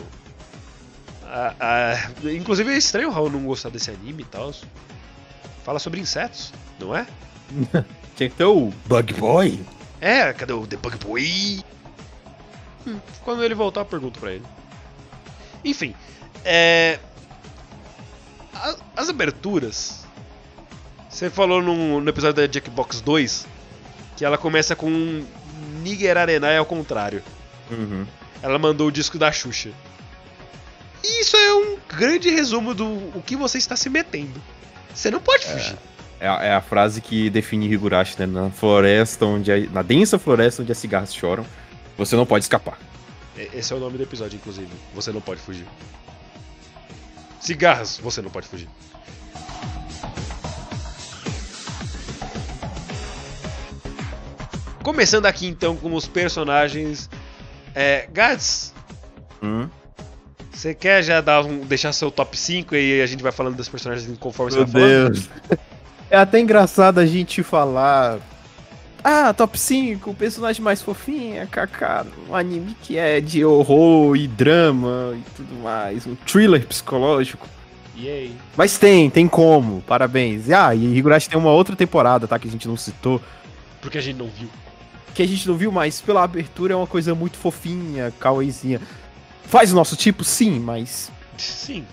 Ah, 1.27 1.53
ah, 1.59 2.11
inclusive 2.31 2.71
é 2.71 2.77
estranho 2.77 3.09
o 3.09 3.11
Raul 3.11 3.29
não 3.29 3.43
gostar 3.45 3.69
desse 3.69 3.89
anime 3.91 4.23
e 4.23 4.25
tal. 4.25 4.53
Fala 5.63 5.79
sobre 5.79 5.99
insetos, 5.99 6.53
não 6.79 6.95
é? 6.95 7.05
Tinha 8.15 8.29
que 8.29 8.35
ter 8.35 8.45
o 8.45 8.71
Bug 8.85 9.13
Boy. 9.15 9.59
É, 9.99 10.31
cadê 10.33 10.53
o 10.53 10.65
The 10.67 10.77
Bug 10.77 10.97
Boy? 10.97 11.63
Hum, 12.87 12.99
quando 13.23 13.43
ele 13.43 13.55
voltar, 13.55 13.81
eu 13.81 13.85
pergunto 13.85 14.19
pra 14.19 14.31
ele. 14.33 14.45
Enfim, 15.63 15.95
é. 16.43 16.99
a- 18.53 18.75
As 18.95 19.09
aberturas. 19.09 20.05
Você 21.09 21.29
falou 21.29 21.61
num- 21.61 21.99
no 21.99 22.09
episódio 22.09 22.35
da 22.45 22.51
Jackbox 22.51 23.01
2 23.01 23.47
que 24.17 24.23
ela 24.23 24.37
começa 24.37 24.75
com 24.75 24.87
um 24.87 25.25
Niger 25.81 26.17
Arenai 26.17 26.57
ao 26.57 26.65
contrário. 26.65 27.23
Uhum. 27.71 28.05
Ela 28.43 28.59
mandou 28.59 28.87
o 28.87 28.91
disco 28.91 29.17
da 29.17 29.31
Xuxa. 29.31 29.71
E 31.07 31.21
isso 31.21 31.37
é 31.37 31.53
um 31.53 31.77
grande 31.87 32.29
resumo 32.31 32.73
do 32.73 32.85
o 32.85 33.21
que 33.23 33.35
você 33.35 33.59
está 33.59 33.75
se 33.75 33.89
metendo. 33.89 34.41
Você 34.93 35.11
não 35.11 35.19
pode 35.19 35.45
fugir. 35.45 35.77
É, 36.19 36.27
a- 36.27 36.43
é 36.43 36.55
a 36.55 36.61
frase 36.61 36.99
que 36.99 37.29
define 37.29 37.67
Higurashi, 37.71 38.15
né? 38.19 38.25
Na 38.25 38.49
floresta 38.49 39.23
onde. 39.25 39.51
a- 39.51 39.69
na 39.69 39.81
densa 39.83 40.17
floresta 40.17 40.63
onde 40.63 40.71
as 40.71 40.77
cigarras 40.79 41.13
choram, 41.13 41.45
você 41.95 42.15
não 42.15 42.25
pode 42.25 42.45
escapar. 42.45 42.79
E- 43.37 43.49
Esse 43.53 43.71
é 43.71 43.75
o 43.75 43.79
nome 43.79 43.97
do 43.97 44.03
episódio, 44.03 44.35
inclusive. 44.37 44.69
Você 44.95 45.11
não 45.11 45.21
pode 45.21 45.41
fugir. 45.41 45.65
Cigarras, 47.39 47.99
você 48.01 48.21
não 48.21 48.31
pode 48.31 48.47
fugir. 48.47 48.67
Começando 54.83 55.25
aqui 55.25 55.47
então 55.47 55.75
com 55.75 55.93
os 55.93 56.07
personagens. 56.07 57.09
É, 57.73 58.07
Gads, 58.11 58.73
Hum? 59.43 59.67
Você 60.55 60.73
quer 60.73 61.03
já 61.03 61.21
dar 61.21 61.43
um, 61.43 61.59
deixar 61.59 61.91
seu 61.91 62.09
top 62.09 62.37
5 62.37 62.75
e 62.75 63.01
a 63.01 63.05
gente 63.05 63.21
vai 63.21 63.31
falando 63.31 63.55
dos 63.55 63.69
personagens 63.69 64.17
conforme 64.17 64.55
Meu 64.55 64.65
você 64.65 64.71
vai 64.71 64.81
falando? 64.81 65.13
Deus. 65.13 65.29
É 66.07 66.17
até 66.17 66.39
engraçado 66.39 66.99
a 66.99 67.05
gente 67.05 67.41
falar. 67.41 68.19
Ah, 69.03 69.33
top 69.33 69.59
5, 69.59 70.11
o 70.11 70.13
personagem 70.13 70.61
mais 70.61 70.81
fofinho, 70.81 71.37
é 71.37 71.45
Kaká, 71.47 72.05
um 72.29 72.35
anime 72.35 72.75
que 72.81 72.95
é 72.97 73.19
de 73.19 73.43
horror 73.43 74.15
e 74.15 74.27
drama 74.27 75.15
e 75.15 75.23
tudo 75.35 75.55
mais, 75.61 76.05
um 76.05 76.15
thriller 76.15 76.65
psicológico. 76.67 77.47
Yay. 77.97 78.31
Mas 78.55 78.77
tem, 78.77 79.09
tem 79.09 79.27
como, 79.27 79.81
parabéns. 79.81 80.47
E, 80.47 80.53
ah, 80.53 80.73
e 80.75 80.97
Higurashi 80.97 81.29
tem 81.29 81.39
uma 81.39 81.51
outra 81.51 81.75
temporada, 81.75 82.27
tá, 82.27 82.37
que 82.37 82.47
a 82.47 82.51
gente 82.51 82.67
não 82.67 82.77
citou. 82.77 83.21
Porque 83.81 83.97
a 83.97 84.01
gente 84.01 84.17
não 84.17 84.27
viu. 84.27 84.49
que 85.13 85.23
a 85.23 85.27
gente 85.27 85.47
não 85.47 85.55
viu, 85.55 85.71
mas 85.71 86.01
pela 86.01 86.23
abertura 86.23 86.73
é 86.73 86.75
uma 86.75 86.87
coisa 86.87 87.15
muito 87.15 87.37
fofinha, 87.37 88.13
kawaiizinha. 88.19 88.79
Faz 89.47 89.71
o 89.71 89.75
nosso 89.75 89.95
tipo, 89.95 90.23
sim, 90.23 90.59
mas 90.59 91.11
Sim. 91.37 91.85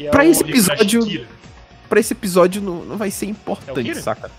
é 0.00 0.10
Pra 0.10 0.24
esse 0.24 0.42
episódio- 0.42 1.26
pra 1.88 2.00
esse 2.00 2.12
episódio 2.12 2.60
não, 2.60 2.84
não 2.84 2.96
vai 2.96 3.10
ser 3.10 3.26
É 3.26 3.28
importante, 3.30 3.82
Kira? 3.82 4.00
saca? 4.02 4.30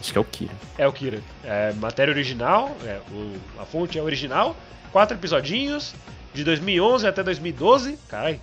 Acho 0.00 0.12
que 0.12 0.18
é 0.18 0.20
o 0.20 0.24
Kira. 0.24 0.52
É 0.78 0.86
o 0.88 0.92
Kira. 0.92 1.20
É, 1.44 1.72
matéria 1.74 2.12
original, 2.12 2.74
é, 2.84 3.00
o- 3.12 3.36
a 3.60 3.64
fonte 3.66 3.98
é 3.98 4.02
original. 4.02 4.56
Quatro 4.92 5.16
episodinhos, 5.16 5.94
de 6.32 6.42
2011 6.44 7.06
até 7.06 7.22
2012. 7.22 7.98
Caralho. 8.08 8.40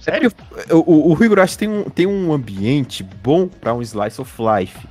É 0.00 0.02
Sério? 0.02 0.30
porque 0.30 0.72
o, 0.72 0.78
o, 0.80 1.12
o 1.12 1.24
Higurashi 1.24 1.56
tem 1.58 1.68
um, 1.68 1.84
tem 1.84 2.06
um 2.06 2.32
ambiente 2.32 3.02
bom 3.02 3.48
pra 3.48 3.72
um 3.74 3.80
slice 3.82 4.20
of 4.20 4.32
life. 4.40 4.86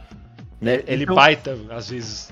Né? 0.62 0.82
Ele 0.88 1.04
então, 1.04 1.16
baita, 1.16 1.58
às 1.72 1.90
vezes. 1.90 2.32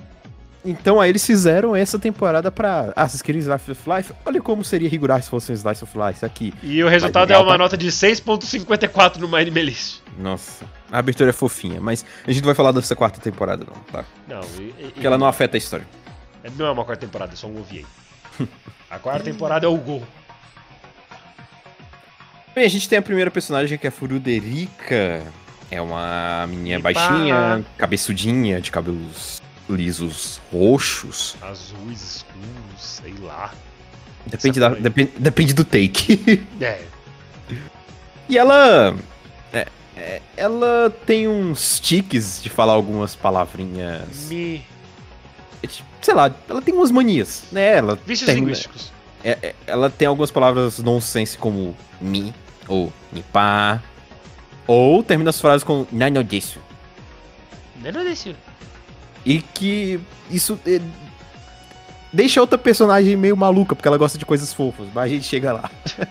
Então 0.64 1.00
aí 1.02 1.10
eles 1.10 1.26
fizeram 1.26 1.76
essa 1.76 1.98
temporada 1.98 2.52
pra. 2.52 2.94
Ah, 2.96 3.08
vocês 3.08 3.22
queriam 3.22 3.42
slice 3.42 3.72
of 3.72 3.82
life? 3.90 4.14
Olha 4.26 4.42
como 4.42 4.64
seria 4.64 4.88
Higurashi 4.94 5.24
se 5.26 5.30
fosse 5.30 5.52
um 5.52 5.56
slice 5.56 5.84
of 5.84 5.98
life 5.98 6.24
aqui. 6.26 6.54
E 6.62 6.84
o 6.84 6.88
resultado 6.88 7.32
é 7.34 7.38
uma 7.38 7.52
tá? 7.54 7.58
nota 7.58 7.78
de 7.78 7.88
6.54 7.88 9.18
no 9.18 9.28
My 9.28 9.38
Anime 9.38 9.62
List. 9.64 10.02
Nossa. 10.20 10.66
A 10.92 11.00
abertura 11.00 11.30
é 11.30 11.34
fofinha, 11.34 11.80
mas 11.82 12.06
a 12.28 12.32
gente 12.32 12.42
não 12.42 12.48
vai 12.48 12.56
falar 12.56 12.72
dessa 12.74 12.96
quarta 12.96 13.20
temporada, 13.20 13.66
não, 13.66 13.82
tá? 13.84 14.06
Não, 14.28 14.42
e- 14.60 14.74
e- 14.80 14.92
Porque 14.94 15.08
ela 15.08 15.18
não 15.18 15.26
afeta 15.28 15.56
a 15.56 15.60
história. 15.60 15.88
não 16.58 16.66
é 16.66 16.72
uma 16.72 16.84
quarta 16.86 17.06
temporada, 17.06 17.34
é 17.34 17.36
só 17.36 17.48
um 17.48 17.60
OVA. 17.60 17.86
A 18.90 19.00
quarta 19.00 19.24
temporada 19.24 19.66
é 19.66 19.70
o 19.70 19.78
Gol. 19.78 20.04
Bem, 22.54 22.66
a 22.66 22.70
gente 22.70 22.90
tem 22.90 23.00
a 23.00 23.02
primeira 23.02 23.32
personagem 23.32 23.78
que 23.78 23.88
é 23.88 23.90
a 23.90 23.92
Furuderica. 23.92 25.24
É 25.70 25.82
uma 25.82 26.46
menina 26.50 26.82
baixinha, 26.82 27.64
cabeçudinha, 27.78 28.60
de 28.60 28.70
cabelos 28.70 29.42
lisos 29.76 30.40
roxos. 30.52 31.36
Azuis, 31.42 32.02
escuros, 32.18 32.80
sei 32.80 33.14
lá. 33.22 33.54
Depende, 34.26 34.60
da, 34.60 34.70
depende, 34.70 35.12
depende 35.18 35.54
do 35.54 35.64
take. 35.66 36.46
É, 36.62 36.82
e 38.30 38.38
ela. 38.38 38.96
é, 39.52 39.68
é, 39.98 40.22
ela 40.38 40.90
tem 41.06 41.28
uns 41.28 41.80
tiques 41.80 42.42
de 42.42 42.50
falar 42.50 42.74
algumas 42.74 43.16
palavrinhas. 43.16 44.28
me. 44.30 44.64
é, 45.64 45.68
tipo, 45.68 45.90
Sei 46.02 46.14
lá, 46.14 46.34
ela 46.50 46.62
tem 46.62 46.74
umas 46.74 46.90
manias, 46.92 47.44
né? 47.52 47.78
Ela 47.78 47.96
Vícios 48.06 48.26
tem, 48.28 48.36
linguísticos. 48.40 48.92
é- 49.24 49.38
é- 49.42 49.56
ela 49.68 49.90
tem 49.90 50.08
algumas 50.08 50.32
palavras 50.32 50.80
nonsense 50.80 51.38
como 51.38 51.76
mi, 52.00 52.34
ou 52.68 52.92
nipa. 53.12 53.84
Ou 54.66 55.04
termina 55.04 55.30
as 55.32 55.40
frases 55.42 55.64
com 55.64 55.86
nano 55.92 56.24
disso. 56.24 56.60
E 59.26 59.42
que 59.42 60.00
isso 60.30 60.60
é, 60.66 60.82
deixa 62.12 62.42
outra 62.42 62.58
personagem 62.58 63.16
meio 63.16 63.38
maluca, 63.38 63.76
porque 63.76 63.88
ela 63.88 63.98
gosta 63.98 64.18
de 64.18 64.26
coisas 64.26 64.54
fofas, 64.54 64.88
mas 64.94 65.06
a 65.06 65.08
gente 65.08 65.26
chega 65.26 65.54
lá. 65.54 65.70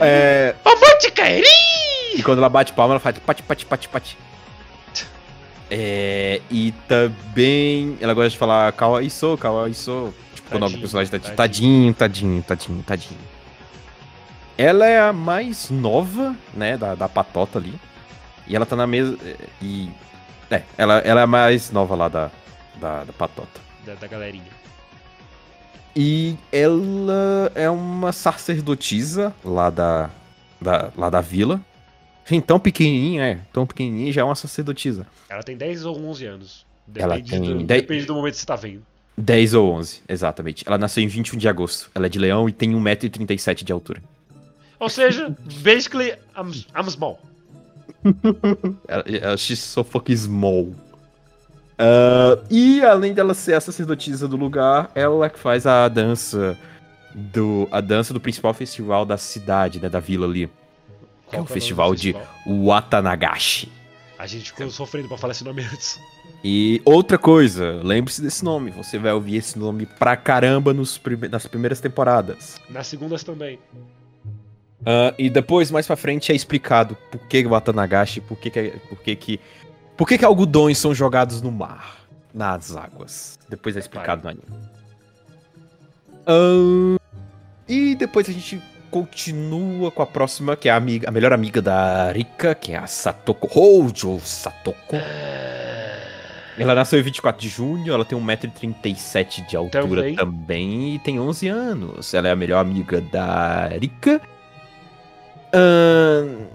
É, 0.00 0.54
e 2.14 2.22
quando 2.22 2.38
ela 2.38 2.48
bate 2.48 2.72
palma, 2.72 2.94
ela 2.94 3.00
faz 3.00 3.18
pati, 3.18 3.42
pati, 3.42 3.66
pati, 3.66 3.88
pati. 3.88 4.18
É, 5.70 6.40
e 6.50 6.72
também 6.88 7.96
ela 8.00 8.14
gosta 8.14 8.30
de 8.30 8.38
falar 8.38 8.72
kawaii 8.72 9.10
sou, 9.10 9.36
kawaii 9.36 9.74
sou. 9.74 10.14
Tipo, 10.34 10.58
Tadinho, 10.58 10.80
personagem 10.80 11.10
tá 11.10 11.18
tadinho. 11.18 11.36
tadinho, 11.36 11.94
tadinho, 11.94 12.42
tadinho, 12.42 12.82
tadinho. 12.82 13.20
Ela 14.56 14.86
é 14.86 15.00
a 15.00 15.12
mais 15.12 15.70
nova, 15.70 16.34
né, 16.54 16.76
da, 16.76 16.94
da 16.94 17.08
patota 17.08 17.58
ali. 17.58 17.74
E 18.46 18.54
ela 18.54 18.66
tá 18.66 18.76
na 18.76 18.86
mesa. 18.86 19.16
E. 19.60 19.90
É, 20.50 20.62
ela, 20.76 20.98
ela 20.98 21.20
é 21.20 21.24
a 21.24 21.26
mais 21.26 21.70
nova 21.70 21.94
lá 21.94 22.08
da, 22.08 22.30
da, 22.82 23.04
da 23.04 23.12
patota. 23.12 23.60
Da, 23.86 23.94
da 23.94 24.06
galerinha. 24.06 24.50
E 25.94 26.36
ela 26.50 27.50
é 27.54 27.70
uma 27.70 28.12
sacerdotisa 28.12 29.32
lá 29.44 29.70
da, 29.70 30.10
da, 30.60 30.90
lá 30.96 31.08
da 31.08 31.20
vila. 31.20 31.60
Sim, 32.24 32.40
tão 32.40 32.58
pequenininha, 32.58 33.24
é. 33.24 33.38
Tão 33.52 33.66
pequenininha 33.66 34.12
já 34.12 34.22
é 34.22 34.24
uma 34.24 34.34
sacerdotisa. 34.34 35.06
Ela 35.28 35.42
tem 35.42 35.56
10 35.56 35.84
ou 35.84 35.98
11 36.06 36.26
anos. 36.26 36.66
Ela 36.94 37.16
Depende, 37.16 37.30
tem 37.30 37.58
do, 37.58 37.64
dez- 37.64 37.82
depende 37.82 38.06
do 38.06 38.14
momento 38.14 38.34
que 38.34 38.40
você 38.40 38.46
tá 38.46 38.56
vendo. 38.56 38.82
10 39.16 39.54
ou 39.54 39.72
11, 39.74 40.02
exatamente. 40.08 40.64
Ela 40.66 40.78
nasceu 40.78 41.02
em 41.02 41.06
21 41.08 41.36
de 41.38 41.48
agosto. 41.48 41.90
Ela 41.94 42.06
é 42.06 42.08
de 42.08 42.18
leão 42.18 42.48
e 42.48 42.52
tem 42.52 42.72
1,37m 42.72 43.62
de 43.62 43.72
altura. 43.72 44.02
Ou 44.80 44.88
seja, 44.88 45.34
basically, 45.62 46.12
I'm, 46.36 46.50
I'm 46.76 46.90
small. 46.90 47.20
Ela, 48.88 49.04
ela 49.06 49.36
she's 49.36 49.60
so 49.60 49.84
fucking 49.84 50.16
small. 50.16 50.74
Ah, 51.84 52.38
e 52.48 52.80
além 52.82 53.12
dela 53.12 53.34
ser 53.34 53.54
a 53.54 53.60
sacerdotisa 53.60 54.28
do 54.28 54.36
lugar, 54.36 54.90
ela 54.94 55.28
que 55.28 55.38
faz 55.38 55.66
a 55.66 55.88
dança 55.88 56.56
do 57.12 57.66
a 57.72 57.80
dança 57.80 58.14
do 58.14 58.20
principal 58.20 58.54
festival 58.54 59.04
da 59.04 59.16
cidade, 59.18 59.80
né, 59.80 59.88
da 59.88 59.98
vila 59.98 60.26
ali. 60.26 60.48
Qual 61.26 61.40
é 61.40 61.44
o 61.44 61.46
festival 61.46 61.86
nome 61.88 61.96
do 61.96 62.00
de 62.02 62.12
festival? 62.12 62.64
Watanagashi. 62.64 63.72
A 64.18 64.26
gente 64.28 64.52
ficou 64.52 64.70
sofrendo 64.70 65.08
pra 65.08 65.18
falar 65.18 65.32
esse 65.32 65.42
nome 65.42 65.62
antes. 65.64 65.98
E 66.44 66.80
outra 66.84 67.18
coisa, 67.18 67.80
lembre-se 67.82 68.22
desse 68.22 68.44
nome. 68.44 68.70
Você 68.70 68.96
vai 68.98 69.12
ouvir 69.12 69.36
esse 69.36 69.58
nome 69.58 69.84
pra 69.86 70.16
caramba 70.16 70.72
nos 70.72 70.96
prime- 70.96 71.28
nas 71.28 71.46
primeiras 71.48 71.80
temporadas. 71.80 72.60
Nas 72.70 72.86
segundas 72.86 73.24
também. 73.24 73.58
Ah, 74.86 75.12
e 75.18 75.28
depois, 75.28 75.70
mais 75.70 75.86
pra 75.86 75.96
frente, 75.96 76.30
é 76.30 76.34
explicado 76.34 76.96
por 77.10 77.20
que 77.26 77.44
Watanagashi, 77.44 78.20
por 78.20 78.38
que, 78.38 78.50
que, 78.50 78.58
é- 78.58 78.70
por 78.88 78.98
que, 79.00 79.16
que, 79.16 79.40
por 80.02 80.08
que, 80.08 80.18
que 80.18 80.24
algodões 80.24 80.78
são 80.78 80.92
jogados 80.92 81.40
no 81.40 81.52
mar, 81.52 81.98
nas 82.34 82.74
águas. 82.74 83.38
Depois 83.48 83.76
é 83.76 83.78
explicado 83.78 84.24
no 84.24 84.30
anime. 84.30 84.44
Ah, 86.26 86.98
e 87.68 87.94
depois 87.94 88.28
a 88.28 88.32
gente 88.32 88.60
continua 88.90 89.92
com 89.92 90.02
a 90.02 90.06
próxima, 90.06 90.56
que 90.56 90.68
é 90.68 90.72
a, 90.72 90.76
amiga, 90.76 91.08
a 91.08 91.12
melhor 91.12 91.32
amiga 91.32 91.62
da 91.62 92.10
Rika, 92.10 92.52
que 92.52 92.72
é 92.72 92.78
a 92.78 92.86
Satoko 92.88 93.48
Hojo 93.56 94.18
Satoko. 94.24 94.96
Ela 96.58 96.74
nasceu 96.74 96.98
em 96.98 97.02
24 97.04 97.40
de 97.40 97.48
junho, 97.48 97.94
ela 97.94 98.04
tem 98.04 98.18
1,37m 98.18 99.46
de 99.46 99.56
altura 99.56 99.82
Também. 99.82 100.16
também. 100.16 100.94
e 100.96 100.98
tem 100.98 101.20
11 101.20 101.46
anos. 101.46 102.12
Ela 102.12 102.26
é 102.26 102.32
a 102.32 102.36
melhor 102.36 102.58
amiga 102.58 103.00
da 103.00 103.68
Rika. 103.68 104.20
Ahn, 105.54 106.46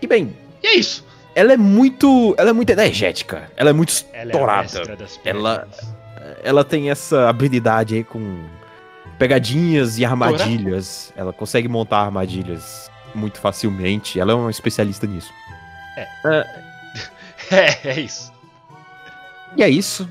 E 0.00 0.06
bem, 0.06 0.32
E 0.62 0.66
é 0.68 0.76
isso. 0.76 1.04
Ela 1.36 1.52
é 1.52 1.56
muito. 1.56 2.34
Ela 2.36 2.50
é 2.50 2.52
muito 2.52 2.70
energética. 2.70 3.48
Ela 3.56 3.70
é 3.70 3.72
muito 3.72 3.92
Ela 4.12 4.22
é 4.22 4.26
estourada. 4.26 4.62
mestra 4.62 4.96
das 4.96 5.20
Ela- 5.24 5.68
ela 6.42 6.64
tem 6.64 6.90
essa 6.90 7.28
habilidade 7.28 7.94
aí 7.94 8.02
com 8.02 8.42
pegadinhas 9.18 9.98
e 9.98 10.04
armadilhas. 10.04 11.12
Ela 11.16 11.32
consegue 11.32 11.68
montar 11.68 11.98
armadilhas 12.00 12.90
muito 13.14 13.38
facilmente. 13.38 14.18
Ela 14.18 14.32
é 14.32 14.34
uma 14.34 14.50
especialista 14.50 15.06
nisso. 15.06 15.32
É, 17.50 17.88
é 17.90 18.00
isso. 18.00 18.32
E 19.56 19.62
é 19.62 19.68
isso. 19.68 20.08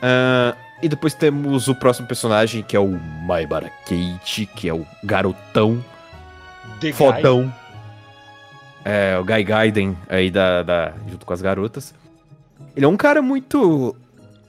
Ah, 0.00 0.54
e 0.82 0.88
depois 0.88 1.14
temos 1.14 1.68
o 1.68 1.74
próximo 1.74 2.06
personagem, 2.06 2.62
que 2.62 2.76
é 2.76 2.80
o 2.80 2.88
Maibara 3.26 3.70
Keiichi, 3.86 4.46
que 4.46 4.68
é 4.68 4.74
o 4.74 4.86
garotão, 5.02 5.84
The 6.80 6.92
Guy. 6.92 7.52
É, 8.88 9.18
o 9.18 9.24
Guy 9.24 9.42
Gaiden 9.42 9.96
aí 10.08 10.30
da, 10.30 10.62
da- 10.62 10.92
junto 11.10 11.26
com 11.26 11.32
as 11.32 11.42
garotas. 11.42 11.92
Ele 12.76 12.84
é 12.84 12.88
um 12.88 12.96
cara 12.96 13.20
muito. 13.20 13.96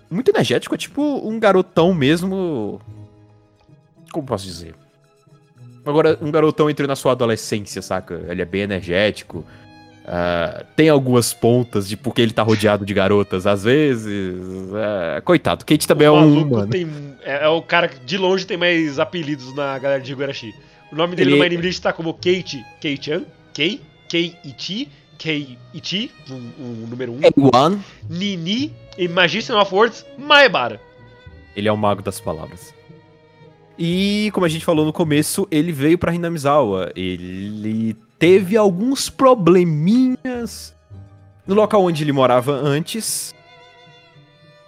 Muito 0.10 0.30
energético, 0.30 0.76
é 0.76 0.78
tipo 0.78 1.02
um 1.28 1.40
garotão 1.40 1.94
mesmo. 1.94 2.80
Como 4.12 4.26
posso 4.28 4.46
dizer? 4.46 4.76
Agora, 5.86 6.18
um 6.22 6.30
garotão 6.32 6.70
entrou 6.70 6.88
na 6.88 6.96
sua 6.96 7.14
adolescência, 7.14 7.82
saca? 7.82 8.22
Ele 8.30 8.42
é 8.42 8.46
bem 8.46 8.62
energético. 8.62 9.44
ah, 10.06 10.64
tem 10.76 10.88
algumas 10.90 11.34
pontas 11.34 11.88
de 11.90 11.98
porque 11.98 12.22
ele 12.22 12.32
tá 12.32 12.44
rodeado 12.44 12.86
de 12.86 12.94
garotas 12.94 13.48
às 13.48 13.64
vezes. 13.64 14.36
ah, 14.76 15.20
coitado, 15.22 15.66
Kate 15.66 15.88
também 15.88 16.08
é 16.08 16.12
o 16.12 16.14
um 16.16 16.20
maluco 16.20 16.54
humano. 16.56 16.68
tem, 16.72 16.88
é, 17.24 17.46
é 17.46 17.48
o 17.50 17.62
cara 17.62 17.88
que 17.90 18.00
de 18.06 18.18
longe 18.18 18.46
tem 18.46 18.56
mais 18.58 19.00
apelidos 19.00 19.54
na 19.56 19.78
galera 19.80 20.02
de 20.02 20.12
Higurashi. 20.12 20.54
O 20.92 20.96
nome 20.96 21.16
dele 21.16 21.32
Ele- 21.32 21.38
no 21.40 21.44
My 21.44 21.50
Name 21.50 21.66
List 21.68 21.82
tá 21.82 21.92
como 21.92 22.14
Kate, 22.14 22.64
Kei-chan, 22.80 23.24
Kei, 23.54 23.82
Kei-ichi, 24.08 24.90
Kei-ichi, 25.18 26.12
um, 26.30 26.52
um 26.60 26.88
número 26.88 27.14
1, 27.14 27.16
um, 27.38 27.50
One. 27.54 27.82
Nini 28.10 28.74
e 28.98 29.08
Magician 29.08 29.60
of 29.60 29.74
Words, 29.74 30.06
Maebara. 30.18 30.80
Ele 31.56 31.68
é 31.68 31.72
o 31.72 31.78
mago 31.78 32.02
das 32.02 32.20
palavras. 32.20 32.74
E, 33.78 34.32
como 34.34 34.46
a 34.46 34.50
gente 34.50 34.66
falou 34.66 34.86
no 34.86 34.94
começo, 34.94 35.48
ele 35.52 35.72
veio 35.72 35.98
pra 35.98 36.14
Hinamizawa. 36.14 36.92
Ele 36.96 37.96
teve 38.18 38.58
alguns 38.58 39.10
probleminhas 39.10 40.76
no 41.46 41.54
local 41.54 41.84
onde 41.84 42.04
ele 42.04 42.12
morava 42.12 42.52
antes. 42.54 43.36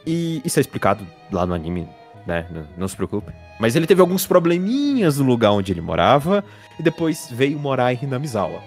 E 0.05 0.41
isso 0.45 0.59
é 0.59 0.61
explicado 0.61 1.05
lá 1.31 1.45
no 1.45 1.53
anime, 1.53 1.87
né? 2.25 2.47
Não, 2.51 2.67
não 2.77 2.87
se 2.87 2.95
preocupe. 2.95 3.31
Mas 3.59 3.75
ele 3.75 3.85
teve 3.87 3.99
alguns 3.99 4.25
probleminhas 4.25 5.17
no 5.17 5.25
lugar 5.25 5.51
onde 5.51 5.71
ele 5.71 5.81
morava. 5.81 6.43
E 6.79 6.83
depois 6.83 7.27
veio 7.31 7.59
morar 7.59 7.93
em 7.93 7.99
Hinamizawa. 8.01 8.63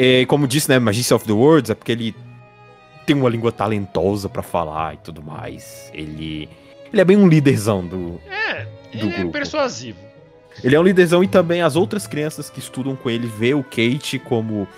E, 0.00 0.24
como 0.26 0.46
disse, 0.46 0.68
né? 0.68 0.78
Magician 0.78 1.16
of 1.16 1.26
the 1.26 1.32
Words 1.32 1.70
é 1.70 1.74
porque 1.74 1.90
ele 1.90 2.14
tem 3.04 3.16
uma 3.16 3.28
língua 3.28 3.50
talentosa 3.50 4.28
pra 4.28 4.42
falar 4.42 4.94
e 4.94 4.98
tudo 4.98 5.20
mais. 5.22 5.90
Ele. 5.92 6.48
Ele 6.92 7.02
é 7.02 7.04
bem 7.04 7.16
um 7.16 7.26
líderzão 7.28 7.84
do. 7.84 8.20
É, 8.30 8.64
Do 8.64 8.70
ele 9.06 9.12
é 9.12 9.16
grupo. 9.18 9.32
persuasivo. 9.32 9.98
Ele 10.62 10.74
é 10.76 10.80
um 10.80 10.82
líderzão 10.84 11.22
e 11.24 11.28
também 11.28 11.62
as 11.62 11.74
outras 11.76 12.06
crianças 12.06 12.48
que 12.48 12.58
estudam 12.60 12.94
com 12.96 13.10
ele 13.10 13.26
vê 13.26 13.54
o 13.54 13.62
Kate 13.64 14.18
como. 14.20 14.68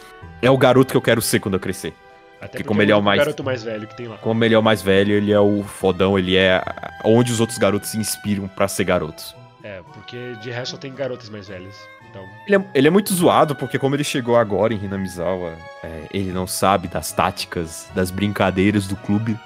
É 0.42 0.50
o 0.50 0.56
garoto 0.56 0.90
que 0.90 0.96
eu 0.96 1.02
quero 1.02 1.20
ser 1.20 1.38
quando 1.38 1.54
eu 1.54 1.60
crescer. 1.60 1.92
Até 2.40 2.46
Que 2.46 2.52
porque 2.58 2.64
como 2.68 2.80
ele 2.80 2.90
é 2.92 2.96
o 2.96 3.02
mais- 3.02 3.18
garoto 3.18 3.44
mais 3.44 3.62
velho 3.62 3.86
que 3.86 3.94
tem 3.94 4.08
lá. 4.08 4.16
Como 4.16 4.42
ele 4.42 4.54
é 4.54 4.58
o 4.58 4.62
mais 4.62 4.80
velho, 4.80 5.12
ele 5.12 5.30
é 5.30 5.38
o 5.38 5.62
fodão, 5.62 6.18
ele 6.18 6.34
é 6.36 6.62
onde 7.04 7.30
os 7.30 7.38
outros 7.40 7.58
garotos 7.58 7.90
se 7.90 7.98
inspiram 7.98 8.48
pra 8.48 8.66
ser 8.66 8.84
garotos. 8.84 9.36
É, 9.62 9.82
porque 9.92 10.34
de 10.40 10.50
resto 10.50 10.70
só 10.72 10.76
tem 10.78 10.94
garotas 10.94 11.28
mais 11.28 11.46
velhas. 11.48 11.74
Então, 12.11 12.24
Ele 12.46 12.56
é, 12.56 12.64
ele 12.74 12.88
é 12.88 12.90
muito 12.90 13.14
zoado, 13.14 13.54
porque 13.54 13.78
como 13.78 13.94
ele 13.94 14.02
chegou 14.04 14.36
agora 14.36 14.74
em 14.74 14.84
Hinamizawa, 14.84 15.54
é, 15.82 16.06
ele 16.12 16.32
não 16.32 16.46
sabe 16.46 16.88
das 16.88 17.12
táticas, 17.12 17.88
das 17.94 18.11
brincadeiras 18.11 18.86
do 18.88 18.96
clube 18.96 19.38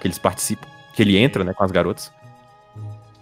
que 0.00 0.06
eles 0.06 0.18
participam, 0.18 0.68
que 0.94 1.02
ele 1.02 1.16
entra, 1.16 1.42
né, 1.42 1.52
com 1.52 1.64
as 1.64 1.70
garotas. 1.72 2.12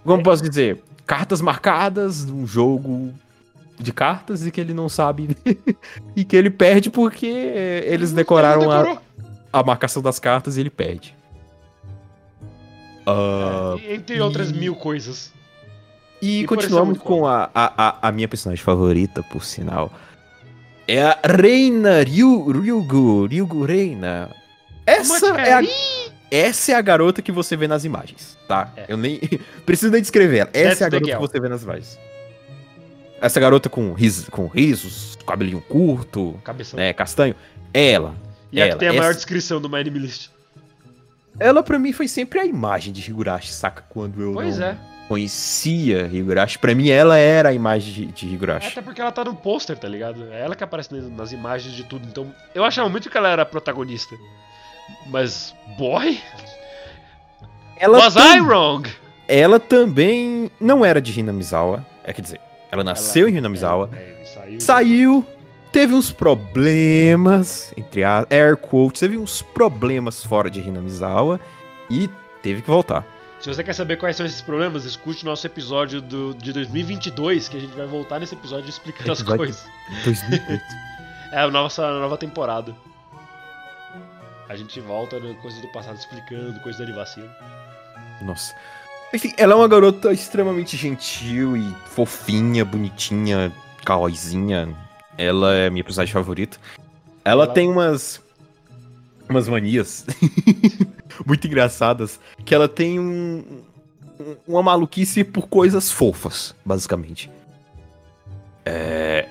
Como 0.05 0.21
posso 0.21 0.43
dizer? 0.47 0.83
Cartas 1.07 1.41
marcadas 1.41 2.23
num 2.25 2.45
jogo 2.45 3.13
de 3.79 3.91
cartas 3.91 4.45
e 4.45 4.51
que 4.51 4.61
ele 4.61 4.73
não 4.73 4.87
sabe 4.87 5.35
e 6.15 6.23
que 6.23 6.35
ele 6.35 6.49
perde 6.51 6.89
porque 6.91 7.25
eles 7.25 8.11
decoraram 8.13 8.69
a, 8.69 9.01
a 9.51 9.63
marcação 9.63 10.01
das 10.01 10.19
cartas 10.19 10.55
e 10.55 10.59
ele 10.59 10.69
perde. 10.69 11.15
Ah, 13.05 13.75
É, 13.81 13.95
entre 13.95 14.21
outras 14.21 14.51
e- 14.51 14.53
mil 14.53 14.75
coisas. 14.75 15.33
E, 16.23 16.39
E 16.39 16.43
é 16.43 16.47
continuamos 16.47 16.97
com 16.99 17.27
a, 17.27 17.49
a, 17.53 18.07
a, 18.07 18.11
minha 18.13 18.29
personagem 18.29 18.63
favorita, 18.63 19.21
por 19.23 19.43
sinal. 19.43 19.91
É 20.87 21.03
a 21.03 21.19
Reina 21.25 22.01
Ryu, 22.01 22.49
Ryugu, 22.49 23.25
Ryugu 23.27 23.65
Reina. 23.65 24.29
Essa 24.85 25.27
Uma 25.27 25.41
é, 25.41 25.53
a, 25.53 25.61
essa 26.31 26.71
é 26.71 26.75
a 26.75 26.81
garota 26.81 27.21
que 27.21 27.31
você 27.31 27.57
vê 27.57 27.67
nas 27.67 27.83
imagens, 27.83 28.37
tá? 28.47 28.71
É. 28.77 28.85
Eu 28.87 28.95
nem 28.95 29.19
preciso 29.65 29.91
nem 29.91 30.01
descrever 30.01 30.37
ela. 30.39 30.49
Essa 30.53 30.69
That's 30.69 30.81
é 30.81 30.85
a 30.85 30.89
garota 30.89 31.11
que 31.11 31.27
você 31.33 31.39
vê 31.41 31.49
nas 31.49 31.63
imagens. 31.63 31.99
Essa 33.19 33.39
garota 33.39 33.69
com, 33.69 33.91
ris, 33.93 34.27
com 34.29 34.47
risos, 34.47 35.17
cabelinho 35.27 35.61
curto, 35.61 36.39
Cabeção. 36.43 36.77
né, 36.77 36.93
castanho. 36.93 37.35
Ela. 37.73 38.15
e 38.51 38.61
a 38.61 38.69
que 38.69 38.75
tem 38.77 38.89
a 38.89 38.93
maior 38.93 39.09
essa- 39.09 39.15
descrição 39.15 39.59
do 39.59 39.69
My 39.69 39.79
Anime 39.79 39.99
List. 39.99 40.29
Ela 41.39 41.63
pra 41.63 41.79
mim 41.79 41.91
foi 41.91 42.07
sempre 42.07 42.39
a 42.39 42.45
imagem 42.45 42.93
de 42.93 43.01
Higurashi, 43.01 43.51
saca? 43.51 43.83
Quando 43.89 44.21
eu 44.21 44.33
Pois 44.33 44.57
não 44.57 44.67
é. 44.67 44.77
Conhecia 45.07 46.09
Higurashi. 46.11 46.57
Pra 46.59 46.73
mim 46.73 46.89
ela 46.89 47.17
era 47.17 47.49
a 47.49 47.53
imagem 47.53 47.93
de, 47.93 48.05
de 48.07 48.27
Higurashi. 48.33 48.67
Até 48.69 48.81
porque 48.81 49.01
ela 49.01 49.11
tá 49.11 49.23
no 49.23 49.35
pôster, 49.35 49.77
tá 49.77 49.87
ligado? 49.87 50.31
É 50.31 50.41
ela 50.41 50.55
que 50.55 50.63
aparece 50.63 50.93
nas- 50.95 51.31
imagens 51.31 51.73
de 51.75 51.83
tudo. 51.83 52.07
Então, 52.07 52.33
eu 52.55 52.63
achava 52.63 52.89
muito 52.89 53.09
que 53.09 53.17
ela 53.17 53.29
era 53.29 53.41
a 53.41 53.45
protagonista. 53.45 54.15
Mas, 55.07 55.53
boy, 55.77 56.19
Ela, 57.77 57.97
was 57.99 58.13
tam- 58.13 58.35
I 58.37 58.41
wrong? 58.41 58.89
ela 59.27 59.59
também 59.59 60.49
não 60.59 60.83
era 60.85 61.01
de 61.01 61.17
Hinamizawa. 61.17 61.85
É, 62.03 62.11
quer 62.13 62.21
dizer, 62.21 62.41
ela 62.71 62.83
nasceu 62.83 63.27
em 63.29 63.35
Hinamizawa. 63.37 63.89
É, 63.93 64.21
é, 64.21 64.25
saiu. 64.25 64.59
Saiu, 64.61 65.25
teve 65.71 65.93
uns 65.93 66.11
problemas, 66.11 67.73
entre 67.77 68.03
a 68.03 68.25
air 68.29 68.57
quotes, 68.57 68.99
teve 68.99 69.17
uns 69.17 69.41
problemas 69.41 70.23
fora 70.23 70.49
de 70.49 70.59
Hinamizawa 70.59 71.39
e 71.89 72.09
teve 72.41 72.61
que 72.61 72.67
voltar. 72.69 73.05
Se 73.43 73.53
você 73.53 73.61
quer 73.61 73.73
saber 73.73 73.97
quais 73.97 74.15
são 74.15 74.25
esses 74.25 74.39
problemas, 74.41 74.85
escute 74.85 75.25
nosso 75.25 75.45
episódio 75.45 76.01
do, 76.01 76.33
de 76.33 76.53
2022, 76.53 77.49
que 77.49 77.57
a 77.57 77.59
gente 77.59 77.75
vai 77.75 77.85
voltar 77.85 78.17
nesse 78.17 78.33
episódio 78.35 78.69
explicando 78.69 79.11
as 79.11 79.21
coisas. 79.21 79.65
2008. 80.05 80.63
É 81.33 81.39
a 81.39 81.49
nossa 81.49 81.81
nova 81.99 82.15
temporada. 82.15 82.75
A 84.47 84.55
gente 84.55 84.79
volta 84.79 85.19
coisas 85.41 85.59
do 85.59 85.67
passado 85.69 85.97
explicando, 85.97 86.59
coisas 86.59 86.77
do 86.77 86.83
Anivacilo. 86.83 87.27
Nossa. 88.21 88.55
Enfim, 89.11 89.33
ela 89.35 89.53
é 89.53 89.55
uma 89.55 89.67
garota 89.67 90.13
extremamente 90.13 90.77
gentil 90.77 91.57
e 91.57 91.75
fofinha, 91.87 92.63
bonitinha, 92.63 93.51
kawaiizinha. 93.83 94.69
Ela 95.17 95.55
é 95.55 95.69
minha 95.71 95.83
personagem 95.83 96.13
favorita. 96.13 96.57
Ela, 97.25 97.45
Ela- 97.45 97.53
tem 97.53 97.67
umas. 97.67 98.21
Umas 99.29 99.47
manias 99.47 100.05
muito 101.25 101.47
engraçadas. 101.47 102.19
Que 102.45 102.53
ela 102.55 102.67
tem 102.67 102.99
um. 102.99 103.43
um- 104.19 104.35
uma 104.47 104.61
maluquice 104.63 105.23
por 105.23 105.47
coisas 105.47 105.91
fofas, 105.91 106.55
basicamente. 106.65 107.29
É. 108.65 109.27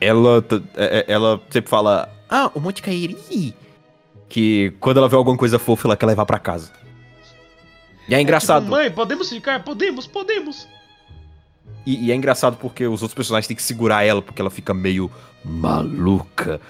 Ela. 0.00 0.44
é- 0.76 0.98
é- 1.08 1.12
Ela 1.12 1.40
sempre 1.50 1.70
fala. 1.70 2.08
Ah, 2.28 2.50
o 2.54 2.60
Monte 2.60 2.82
Kairi. 2.82 3.54
Que 4.28 4.72
quando 4.80 4.98
ela 4.98 5.08
vê 5.08 5.16
alguma 5.16 5.36
coisa 5.36 5.58
fofa, 5.58 5.88
ela 5.88 5.96
quer 5.96 6.06
levar 6.06 6.24
pra 6.26 6.38
casa. 6.38 6.70
E 8.08 8.14
é 8.14 8.20
engraçado. 8.20 8.62
tipo, 8.64 8.70
mãe, 8.76 8.90
podemos 8.90 9.28
ficar? 9.28 9.62
Podemos, 9.64 10.06
podemos. 10.06 10.68
E, 11.86 12.06
e 12.06 12.12
é 12.12 12.14
engraçado 12.14 12.56
porque 12.56 12.86
os 12.86 13.02
outros 13.02 13.14
personagens 13.14 13.46
têm 13.46 13.56
que 13.56 13.62
segurar 13.62 14.04
ela, 14.04 14.20
porque 14.22 14.40
ela 14.40 14.50
fica 14.50 14.72
meio 14.74 15.10
maluca. 15.44 16.60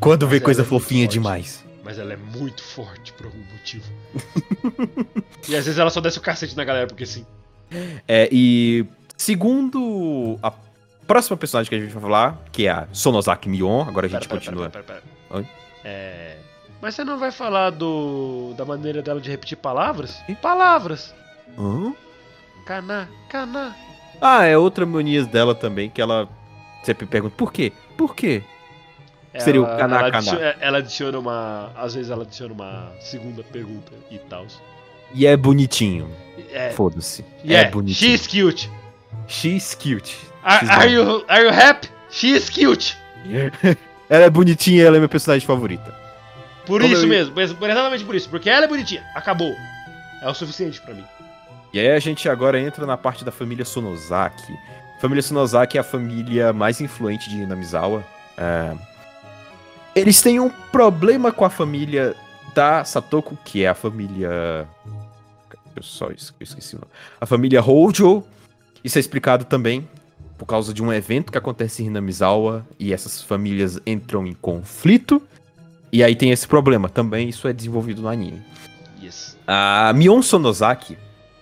Quando 0.00 0.22
Mas 0.24 0.30
vê 0.32 0.40
coisa 0.40 0.62
é 0.62 0.64
fofinha 0.64 1.04
forte. 1.04 1.12
demais. 1.12 1.64
Mas 1.84 1.98
ela 1.98 2.12
é 2.12 2.16
muito 2.16 2.62
forte 2.62 3.12
por 3.14 3.26
algum 3.26 3.42
motivo. 3.52 3.84
e 5.48 5.56
às 5.56 5.64
vezes 5.64 5.78
ela 5.78 5.90
só 5.90 6.00
desce 6.00 6.18
o 6.18 6.20
cacete 6.20 6.56
na 6.56 6.64
galera, 6.64 6.86
porque 6.86 7.06
sim. 7.06 7.24
É, 8.06 8.28
e 8.30 8.84
segundo 9.16 10.38
a 10.42 10.52
próxima 11.06 11.36
personagem 11.36 11.68
que 11.68 11.74
a 11.74 11.80
gente 11.80 11.92
vai 11.92 12.02
falar, 12.02 12.38
que 12.52 12.66
é 12.66 12.70
a 12.70 12.88
Sonosaki 12.92 13.48
Mion, 13.48 13.82
agora 13.82 14.06
a 14.06 14.10
Pera, 14.10 14.20
gente 14.22 14.28
pera, 14.28 14.40
continua. 14.40 14.70
pera, 14.70 14.84
pera, 14.84 15.00
pera. 15.00 15.38
Oi? 15.40 15.46
É. 15.84 16.36
Mas 16.80 16.94
você 16.94 17.02
não 17.04 17.18
vai 17.18 17.32
falar 17.32 17.70
do. 17.70 18.54
da 18.56 18.64
maneira 18.64 19.02
dela 19.02 19.20
de 19.20 19.30
repetir 19.30 19.58
palavras? 19.58 20.22
Palavras! 20.40 21.12
Hã? 21.58 21.92
Caná, 22.64 23.08
caná. 23.28 23.74
Ah, 24.20 24.44
é 24.44 24.56
outra 24.56 24.84
mania 24.86 25.24
dela 25.24 25.54
também, 25.54 25.88
que 25.90 26.00
ela 26.00 26.28
sempre 26.84 27.06
pergunta, 27.06 27.34
por 27.36 27.52
quê? 27.52 27.72
Por 27.96 28.14
quê? 28.14 28.42
Seria 29.40 29.62
o 29.62 29.66
caná, 29.66 29.98
ela, 30.00 30.08
adiciona, 30.08 30.56
ela 30.60 30.78
adiciona 30.78 31.18
uma. 31.18 31.70
Às 31.76 31.94
vezes 31.94 32.10
ela 32.10 32.22
adiciona 32.22 32.52
uma 32.54 32.92
segunda 33.00 33.42
pergunta 33.42 33.92
e 34.10 34.18
tal. 34.18 34.46
E 35.14 35.26
é 35.26 35.36
bonitinho. 35.36 36.10
É. 36.52 36.70
Foda-se. 36.70 37.24
Yeah, 37.44 37.68
É 37.68 37.70
bonitinho. 37.70 38.10
she's 38.18 38.26
cute. 38.26 38.70
She's 39.26 39.74
cute. 39.74 40.16
Are, 40.42 40.68
are 40.70 40.90
you, 40.92 41.24
are 41.28 41.44
you 41.44 41.50
happy? 41.50 41.88
She's 42.10 42.48
cute. 42.50 42.96
Ela 44.08 44.24
é 44.24 44.30
bonitinha, 44.30 44.84
ela 44.84 44.96
é 44.96 45.00
minha 45.00 45.08
personagem 45.08 45.46
favorita. 45.46 45.94
Por 46.64 46.80
Como 46.80 46.92
isso 46.92 47.04
eu- 47.04 47.08
mesmo, 47.08 47.38
exatamente 47.38 48.04
por 48.04 48.14
isso. 48.14 48.28
Porque 48.30 48.48
ela 48.48 48.64
é 48.64 48.68
bonitinha. 48.68 49.04
Acabou. 49.14 49.54
É 50.22 50.28
o 50.28 50.32
suficiente 50.34 50.80
pra 50.80 50.94
mim. 50.94 51.04
E 51.74 51.78
aí 51.78 51.90
a 51.90 51.98
gente 51.98 52.26
agora 52.28 52.58
entra 52.58 52.86
na 52.86 52.96
parte 52.96 53.22
da 53.24 53.30
família 53.30 53.64
Sonosaki. 53.66 54.52
A 54.96 55.00
família 55.00 55.22
Sonosaki 55.22 55.76
é 55.76 55.80
a 55.80 55.84
família 55.84 56.52
mais 56.54 56.80
influente 56.80 57.28
de 57.28 57.44
Namizawa. 57.44 58.02
É, 58.38 58.72
Eles 60.00 60.20
têm 60.20 60.40
um 60.40 60.50
problema 60.70 61.32
com 61.32 61.44
a 61.44 61.50
família 61.50 62.14
da 62.54 62.84
Satoko, 62.84 63.36
que 63.44 63.64
é 63.64 63.68
a 63.68 63.74
família. 63.74 64.66
Eu 65.74 65.82
só 65.82 66.10
esqueci 66.10 66.74
o 66.74 66.78
nome. 66.78 66.90
A 67.20 67.26
família 67.26 67.62
Hojo. 67.62 68.24
Isso 68.84 68.96
é 68.96 69.00
explicado 69.00 69.44
também 69.44 69.88
por 70.38 70.46
causa 70.46 70.72
de 70.72 70.82
um 70.82 70.92
evento 70.92 71.32
que 71.32 71.38
acontece 71.38 71.82
em 71.82 71.90
Namizawa 71.90 72.64
e 72.78 72.92
essas 72.92 73.20
famílias 73.20 73.80
entram 73.84 74.24
em 74.24 74.32
conflito. 74.32 75.20
E 75.92 76.02
aí 76.04 76.14
tem 76.14 76.30
esse 76.30 76.46
problema. 76.46 76.88
Também 76.88 77.28
isso 77.28 77.48
é 77.48 77.52
desenvolvido 77.52 78.02
no 78.02 78.08
anime. 78.08 78.40
Yes. 79.02 79.36
A 79.46 79.92
Mion 79.94 80.22
Sonosaki, 80.22 80.96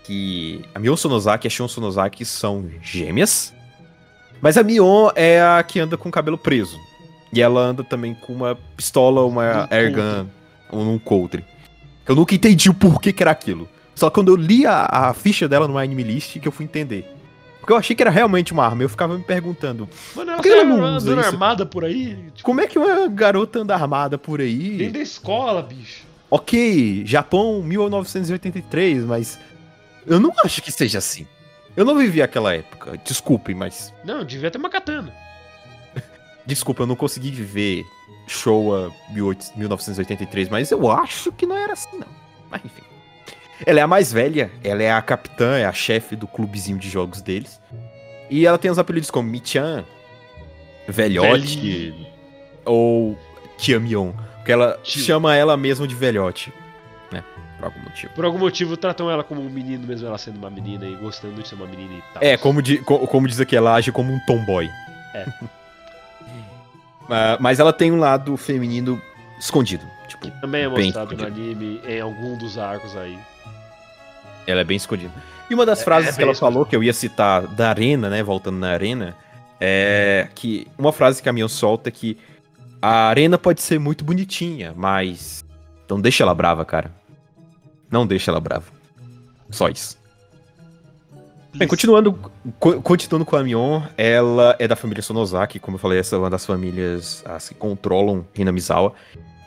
que 0.05 0.65
a 0.75 0.79
Mion 0.79 0.97
Sonosaki 0.97 1.47
e 1.47 1.49
a 1.49 1.51
Shion 1.51 1.69
Sonosaki 1.69 2.25
são 2.25 2.71
gêmeas, 2.81 3.53
mas 4.41 4.57
a 4.57 4.63
Mion 4.63 5.11
é 5.15 5.43
a 5.43 5.63
que 5.63 5.81
anda 5.81 5.97
com 5.97 6.09
o 6.09 6.13
cabelo 6.13 6.39
preso. 6.39 6.79
E 7.33 7.43
ela 7.43 7.61
anda 7.61 7.83
também 7.85 8.15
com 8.15 8.33
uma 8.33 8.57
pistola, 8.77 9.25
uma 9.25 9.63
Num 9.63 9.67
airgun, 9.71 10.27
ou 10.71 10.85
num 10.85 10.99
coldre. 10.99 11.45
Eu 12.07 12.15
nunca 12.15 12.35
entendi 12.35 12.71
o 12.71 12.75
porquê 12.75 13.13
que 13.13 13.23
era 13.23 13.33
aquilo. 13.33 13.69
Só 13.95 14.11
quando 14.11 14.29
eu 14.29 14.37
li 14.37 14.67
a, 14.67 14.87
a 14.91 15.15
ficha 15.15 15.49
dela 15.49 15.67
no 15.67 15.77
Anime 15.79 16.03
List 16.03 16.39
que 16.39 16.47
eu 16.47 16.53
fui 16.53 16.65
entender. 16.65 17.11
Porque 17.59 17.73
eu 17.73 17.77
achei 17.77 17.97
que 17.97 18.03
era 18.03 18.11
realmente 18.11 18.53
uma 18.53 18.65
arma. 18.65 18.83
Eu 18.83 18.89
ficava 18.89 19.17
me 19.19 19.25
perguntando, 19.25 19.89
Mano, 20.15 20.31
ela 20.31 20.37
Por 20.37 20.43
que 20.45 20.49
ela 20.51 20.63
não 20.65 20.77
tá 20.79 20.83
usa 20.85 21.11
andando 21.11 21.21
isso? 21.21 21.29
armada 21.31 21.67
por 21.67 21.85
aí? 21.85 22.15
Tipo, 22.35 22.43
como 22.45 22.61
é 22.61 22.67
que 22.69 22.79
uma 22.79 23.09
garota 23.09 23.59
anda 23.59 23.75
armada 23.75 24.17
por 24.17 24.41
aí? 24.41 24.77
dentro 24.77 24.93
da 24.95 24.99
escola, 25.01 25.63
bicho. 25.63 26.05
Ok, 26.31 27.03
Japão 27.05 27.61
1983, 27.63 29.05
mas 29.05 29.39
eu 30.07 30.21
não 30.21 30.33
acho 30.45 30.63
que 30.63 30.71
seja 30.71 30.99
assim. 30.99 31.27
Eu 31.77 31.85
não 31.85 31.97
vivi 31.97 32.23
aquela 32.23 32.55
época, 32.55 32.99
desculpe, 33.05 33.55
mas 33.55 33.93
Não, 34.05 34.25
devia 34.25 34.51
ter 34.51 34.59
uma 34.59 34.71
katana. 34.71 35.13
Desculpa, 36.47 36.83
eu 36.83 36.87
não 36.87 36.97
consegui 36.97 37.31
viver 37.31 37.85
Showa 38.27 38.93
18 39.11 39.53
1983, 39.57 40.49
mas 40.49 40.71
eu 40.71 40.91
acho 40.91 41.33
que 41.33 41.47
não 41.47 41.57
era 41.57 41.73
assim 41.73 41.99
não. 41.99 42.07
Mas 42.51 42.65
enfim. 42.65 42.83
Ela 43.65 43.81
é 43.81 43.83
a 43.83 43.87
mais 43.89 44.13
velha, 44.13 44.51
ela 44.63 44.83
é 44.83 44.93
a 44.93 45.01
capitã, 45.01 45.57
é 45.57 45.65
a 45.65 45.73
chefe 45.73 46.15
do 46.15 46.27
clubezinho 46.27 46.79
de 46.79 46.89
jogos 46.91 47.23
deles. 47.23 47.61
E 48.29 48.45
ela 48.47 48.59
tem 48.59 48.71
os 48.71 48.79
apelidos 48.79 49.11
como 49.11 49.29
Michan, 49.29 49.85
Velhote 50.89 51.57
Velhinho. 51.61 52.07
ou 52.65 53.19
Kiamion. 53.59 54.13
Porque 54.37 54.53
ela 54.53 54.79
Tio. 54.83 55.03
chama 55.03 55.35
ela 55.35 55.57
mesma 55.57 55.87
de 55.89 55.95
velhote. 55.95 56.53
Né? 57.11 57.25
Por 57.59 57.65
algum 57.65 57.81
motivo. 57.81 58.13
Por 58.15 58.25
algum 58.25 58.39
motivo 58.39 58.77
tratam 58.77 59.11
ela 59.11 59.25
como 59.25 59.41
um 59.41 59.51
menino, 59.51 59.87
mesmo 59.87 60.07
ela 60.07 60.19
sendo 60.19 60.37
uma 60.39 60.51
menina 60.51 60.85
e 60.87 60.95
gostando 60.97 61.41
de 61.43 61.49
ser 61.49 61.55
uma 61.57 61.67
menina 61.67 61.95
e 61.95 62.03
tal. 62.13 62.23
É, 62.23 62.37
como, 62.37 62.61
di- 62.63 62.79
co- 62.79 63.07
como 63.07 63.27
diz 63.27 63.41
aqui, 63.41 63.57
ela 63.57 63.75
age 63.75 63.91
como 63.91 64.13
um 64.13 64.21
tomboy. 64.27 64.69
É. 65.15 65.27
Ah, 67.11 67.37
Mas 67.41 67.59
ela 67.61 67.73
tem 67.73 67.93
um 67.93 67.99
lado 67.99 68.37
feminino 68.37 69.01
escondido. 69.39 69.85
Tipo, 70.09 70.31
Também 70.41 70.63
é 70.65 70.69
mostrado 70.69 71.15
no 71.17 71.23
escondido. 71.23 71.27
anime 71.61 71.81
em 71.87 72.01
algum 72.01 72.37
dos 72.39 72.57
arcos 72.59 72.97
aí. 72.97 73.19
ela 74.47 74.61
é 74.61 74.65
bem 74.65 74.77
escondida. 74.77 75.13
E 75.51 75.55
uma 75.55 75.67
das 75.67 75.81
É- 75.81 75.85
frases 75.85 76.11
é 76.11 76.17
que 76.17 76.23
ela 76.23 76.33
escondida. 76.33 76.53
falou, 76.55 76.67
que 76.67 76.75
eu 76.77 76.83
ia 76.83 76.93
citar 76.93 77.47
da 77.49 77.69
arena, 77.69 78.09
né? 78.09 78.23
Voltando 78.23 78.59
na 78.59 78.71
arena, 78.71 79.15
é 79.61 80.29
que 80.35 80.67
uma 80.79 80.93
frase 80.93 81.21
que 81.23 81.29
a 81.29 81.33
Mion 81.33 81.49
solta 81.49 81.89
é 81.89 81.93
que 81.93 82.17
a 82.81 83.09
arena 83.09 83.37
pode 83.39 83.61
ser 83.63 83.79
muito 83.81 84.05
bonitinha, 84.05 84.73
mas 84.77 85.45
não 85.89 86.01
deixa 86.01 86.23
ela 86.23 86.35
brava, 86.35 86.65
cara. 86.65 86.91
Não 87.91 88.07
deixa 88.07 88.31
ela 88.31 88.41
brava. 88.41 88.65
Só 89.51 89.69
isso. 89.69 89.97
Bem, 91.57 91.67
continuando, 91.69 92.13
co- 92.59 92.83
continuando 92.83 93.25
com 93.25 93.37
a 93.37 93.43
Mion, 93.43 93.83
ela 93.97 94.55
é 94.59 94.69
da 94.69 94.77
família 94.77 95.03
Sonosaki, 95.03 95.59
como 95.59 95.77
eu 95.77 95.81
falei, 95.81 95.99
essa 95.99 96.17
é 96.17 96.19
uma 96.19 96.31
das 96.31 96.45
famílias 96.45 97.23
as 97.27 97.49
que 97.49 97.55
controlam 97.55 98.27
Hinamizawa. 98.35 98.93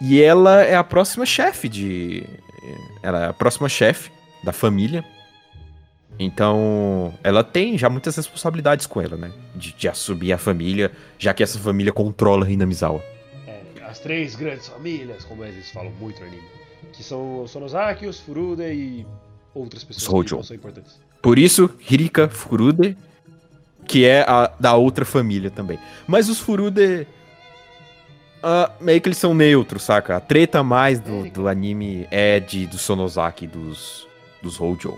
E 0.01 0.21
ela 0.21 0.61
é 0.63 0.75
a 0.75 0.83
próxima 0.83 1.25
chefe 1.25 1.67
de. 1.69 2.23
Ela 3.03 3.25
é 3.25 3.29
a 3.29 3.33
próxima 3.33 3.67
chefe 3.69 4.11
da 4.43 4.51
família. 4.53 5.03
Então, 6.17 7.13
ela 7.23 7.43
tem 7.43 7.77
já 7.77 7.89
muitas 7.89 8.15
responsabilidades 8.15 8.85
com 8.85 9.01
ela, 9.01 9.15
né? 9.15 9.31
De, 9.55 9.71
de 9.73 9.87
assumir 9.87 10.33
a 10.33 10.37
família, 10.37 10.91
já 11.17 11.33
que 11.33 11.41
essa 11.43 11.57
família 11.59 11.93
controla 11.93 12.49
Hinamizawa. 12.49 13.01
É, 13.47 13.61
as 13.85 13.99
três 13.99 14.35
grandes 14.35 14.67
famílias, 14.67 15.23
como 15.23 15.45
eles 15.45 15.71
falam 15.71 15.91
muito 15.99 16.19
no 16.19 16.27
anime. 16.27 16.43
Que 16.91 17.03
são 17.03 17.43
os 17.43 17.51
Sonosaki, 17.51 18.05
os 18.05 18.19
Furude 18.19 18.63
e 18.63 19.05
outras 19.53 19.83
pessoas 19.83 20.03
Os 20.13 20.25
que 20.25 20.35
não 20.35 20.43
são 20.43 20.55
importantes. 20.55 20.99
Por 21.21 21.37
isso, 21.37 21.69
Hirika 21.89 22.29
Furude, 22.29 22.97
que 23.87 24.05
é 24.05 24.21
a 24.27 24.51
da 24.59 24.75
outra 24.75 25.03
família 25.05 25.49
também. 25.51 25.77
Mas 26.07 26.29
os 26.29 26.39
Furude. 26.39 27.05
ah, 28.41 28.71
meio 28.79 29.01
que 29.01 29.09
eles 29.09 29.17
são 29.17 29.33
neutros, 29.33 29.83
saca? 29.83 30.15
A 30.17 30.19
treta 30.19 30.63
mais 30.63 30.99
do, 30.99 31.29
do 31.29 31.47
anime 31.47 32.07
é 32.09 32.39
de 32.39 32.65
do 32.67 32.77
Sonosaki, 32.77 33.47
dos, 33.47 34.07
dos 34.41 34.59
Hojo. 34.61 34.97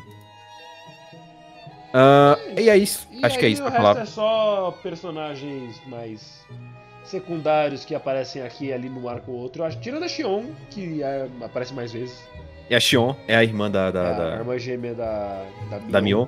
Ah, 1.94 2.38
e 2.58 2.70
é 2.70 2.78
isso. 2.78 3.08
E 3.12 3.26
Acho 3.26 3.38
que 3.38 3.46
é 3.46 3.48
aí 3.48 3.54
isso 3.54 3.62
pra 3.64 3.72
falar. 3.72 3.98
é 4.02 4.06
só 4.06 4.78
personagens 4.82 5.82
mais 5.88 6.46
secundários 7.04 7.84
que 7.84 7.94
aparecem 7.94 8.42
aqui 8.44 8.68
e 8.68 8.74
ali 8.74 8.88
num 8.90 9.10
arco 9.10 9.32
ou 9.32 9.40
outro. 9.40 9.62
Eu 9.64 9.66
acho- 9.68 9.80
Tirando 9.80 10.04
a 10.04 10.08
Shion, 10.08 10.46
que 10.70 11.04
é- 11.04 11.28
aparece 11.44 11.74
mais 11.74 11.92
vezes. 11.92 12.18
E 12.70 12.76
a 12.76 12.80
Shion 12.80 13.16
é 13.28 13.36
a 13.36 13.44
irmã 13.44 13.70
da, 13.70 13.88
É 13.88 13.92
da, 13.92 14.10
a 14.10 14.14
da, 14.14 14.36
irmã 14.38 14.58
gêmea 14.58 14.94
da, 14.94 15.46
da, 15.70 15.78
da 15.80 16.02
Mion. 16.02 16.28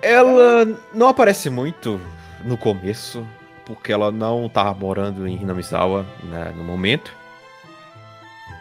Ela 0.00 0.66
não 0.92 1.08
aparece 1.08 1.48
muito 1.48 2.00
no 2.44 2.56
começo, 2.56 3.26
porque 3.64 3.92
ela 3.92 4.10
não 4.10 4.48
tava 4.48 4.74
morando 4.74 5.26
em 5.26 5.40
Hinamizawa 5.40 6.04
né, 6.24 6.52
no 6.56 6.64
momento. 6.64 7.12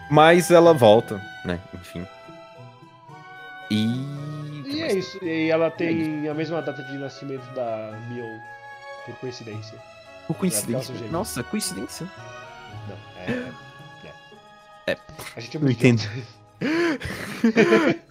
Mas 0.10 0.52
ela 0.52 0.74
volta, 0.74 1.22
né? 1.46 1.60
Enfim. 1.74 2.06
E. 3.70 3.86
E 4.68 4.82
é 4.82 4.94
isso. 4.94 5.24
E 5.24 5.50
ela 5.50 5.72
tem 5.72 6.28
a 6.28 6.34
mesma 6.34 6.62
data 6.62 6.84
de 6.84 6.98
nascimento 6.98 7.46
da 7.54 7.98
Mion, 8.10 8.40
por 9.06 9.16
coincidência. 9.16 9.78
Por 10.28 10.36
coincidência. 10.36 10.94
É. 10.94 11.10
Nossa, 11.10 11.44
coincidência. 11.44 12.08
Não, 12.88 12.98
é. 13.18 13.32
É. 13.32 14.92
É. 14.92 14.98
A 15.36 15.40
gente 15.40 15.58
é 15.58 15.60
Não 15.60 15.66
muito 15.66 15.78
entendo. 15.86 16.02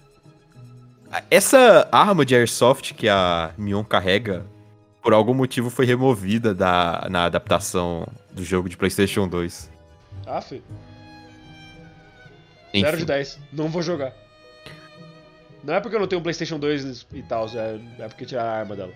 Essa 1.30 1.88
arma 1.90 2.24
de 2.24 2.34
airsoft 2.34 2.94
que 2.94 3.08
a 3.08 3.52
Mion 3.58 3.82
carrega, 3.82 4.46
por 5.02 5.12
algum 5.12 5.34
motivo 5.34 5.68
foi 5.70 5.84
removida 5.84 6.54
da, 6.54 7.06
na 7.10 7.24
adaptação 7.24 8.06
do 8.32 8.44
jogo 8.44 8.68
de 8.68 8.76
PlayStation 8.76 9.26
2. 9.26 9.70
Ah. 10.26 10.38
Enfim. 10.38 10.62
0 12.84 12.96
de 12.98 13.04
10. 13.04 13.38
Não 13.52 13.68
vou 13.68 13.82
jogar. 13.82 14.12
Não 15.64 15.74
é 15.74 15.80
porque 15.80 15.96
eu 15.96 16.00
não 16.00 16.06
tenho 16.06 16.20
um 16.20 16.22
PlayStation 16.22 16.58
2 16.58 17.06
e 17.12 17.22
tal, 17.22 17.46
é, 17.48 17.80
é 17.98 18.08
porque 18.08 18.24
tiraram 18.24 18.48
a 18.48 18.52
arma 18.52 18.76
dela. 18.76 18.92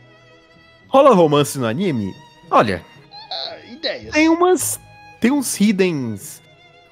Rola 0.88 1.14
romance 1.14 1.59
no 1.59 1.66
anime? 1.66 2.14
Olha, 2.50 2.84
Ah, 3.30 3.57
ideias. 3.70 4.12
tem 4.12 4.28
umas. 4.28 4.78
Tem 5.20 5.30
uns 5.32 5.59
hidden. 5.61 6.18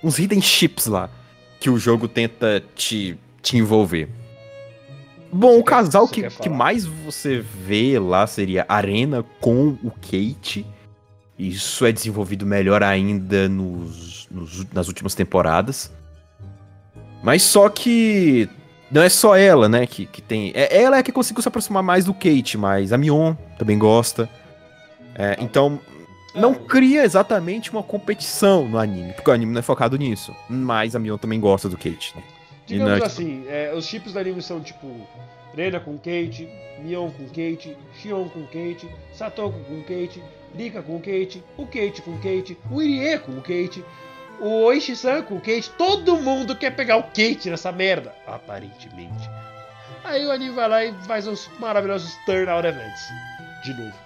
Uns 0.03 0.19
hidden 0.19 0.41
chips 0.43 0.87
lá. 0.87 1.09
Que 1.63 1.71
o 1.71 1.79
jogo 1.79 2.09
tenta 2.09 2.63
te, 2.75 3.17
te 3.41 3.57
envolver. 3.57 4.09
Bom, 5.33 5.53
Você 5.55 5.61
o 5.61 5.65
casal 5.65 6.09
que, 6.09 6.21
quer 6.23 6.31
que 6.31 6.45
falar? 6.45 6.57
mais 6.57 6.85
você 6.85 7.39
vê 7.41 7.99
lá 7.99 8.27
seria 8.27 8.67
Arena 8.69 9.25
com 9.41 9.79
o 9.83 9.91
Kate. 9.91 10.67
Isso 11.39 11.87
é 11.87 11.93
desenvolvido 11.93 12.45
melhor 12.45 12.83
ainda 12.83 13.49
nos, 13.49 14.27
nos- 14.31 14.67
nas 14.73 14.89
últimas 14.89 15.15
temporadas. 15.15 15.91
Mas 17.23 17.43
só 17.43 17.69
que. 17.69 18.49
Não 18.91 19.01
é 19.01 19.09
só 19.09 19.35
ela, 19.37 19.69
né? 19.69 19.87
Que, 19.87 20.05
que 20.05 20.21
tem. 20.21 20.53
É, 20.55 20.83
ela 20.83 20.99
é 20.99 21.03
que 21.03 21.11
conseguiu 21.13 21.41
se 21.43 21.49
aproximar 21.49 21.83
mais 21.83 22.05
do 22.05 22.13
Kate, 22.13 22.59
mas 22.59 22.93
a 22.93 22.99
Mion 22.99 23.35
também 23.59 23.79
gosta. 23.79 24.29
É, 25.15 25.37
então, 25.41 25.81
não 26.35 26.55
cria 26.55 27.05
exatamente 27.05 27.71
uma 27.71 27.83
competição 27.83 28.69
no 28.69 28.79
anime, 28.79 29.13
porque 29.13 29.31
o 29.31 29.33
anime 29.35 29.53
não 29.53 29.61
é 29.61 29.63
focado 29.63 29.97
nisso. 29.97 30.35
Mas 30.49 30.97
a 30.97 30.99
Mion 30.99 31.19
também 31.19 31.41
gosta 31.41 31.69
do 31.69 31.77
Kate, 31.77 32.15
né? 32.17 32.23
Digamos 32.67 32.99
não 32.99 33.07
assim, 33.07 33.45
é, 33.49 33.73
os 33.75 33.85
chips 33.87 34.13
do 34.13 34.19
anime 34.19 34.41
são 34.41 34.61
tipo 34.61 34.89
Rena 35.55 35.81
com 35.81 35.97
Kate, 35.99 36.49
Mion 36.81 37.11
com 37.11 37.27
Kate, 37.27 37.77
Shion 38.01 38.29
com 38.29 38.45
Kate, 38.47 38.89
Satoko 39.13 39.59
com 39.65 39.83
Kate, 39.83 40.23
Rika 40.57 40.83
com 40.83 40.99
Kate, 40.99 41.43
o 41.57 41.67
Kate 41.67 42.03
com 42.03 42.17
Kate, 42.17 42.59
o 42.71 42.83
Irie 42.83 43.19
com 43.19 43.41
Kate, 43.41 43.85
o 44.41 44.65
Oishi-san 44.65 45.23
com 45.23 45.39
Kate, 45.39 45.71
todo 45.77 46.17
mundo 46.17 46.57
quer 46.57 46.71
pegar 46.71 46.97
o 46.97 47.05
Kate 47.05 47.51
nessa 47.51 47.71
merda, 47.71 48.15
aparentemente. 48.27 49.29
Aí 50.05 50.27
o 50.27 50.33
anime 50.33 50.55
vai 50.55 50.69
lá 50.69 50.85
e 50.85 50.93
faz 51.07 51.27
os 51.27 51.49
maravilhosos 51.61 52.17
turnout 52.27 52.67
events. 52.67 53.03
De 53.63 53.75
novo. 53.75 54.02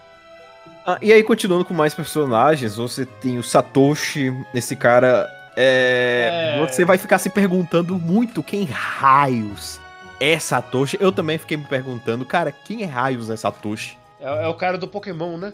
Ah, 0.87 0.99
e 1.03 1.13
aí, 1.13 1.23
continuando 1.25 1.65
com 1.65 1.75
mais 1.75 1.95
personagens, 1.95 2.77
você 2.77 3.05
tem 3.05 3.39
o 3.39 3.43
Satoshi, 3.43 4.33
esse 4.55 4.77
cara. 4.77 5.29
É... 5.57 6.59
É. 6.61 6.67
Você 6.67 6.85
vai 6.85 6.97
ficar 6.97 7.19
se 7.19 7.29
perguntando 7.29 7.99
muito 7.99 8.43
quem 8.43 8.65
raios 8.65 9.81
é 10.21 10.39
Satoshi. 10.39 10.97
Eu 11.01 11.11
também 11.11 11.39
fiquei 11.39 11.57
me 11.57 11.65
perguntando, 11.65 12.25
cara, 12.25 12.53
quem 12.53 12.83
é 12.83 12.87
raios 12.87 13.31
é 13.31 13.37
Satoshi? 13.37 13.99
É, 14.21 14.45
é 14.45 14.47
o 14.47 14.55
cara 14.55 14.79
do 14.79 14.87
Pokémon, 14.87 15.37
né? 15.37 15.53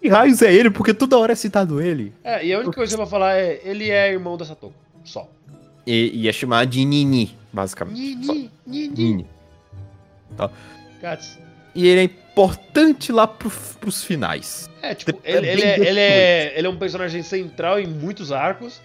Que 0.00 0.08
raios 0.08 0.42
é 0.42 0.52
ele? 0.54 0.70
Porque 0.70 0.94
toda 0.94 1.18
hora 1.18 1.32
é 1.32 1.36
citado 1.36 1.80
ele. 1.80 2.14
É, 2.22 2.44
e 2.46 2.54
a 2.54 2.58
única 2.60 2.74
coisa 2.76 2.94
que 2.94 3.00
eu 3.00 3.04
vou 3.04 3.10
falar 3.10 3.36
é, 3.36 3.60
ele 3.64 3.90
é 3.90 4.12
irmão 4.12 4.36
da 4.36 4.44
Satoko, 4.44 4.74
só. 5.02 5.28
E 5.84 6.22
ia 6.24 6.32
chamar 6.32 6.66
de 6.66 6.84
Nini, 6.84 7.36
basicamente. 7.52 8.24
Só- 8.24 8.32
Nini, 8.32 8.50
Nini. 8.64 8.88
Nini. 8.96 9.26
Gats. 11.00 11.38
E 11.74 11.86
ele 11.86 12.04
é 12.04 12.04
importante 12.38 13.10
lá 13.10 13.26
pro, 13.26 13.50
pros 13.80 14.04
finais. 14.04 14.68
É, 14.80 14.94
tipo, 14.94 15.18
É 15.24 15.32
ele, 15.36 15.40
bem 15.40 15.50
ele, 15.50 15.62
é, 15.62 15.78
ele, 15.88 16.00
é, 16.00 16.52
ele 16.58 16.66
é 16.66 16.70
um 16.70 16.76
personagem 16.76 17.22
central 17.22 17.80
em 17.80 17.86
muitos 17.86 18.30
arcos, 18.30 18.80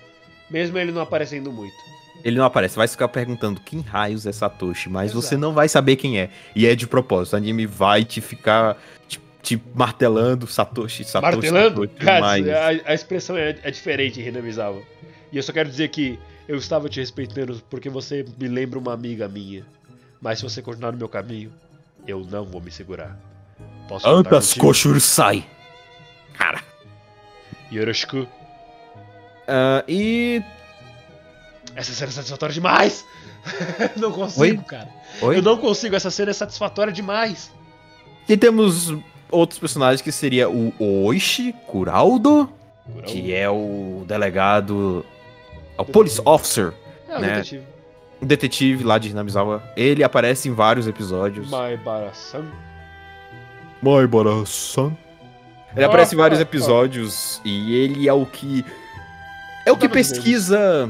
mesmo 0.50 0.78
ele 0.78 0.92
não 0.92 1.02
aparecendo 1.02 1.52
muito. 1.52 1.76
Ele 2.24 2.38
não 2.38 2.46
aparece, 2.46 2.76
vai 2.76 2.88
ficar 2.88 3.08
perguntando 3.10 3.60
quem 3.60 3.82
raios 3.82 4.26
é 4.26 4.32
Satoshi, 4.32 4.90
mas 4.90 5.12
Exato. 5.12 5.22
você 5.22 5.38
não 5.38 5.54
vai 5.54 5.68
saber 5.68 5.98
quem 5.98 6.20
é. 6.20 6.30
E 6.56 6.66
é 6.66 6.74
de 6.74 6.88
propósito, 6.88 7.34
o 7.34 7.38
anime 7.38 7.66
vai 7.66 8.04
te 8.06 8.22
ficar 8.22 8.78
te, 9.08 9.20
te 9.42 9.62
martelando 9.76 10.48
Satoshi, 10.48 11.04
Satoshi. 11.04 11.34
Martelando? 11.34 11.82
Satoshi, 11.82 12.06
Gats, 12.06 12.22
mas- 12.22 12.50
a, 12.50 12.68
a 12.92 12.94
expressão 12.94 13.38
é, 13.38 13.56
é 13.62 13.70
diferente 13.72 14.22
em 14.22 14.28
Hinamizawa. 14.28 14.82
E 15.32 15.38
eu 15.38 15.44
só 15.44 15.52
quero 15.52 15.70
dizer 15.70 15.90
que 15.90 16.18
eu 16.48 16.56
estava 16.58 16.88
te 16.88 17.00
respeitando 17.00 17.62
porque 17.70 17.90
você 17.90 18.26
me 18.40 18.48
lembra 18.48 18.80
uma 18.80 18.94
amiga 18.94 19.28
minha. 19.28 19.66
Mas 20.22 20.40
se 20.40 20.44
você 20.46 20.62
continuar 20.62 20.92
no 20.94 20.98
meu 20.98 21.10
caminho, 21.10 21.52
eu 22.08 22.22
não 22.32 22.46
vou 22.46 22.62
me 22.62 22.72
segurar. 22.72 23.20
Posso 23.88 24.08
Antas 24.08 24.48
contigo? 24.50 24.66
Koshuru 24.66 25.00
sai. 25.00 25.46
Cara. 26.38 26.62
Yoroshiku. 27.72 28.28
Ah, 29.48 29.84
e. 29.88 30.42
Essa 31.76 31.92
cena 31.94 32.10
é 32.10 32.14
satisfatória 32.14 32.54
demais! 32.54 33.06
não 33.98 34.12
consigo, 34.12 34.42
Oi? 34.42 34.58
cara. 34.68 34.88
Oi? 35.22 35.38
Eu 35.38 35.42
não 35.42 35.58
consigo, 35.58 35.96
essa 35.96 36.12
cena 36.12 36.32
é 36.32 36.34
satisfatória 36.34 36.94
demais. 36.94 37.52
E 38.30 38.38
temos 38.38 38.94
outros 39.32 39.60
personagens 39.60 40.02
que 40.02 40.12
seria 40.12 40.50
o 40.50 40.72
Oishi 41.06 41.52
Kuraldo, 41.68 42.50
que 43.06 43.34
é 43.34 43.50
o 43.50 44.04
delegado. 44.08 45.06
É 45.78 45.82
o 45.82 45.86
police 45.86 46.22
officer, 46.24 46.74
É 47.10 47.18
o 47.18 47.20
né? 47.20 47.28
detetive. 47.38 47.64
um 48.22 48.26
detetive 48.28 48.84
lá 48.84 48.98
de 49.00 49.10
Hinamizawa. 49.10 49.64
Ele 49.76 50.04
aparece 50.04 50.48
em 50.48 50.54
vários 50.54 50.88
episódios. 50.88 51.50
Maibara-san. 51.50 52.46
Moibara-san. 53.84 54.96
Ele 55.76 55.84
aparece 55.86 56.16
em 56.16 56.18
vários 56.18 56.40
episódios 56.40 57.42
e 57.44 57.76
ele 57.76 58.08
é 58.08 58.14
o 58.14 58.26
que. 58.26 58.64
É 59.66 59.72
o 59.72 59.78
que 59.78 59.90
pesquisa. 59.90 60.90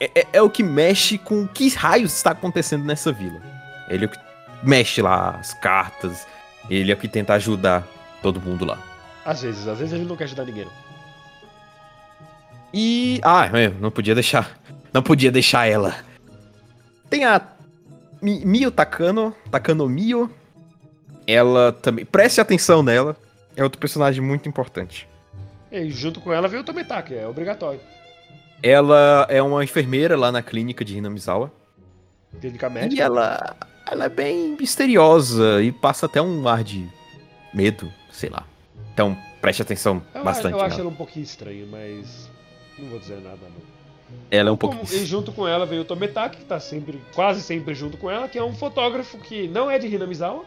É, 0.00 0.10
é- 0.20 0.26
é 0.34 0.42
o 0.42 0.50
que 0.50 0.62
mexe 0.62 1.16
com 1.18 1.46
que 1.46 1.68
raios 1.70 2.12
está 2.14 2.30
acontecendo 2.32 2.84
nessa 2.84 3.12
vila. 3.12 3.40
Ele 3.88 4.04
é 4.04 4.08
o 4.08 4.10
que 4.10 4.18
mexe 4.62 5.00
lá 5.00 5.36
as 5.38 5.54
cartas. 5.54 6.26
Ele 6.68 6.90
é 6.90 6.94
o 6.94 6.98
que 6.98 7.06
tenta 7.08 7.34
ajudar 7.34 7.86
todo 8.22 8.40
mundo 8.40 8.64
lá. 8.64 8.78
Às 9.24 9.42
vezes, 9.42 9.68
às 9.68 9.78
vezes 9.78 9.94
ele 9.94 10.04
não 10.04 10.16
quer 10.16 10.24
ajudar 10.24 10.44
ninguém. 10.44 10.66
E. 12.72 13.20
Ah, 13.22 13.46
é, 13.52 13.68
não 13.68 13.90
podia 13.90 14.14
deixar. 14.14 14.58
Não 14.92 15.02
podia 15.02 15.30
deixar 15.30 15.66
ela. 15.66 15.94
Tem 17.08 17.24
a 17.24 17.40
Mi- 18.20 18.44
Mio 18.44 18.70
Takano. 18.70 19.34
Takano 19.50 19.88
Mio. 19.88 20.30
Ela 21.26 21.72
também. 21.72 22.04
Preste 22.04 22.40
atenção 22.40 22.82
nela. 22.82 23.16
É 23.56 23.62
outro 23.62 23.78
personagem 23.80 24.22
muito 24.22 24.48
importante. 24.48 25.08
E 25.72 25.90
junto 25.90 26.20
com 26.20 26.32
ela 26.32 26.46
veio 26.46 26.62
o 26.62 26.64
Tometaki, 26.64 27.14
é 27.14 27.26
obrigatório. 27.26 27.80
Ela 28.62 29.26
é 29.28 29.42
uma 29.42 29.62
enfermeira 29.64 30.16
lá 30.16 30.30
na 30.30 30.42
clínica 30.42 30.84
de 30.84 30.96
Hinamizawa. 30.96 31.50
Clínica 32.40 32.66
E 32.66 32.70
médica. 32.70 33.02
ela, 33.02 33.56
ela 33.90 34.04
é 34.04 34.08
bem 34.08 34.56
misteriosa 34.58 35.62
e 35.62 35.72
passa 35.72 36.06
até 36.06 36.20
um 36.20 36.46
ar 36.48 36.62
de 36.62 36.86
medo, 37.52 37.92
sei 38.10 38.28
lá. 38.30 38.44
Então, 38.92 39.16
preste 39.40 39.62
atenção 39.62 40.02
Eu, 40.14 40.22
bastante. 40.24 40.52
eu 40.54 40.60
acho 40.60 40.80
ela 40.80 40.88
um 40.88 40.94
pouquinho 40.94 41.24
estranha, 41.24 41.66
mas. 41.70 42.30
Não 42.78 42.88
vou 42.90 42.98
dizer 42.98 43.16
nada, 43.22 43.38
não. 43.42 43.76
Ela 44.30 44.50
é 44.50 44.52
um 44.52 44.56
pouco. 44.56 44.76
e 44.92 45.04
junto 45.04 45.32
com 45.32 45.48
ela 45.48 45.66
veio 45.66 45.82
o 45.82 45.84
Tometaki, 45.84 46.38
que 46.38 46.44
tá 46.44 46.60
sempre, 46.60 47.00
quase 47.14 47.42
sempre 47.42 47.74
junto 47.74 47.96
com 47.96 48.10
ela, 48.10 48.28
que 48.28 48.38
é 48.38 48.44
um 48.44 48.54
fotógrafo 48.54 49.18
que 49.18 49.48
não 49.48 49.70
é 49.70 49.78
de 49.78 49.86
Hinamizawa, 49.88 50.44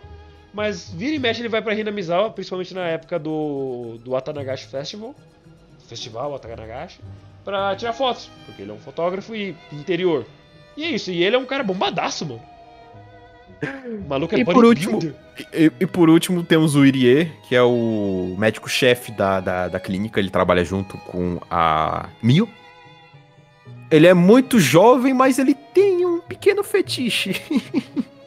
mas 0.54 0.90
vira 0.90 1.16
e 1.16 1.20
mexe 1.20 1.42
ele 1.42 1.50
vai 1.50 1.62
pra 1.62 1.74
Hinamizawa, 1.74 2.32
principalmente 2.32 2.74
na 2.74 2.88
época 2.88 3.20
do, 3.20 4.00
do 4.04 4.16
Atanagashi 4.16 4.68
Festival, 4.68 5.16
Festival 5.88 6.36
Atanagashi, 6.36 7.00
pra 7.44 7.76
tirar 7.76 7.94
fotos, 7.94 8.30
porque 8.46 8.62
ele 8.62 8.72
é 8.72 8.74
um 8.74 8.80
fotógrafo 8.80 9.36
e 9.36 9.56
interior. 9.72 10.26
E 10.76 10.84
é 10.84 10.90
isso, 10.90 11.12
e 11.12 11.24
ele 11.24 11.36
é 11.36 11.40
um 11.40 11.46
cara 11.46 11.64
bombadaço, 11.64 12.26
mano. 12.26 12.42
O 13.86 14.08
maluco 14.08 14.36
é 14.36 14.40
E 14.40 14.46
por 14.46 14.64
último-. 14.64 15.00
E, 15.54 15.72
e 15.80 15.86
por 15.86 16.10
último, 16.10 16.44
temos 16.44 16.76
o 16.76 16.86
Irie, 16.86 17.32
que 17.48 17.56
é 17.56 17.62
o 17.62 18.36
médico-chefe 18.38 19.12
da, 19.12 19.40
da, 19.40 19.68
da 19.68 19.80
clínica. 19.80 20.20
Ele 20.20 20.30
trabalha 20.30 20.64
junto 20.64 20.98
com 20.98 21.40
a 21.50 22.08
Mio. 22.22 22.48
Ele 23.92 24.08
é 24.08 24.14
muito 24.14 24.60
jovem, 24.60 25.14
mas 25.14 25.40
ele 25.40 25.54
tem 25.54 26.06
um 26.06 26.22
pequeno 26.22 26.64
fetiche. 26.64 27.42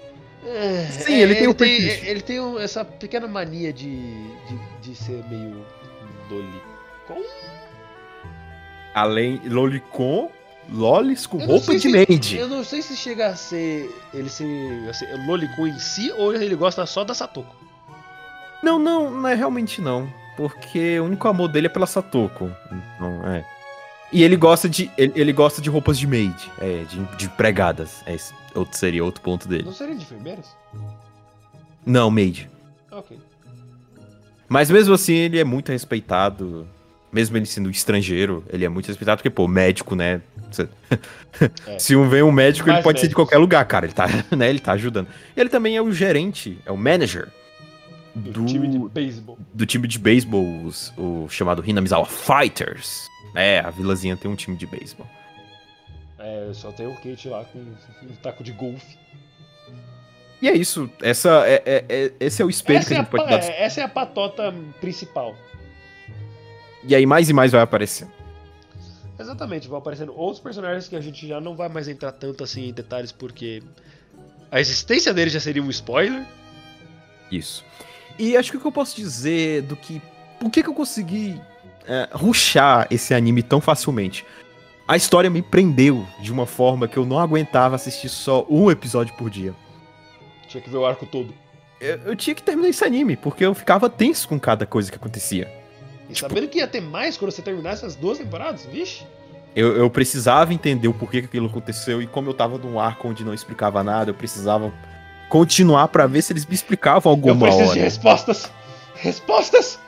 É, 0.45 0.87
Sim, 0.91 1.15
ele 1.15 1.35
tem 1.37 1.49
um 1.49 1.55
tem, 1.55 1.71
ele 1.71 2.21
tem 2.21 2.41
um- 2.41 2.59
essa 2.59 2.85
pequena 2.85 3.29
mania 3.29 3.73
de, 3.73 3.97
de, 4.47 4.59
de 4.81 4.95
ser 4.97 5.23
meio 5.29 5.65
lolicon. 6.29 7.23
Além 8.95 9.41
lolicon, 9.49 10.31
lolis 10.71 11.27
com 11.27 11.39
Eu 11.39 11.47
não 11.47 11.55
roupa 11.55 11.67
sei 11.67 11.77
de 11.77 11.83
se- 11.83 11.89
maid. 11.89 12.37
Eu 12.39 12.49
não 12.49 12.65
sei 12.65 12.83
se 12.83 12.97
chega 12.97 13.29
a 13.29 13.37
ser 13.37 13.89
ele 14.13 14.29
ser 14.29 14.45
assim, 14.91 15.07
lolicon 15.27 15.67
em 15.69 15.79
si 15.79 16.13
ou 16.13 16.35
ele 16.35 16.55
gosta 16.57 16.85
só 16.87 17.05
da 17.05 17.15
Satoko. 17.15 17.55
Não, 18.63 18.79
não, 18.79 19.11
não 19.11 19.29
é 19.29 19.35
realmente 19.35 19.81
não. 19.81 20.13
Porque 20.37 20.99
o 21.01 21.05
único 21.05 21.27
amor 21.29 21.49
dele 21.49 21.67
é 21.67 21.71
pela 21.71 21.87
Satoko. 21.87 22.51
Então, 22.97 23.27
é. 23.29 23.45
E 24.13 24.23
ele 24.23 24.37
gosta 24.37 24.69
de. 24.69 24.91
Ele, 24.99 25.13
ele 25.17 25.33
gosta 25.33 25.63
de 25.63 25.71
roupas 25.71 25.99
de 25.99 26.07
maid, 26.07 26.51
é, 26.61 26.85
de, 26.85 26.99
de 27.17 27.27
empregadas. 27.27 28.03
É, 28.07 28.15
esse 28.15 28.35
outro, 28.55 28.77
seria 28.77 29.03
outro 29.05 29.23
ponto 29.23 29.49
dele. 29.49 29.65
Não 29.65 29.73
seria 29.73 29.95
de 29.95 30.03
enfermeiras? 30.03 30.55
Não, 31.85 32.11
maid. 32.11 32.51
Ok. 32.91 33.19
Mas 34.49 34.71
mesmo 34.71 34.93
assim, 34.95 35.15
ele 35.15 35.39
é 35.39 35.45
muito 35.45 35.73
respeitado. 35.73 36.69
Mesmo 37.11 37.37
ele 37.37 37.45
sendo 37.47 37.71
estrangeiro, 37.71 38.43
ele 38.51 38.65
é 38.65 38.69
muito 38.69 38.87
respeitado, 38.87 39.19
porque, 39.19 39.29
pô, 39.31 39.47
médico, 39.49 39.95
né? 39.95 40.21
É. 41.67 41.79
Se 41.79 41.97
um 41.97 42.09
vem 42.11 42.23
um 42.23 42.31
médico, 42.31 42.69
ele 42.69 42.75
Mais 42.75 42.85
pode 42.85 43.01
ser 43.01 43.07
de 43.07 43.15
médicos. 43.15 43.25
qualquer 43.25 43.39
lugar, 43.39 43.65
cara. 43.65 43.87
Ele 43.87 43.95
tá, 43.95 44.07
né? 44.37 44.51
Ele 44.51 44.59
tá 44.59 44.73
ajudando. 44.73 45.09
E 45.35 45.41
ele 45.41 45.49
também 45.49 45.77
é 45.77 45.81
o 45.83 45.91
gerente, 45.91 46.59
é 46.67 46.71
o 46.71 46.77
manager 46.77 47.29
Do, 48.15 48.45
time 48.45 48.69
de 48.69 48.79
beisebol. 48.79 49.39
do 49.55 49.65
time 49.67 49.89
de 49.89 49.99
beisebol, 49.99 50.65
os- 50.65 50.93
o 50.99 51.29
chamado 51.29 51.65
Hinamizawa 51.69 52.05
Fighters. 52.07 53.09
É, 53.35 53.61
a 53.61 53.71
vilazinha 53.71 54.17
tem 54.17 54.31
um 54.31 54.37
time 54.37 54.57
de 54.57 54.67
beisebol. 54.67 55.07
É, 56.19 56.51
só 56.53 56.71
tem 56.71 56.87
o 56.87 56.95
Kate 56.97 57.29
lá 57.29 57.45
com 57.45 57.59
um 57.59 58.15
taco 58.23 58.45
de 58.45 58.53
golfe. 58.53 58.99
E 60.41 60.49
é 60.49 60.53
isso. 60.55 60.91
Essa 61.01 61.47
é, 61.47 61.63
é- 61.65 61.85
é- 61.89 62.13
esse 62.21 62.43
é 62.43 62.45
o 62.45 62.51
espelho 62.51 62.81
Essa 62.81 62.89
que 62.89 62.95
é, 62.95 62.97
a 62.99 63.01
gente 63.01 63.11
pode 63.11 63.25
pa- 63.25 63.31
dar. 63.31 63.45
é, 63.45 63.63
essa 63.63 63.81
é 63.81 63.85
a 63.85 63.89
patota 63.89 64.53
principal. 64.81 65.35
E 66.85 66.95
aí 66.95 67.07
mais 67.07 67.31
e 67.31 67.33
mais 67.33 67.53
vai 67.53 67.61
aparecer. 67.63 68.07
Exatamente, 69.19 69.69
vão 69.69 69.79
aparecendo 69.79 70.13
outros 70.17 70.41
personagens 70.43 70.89
que 70.89 70.97
a 70.97 71.01
gente 71.01 71.27
já 71.29 71.41
não 71.41 71.55
vai 71.55 71.69
mais 71.69 71.87
entrar 71.87 72.11
tanto 72.13 72.43
assim 72.43 72.69
em 72.69 72.73
detalhes 72.73 73.13
porque 73.13 73.63
a 74.51 74.61
existência 74.61 75.15
deles 75.15 75.33
já 75.33 75.39
seria 75.41 75.63
um 75.63 75.71
spoiler. 75.71 76.25
Isso. 77.31 77.65
E 78.19 78.37
acho 78.37 78.51
que 78.51 78.57
o 78.57 78.61
que 78.61 78.67
eu 78.67 78.73
posso 78.73 78.97
dizer 78.97 79.63
do 79.63 79.77
que. 79.77 80.01
Por 80.41 80.51
que, 80.51 80.63
que 80.63 80.69
eu 80.69 80.75
consegui 80.75 81.41
é, 81.87 82.09
rushar 82.13 82.87
esse 82.91 83.15
anime 83.15 83.43
tão 83.43 83.61
facilmente? 83.61 84.25
A 84.87 84.97
história 84.97 85.31
me 85.31 85.41
prendeu 85.41 86.07
de 86.21 86.33
uma 86.33 86.45
forma 86.47 86.89
que 86.89 86.97
eu 86.97 87.07
não 87.07 87.19
aguentava 87.19 87.77
assistir 87.77 88.09
só 88.09 88.45
um 88.51 88.71
episódio 88.71 89.15
por 89.15 89.31
dia. 89.31 89.55
Tinha 90.49 90.61
que 90.61 90.69
ver 90.69 90.77
o 90.77 90.85
arco 90.85 91.07
todo. 91.07 91.33
Eu, 91.81 91.97
eu 91.99 92.17
tinha 92.17 92.35
que 92.35 92.43
terminar 92.43 92.69
esse 92.69 92.85
anime, 92.85 93.17
porque 93.17 93.45
eu 93.45 93.55
ficava 93.55 93.89
tenso 93.89 94.29
com 94.29 94.39
cada 94.39 94.67
coisa 94.67 94.91
que 94.91 94.97
acontecia. 94.97 95.49
E 96.11 96.13
Tipo- 96.13 96.29
sabendo 96.29 96.49
que 96.49 96.59
ia 96.59 96.67
ter 96.69 96.81
mais 96.81 97.17
quando 97.17 97.31
você 97.31 97.43
terminasse 97.43 97.87
as 97.87 97.95
duas 97.95 98.19
temporadas, 98.19 98.67
vixe. 98.67 99.05
Eu, 99.55 99.77
eu 99.77 99.89
precisava 99.91 100.53
entender 100.53 100.89
o 100.89 100.95
porquê 100.95 101.21
que 101.21 101.27
aquilo 101.27 101.47
aconteceu 101.47 102.01
e 102.03 102.07
como 102.07 102.29
eu 102.31 102.35
tava 102.35 102.59
num 102.59 102.81
arco 102.81 103.07
onde 103.09 103.25
não 103.25 103.33
explicava 103.35 103.83
nada, 103.85 104.11
eu 104.11 104.15
precisava 104.15 104.73
continuar 105.33 105.89
pra 105.89 106.07
ver 106.07 106.21
se 106.21 106.31
eles 106.35 106.45
me 106.45 106.55
explicavam 106.55 107.11
Eu 107.11 107.15
alguma 107.15 107.47
preciso 107.47 107.71
hora. 107.71 107.75
de 107.75 107.81
respostas! 107.81 108.53
Respostas! 108.97 109.79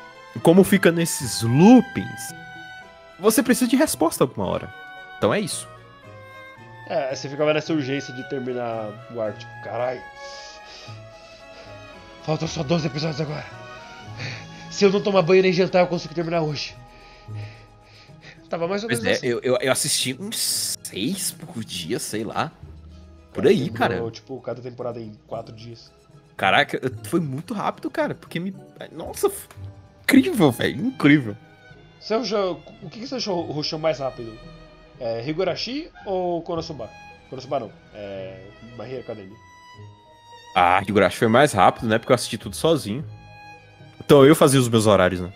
Como 0.43 0.65
fica 0.65 0.91
nesses 0.91 1.43
loopings, 1.43 2.35
você 3.21 3.43
precisa 3.43 3.69
de 3.71 3.77
resposta 3.77 4.25
alguma 4.25 4.47
hora. 4.47 4.75
Então 5.19 5.35
é 5.35 5.41
isso. 5.41 5.69
É, 6.89 7.15
você 7.15 7.29
ficava 7.29 7.53
nessa 7.53 7.75
urgência 7.75 8.15
de 8.15 8.27
terminar 8.31 8.89
o 9.15 9.21
arco, 9.21 9.39
tipo, 9.39 9.53
caralho. 9.63 10.01
Faltam 12.23 12.49
só 12.49 12.63
12 12.63 12.87
episódios 12.87 13.21
agora. 13.21 13.45
Se 14.71 14.87
eu 14.87 14.91
não 14.91 15.03
tomar 15.03 15.21
banho 15.21 15.43
nem 15.43 15.53
jantar, 15.53 15.81
eu 15.81 15.87
consigo 15.89 16.15
terminar 16.15 16.41
hoje. 16.41 16.75
Tava 18.49 18.67
mais 18.67 18.83
ou 18.83 18.89
menos 18.89 19.05
Pois 19.05 19.15
é, 19.15 19.19
assim. 19.19 19.27
eu, 19.27 19.41
eu, 19.43 19.59
eu 19.61 19.71
assisti 19.71 20.17
uns 20.19 20.75
seis 20.83 21.33
por 21.33 21.63
dia, 21.63 21.99
sei 21.99 22.25
lá. 22.25 22.51
Por 23.35 23.47
aí, 23.47 23.69
cara. 23.69 24.11
Tipo, 24.11 24.41
cada 24.41 24.63
temporada 24.63 25.01
em 25.01 25.13
4 25.27 25.55
dias. 25.55 25.93
Caraca, 26.37 26.81
foi 27.05 27.21
muito 27.21 27.53
rápido, 27.53 27.91
cara. 27.91 28.15
Porque 28.15 28.41
me. 28.41 28.55
Nossa, 28.93 29.31
incrível, 30.05 30.51
velho. 30.51 30.87
Incrível. 30.87 31.37
Você 32.01 32.15
achou, 32.15 32.61
o 32.83 32.89
que 32.89 33.07
você 33.07 33.17
achou 33.17 33.43
rushou 33.43 33.79
mais 33.79 33.99
rápido? 33.99 34.37
É, 35.01 35.29
Higurashi 35.29 35.91
ou 36.07 36.43
Konosuba? 36.43 36.89
Konosuba 37.29 37.61
não. 37.61 37.73
É. 37.95 38.47
My 38.79 38.85
Hero 38.91 39.01
Academia. 39.01 39.37
Ah, 40.55 40.81
Higurashi 40.87 41.17
foi 41.17 41.29
mais 41.29 41.53
rápido, 41.53 41.89
né? 41.89 41.99
Porque 41.99 42.13
eu 42.13 42.15
assisti 42.15 42.39
tudo 42.39 42.55
sozinho. 42.55 43.05
Então 44.05 44.25
eu 44.25 44.37
fazia 44.37 44.61
os 44.61 44.69
meus 44.69 44.87
horários, 44.87 45.21
né? 45.21 45.33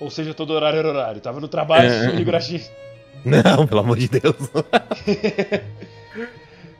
Ou 0.00 0.10
seja, 0.10 0.34
todo 0.34 0.50
horário 0.52 0.78
era 0.78 0.88
horário. 0.88 1.20
Tava 1.20 1.40
no 1.40 1.48
trabalho, 1.48 1.88
É. 1.88 2.16
Higurashi. 2.20 2.68
Não, 3.24 3.66
pelo 3.66 3.80
amor 3.80 3.98
de 3.98 4.08
Deus. 4.08 4.36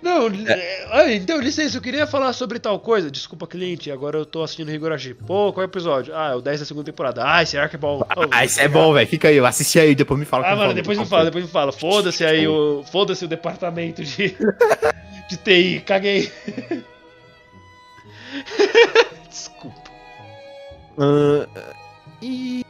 Não, 0.03 0.29
é, 0.29 0.87
ah, 0.93 1.13
então, 1.13 1.41
licença, 1.41 1.77
eu 1.77 1.81
queria 1.81 2.07
falar 2.07 2.33
sobre 2.33 2.59
tal 2.59 2.79
coisa. 2.79 3.11
Desculpa, 3.11 3.47
cliente, 3.47 3.91
agora 3.91 4.19
eu 4.19 4.27
tô 4.27 4.43
assistindo 4.43 4.71
Higurashi. 4.71 5.15
Pô, 5.15 5.53
qual 5.53 5.65
é 5.65 5.67
o 5.67 5.71
episódio? 5.71 6.15
Ah, 6.15 6.33
é 6.33 6.35
o 6.35 6.41
10 6.41 6.61
da 6.61 6.67
segunda 6.67 6.85
temporada. 6.85 7.23
Ah, 7.25 7.43
esse 7.43 7.57
arco 7.57 7.77
é 7.77 7.79
bom. 7.79 8.07
Oh, 8.17 8.27
ah, 8.31 8.45
isso 8.45 8.61
é 8.61 8.69
bom, 8.69 8.93
velho. 8.93 9.09
Fica 9.09 9.29
aí, 9.29 9.37
eu 9.37 9.47
assisti 9.47 9.81
aí, 9.81 9.95
depois 9.95 10.21
me 10.21 10.27
fala. 10.27 10.47
Ah, 10.47 10.55
mano, 10.55 10.75
depois 10.75 10.99
me 10.99 11.07
fala, 11.07 11.25
depois 11.25 11.45
me 11.45 11.51
fala. 11.51 11.73
Foda-se 11.73 12.25
aí 12.25 12.47
o. 12.47 12.85
Foda-se 12.93 13.25
o 13.25 13.29
departamento 13.29 14.05
de. 14.05 14.37
de 15.29 15.37
TI, 15.39 15.83
caguei. 15.85 16.31
Desculpa. 19.29 19.91
Ah, 20.99 21.47
e, 22.23 22.65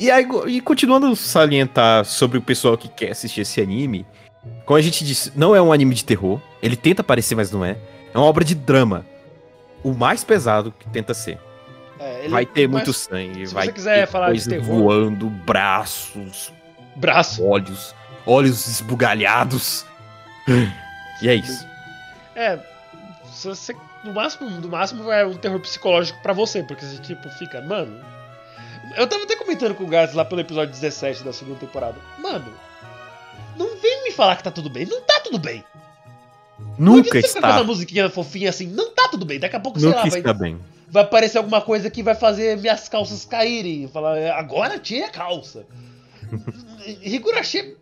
e, 0.00 0.10
aí, 0.10 0.26
e 0.48 0.60
continuando 0.60 1.06
a 1.06 1.16
salientar 1.16 2.04
sobre 2.04 2.38
o 2.38 2.42
pessoal 2.42 2.76
que 2.76 2.88
quer 2.88 3.10
assistir 3.10 3.42
esse 3.42 3.60
anime, 3.60 4.06
como 4.64 4.78
a 4.78 4.82
gente 4.82 5.04
disse, 5.04 5.32
não 5.36 5.54
é 5.54 5.62
um 5.62 5.72
anime 5.72 5.94
de 5.94 6.04
terror. 6.04 6.40
Ele 6.62 6.76
tenta 6.76 7.02
parecer, 7.02 7.34
mas 7.34 7.50
não 7.50 7.64
é. 7.64 7.76
É 8.14 8.18
uma 8.18 8.26
obra 8.26 8.44
de 8.44 8.54
drama. 8.54 9.04
O 9.82 9.92
mais 9.92 10.22
pesado 10.22 10.72
que 10.78 10.88
tenta 10.90 11.12
ser. 11.12 11.38
É, 11.98 12.20
ele- 12.20 12.28
vai 12.28 12.46
ter 12.46 12.68
mas- 12.68 12.72
muito 12.76 12.92
sangue, 12.92 13.46
se 13.46 13.54
vai 13.54 13.66
você 13.66 13.72
quiser 13.72 14.00
ter 14.06 14.06
falar 14.12 14.26
de 14.26 14.32
coisa 14.32 14.50
terror- 14.50 14.66
voando, 14.82 15.28
braços, 15.30 16.52
Braço. 16.96 17.44
olhos, 17.44 17.94
olhos 18.26 18.66
esbugalhados. 18.68 19.84
E 21.20 21.28
é 21.28 21.34
isso. 21.34 21.66
É. 22.34 22.58
Você, 23.42 23.74
no 24.04 24.12
máximo, 24.12 24.48
no 24.50 24.68
máximo 24.68 25.10
é 25.10 25.24
um 25.26 25.34
terror 25.34 25.58
psicológico 25.60 26.20
pra 26.22 26.32
você, 26.32 26.62
porque 26.62 26.84
você 26.84 26.98
tipo 26.98 27.28
fica, 27.30 27.60
mano. 27.62 28.04
Eu 28.96 29.06
tava 29.06 29.22
até 29.24 29.36
comentando 29.36 29.74
com 29.74 29.84
o 29.84 29.88
Gats 29.88 30.14
lá 30.14 30.24
pelo 30.24 30.40
episódio 30.40 30.72
17 30.72 31.22
da 31.24 31.32
segunda 31.32 31.58
temporada. 31.58 31.96
Mano, 32.18 32.52
não 33.56 33.76
vem 33.80 34.04
me 34.04 34.10
falar 34.12 34.36
que 34.36 34.42
tá 34.44 34.50
tudo 34.50 34.68
bem. 34.68 34.84
Não 34.86 35.00
tá 35.02 35.20
tudo 35.24 35.38
bem. 35.38 35.64
Nunca 36.78 37.04
ficar 37.04 37.20
com 37.20 37.26
está. 37.26 37.48
essa 37.50 37.64
musiquinha 37.64 38.10
fofinha 38.10 38.50
assim. 38.50 38.66
Não 38.66 38.90
tá 38.94 39.08
tudo 39.08 39.24
bem. 39.26 39.38
Daqui 39.40 39.56
a 39.56 39.60
pouco, 39.60 39.78
sei 39.80 39.88
Nunca 39.88 40.02
lá, 40.02 40.08
vai, 40.08 40.18
está 40.18 40.32
bem. 40.34 40.58
vai 40.88 41.02
aparecer 41.02 41.38
alguma 41.38 41.60
coisa 41.60 41.90
que 41.90 42.02
vai 42.02 42.14
fazer 42.14 42.56
minhas 42.58 42.88
calças 42.88 43.24
caírem. 43.24 43.88
Falar, 43.88 44.16
"É, 44.18 44.30
agora 44.30 44.78
tira 44.78 45.06
a 45.06 45.10
calça. 45.10 45.66
Higurashi. 47.02 47.76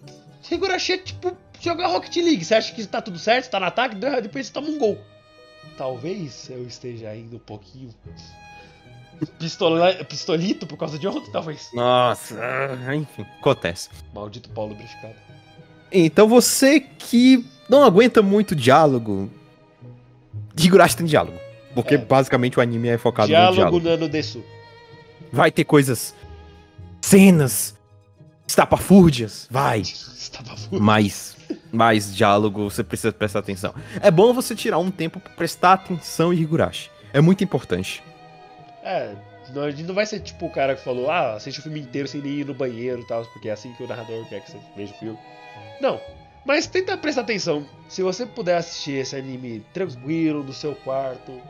Higurashi 0.50 0.92
é 0.92 0.98
tipo 0.98 1.36
jogar 1.60 1.86
Rocket 1.88 2.16
League. 2.16 2.44
Você 2.44 2.54
acha 2.54 2.72
que 2.74 2.84
tá 2.86 3.00
tudo 3.00 3.18
certo, 3.18 3.50
tá 3.50 3.60
no 3.60 3.66
ataque, 3.66 3.94
de 3.96 4.08
repente 4.08 4.46
você 4.46 4.52
toma 4.52 4.68
um 4.68 4.78
gol. 4.78 4.98
Talvez 5.76 6.48
eu 6.50 6.66
esteja 6.66 7.14
indo 7.14 7.36
um 7.36 7.40
pouquinho. 7.40 7.90
Pistola, 9.38 9.92
pistolito 10.04 10.66
por 10.66 10.78
causa 10.78 10.98
de 10.98 11.06
ontem, 11.06 11.30
talvez. 11.30 11.68
Nossa, 11.74 12.34
enfim, 12.96 13.26
acontece. 13.38 13.90
Maldito 14.14 14.48
Paulo 14.48 14.74
Briscado. 14.74 15.14
Então 15.92 16.26
você 16.26 16.80
que 16.80 17.44
não 17.70 17.84
aguenta 17.84 18.20
muito 18.20 18.54
diálogo, 18.54 19.30
Higurashi 20.58 20.96
tem 20.96 21.06
diálogo. 21.06 21.38
Porque 21.74 21.94
É. 21.94 21.98
basicamente 21.98 22.58
o 22.58 22.60
anime 22.60 22.88
é 22.88 22.98
focado 22.98 23.28
no 23.28 23.34
Diálogo 23.34 23.54
diálogo. 23.56 23.80
Nano 23.80 24.08
Desu. 24.08 24.44
Vai 25.32 25.52
ter 25.52 25.62
coisas, 25.64 26.12
cenas, 27.00 27.76
estapafúrdias, 28.46 29.46
vai. 29.50 29.80
Estava 29.80 30.56
full. 30.56 30.80
mais, 30.80 31.36
mais 31.72 32.14
diálogo, 32.14 32.68
você 32.68 32.82
precisa 32.82 33.12
prestar 33.12 33.38
atenção. 33.38 33.72
É 34.02 34.10
bom 34.10 34.34
você 34.34 34.54
tirar 34.56 34.78
um 34.78 34.90
tempo 34.90 35.20
pra 35.20 35.32
prestar 35.32 35.74
atenção 35.74 36.32
em 36.32 36.38
Higurashi. 36.40 36.90
É 37.12 37.20
muito 37.20 37.44
importante. 37.44 38.02
É, 38.82 39.14
não, 39.54 39.62
a 39.62 39.70
gente 39.70 39.84
não 39.84 39.94
vai 39.94 40.06
ser 40.06 40.18
tipo 40.20 40.46
o 40.46 40.50
cara 40.50 40.74
que 40.74 40.82
falou, 40.82 41.08
ah, 41.08 41.34
assiste 41.34 41.60
o 41.60 41.62
filme 41.62 41.80
inteiro 41.80 42.08
sem 42.08 42.20
nem 42.20 42.32
ir 42.40 42.46
no 42.46 42.54
banheiro 42.54 43.00
e 43.00 43.06
tal, 43.06 43.24
porque 43.26 43.48
é 43.48 43.52
assim 43.52 43.72
que 43.74 43.82
o 43.84 43.86
narrador 43.88 44.24
quer 44.28 44.40
que 44.40 44.50
você 44.50 44.58
veja 44.76 44.92
o 44.92 44.98
filme. 44.98 45.18
Não, 45.80 46.00
mas 46.44 46.66
tenta 46.66 46.96
prestar 46.96 47.22
atenção. 47.22 47.66
Se 47.88 48.02
você 48.02 48.24
puder 48.26 48.56
assistir 48.56 48.92
esse 48.92 49.16
anime 49.16 49.64
tranquilo, 49.72 50.42
no 50.42 50.52
seu 50.52 50.74
quarto, 50.74 51.40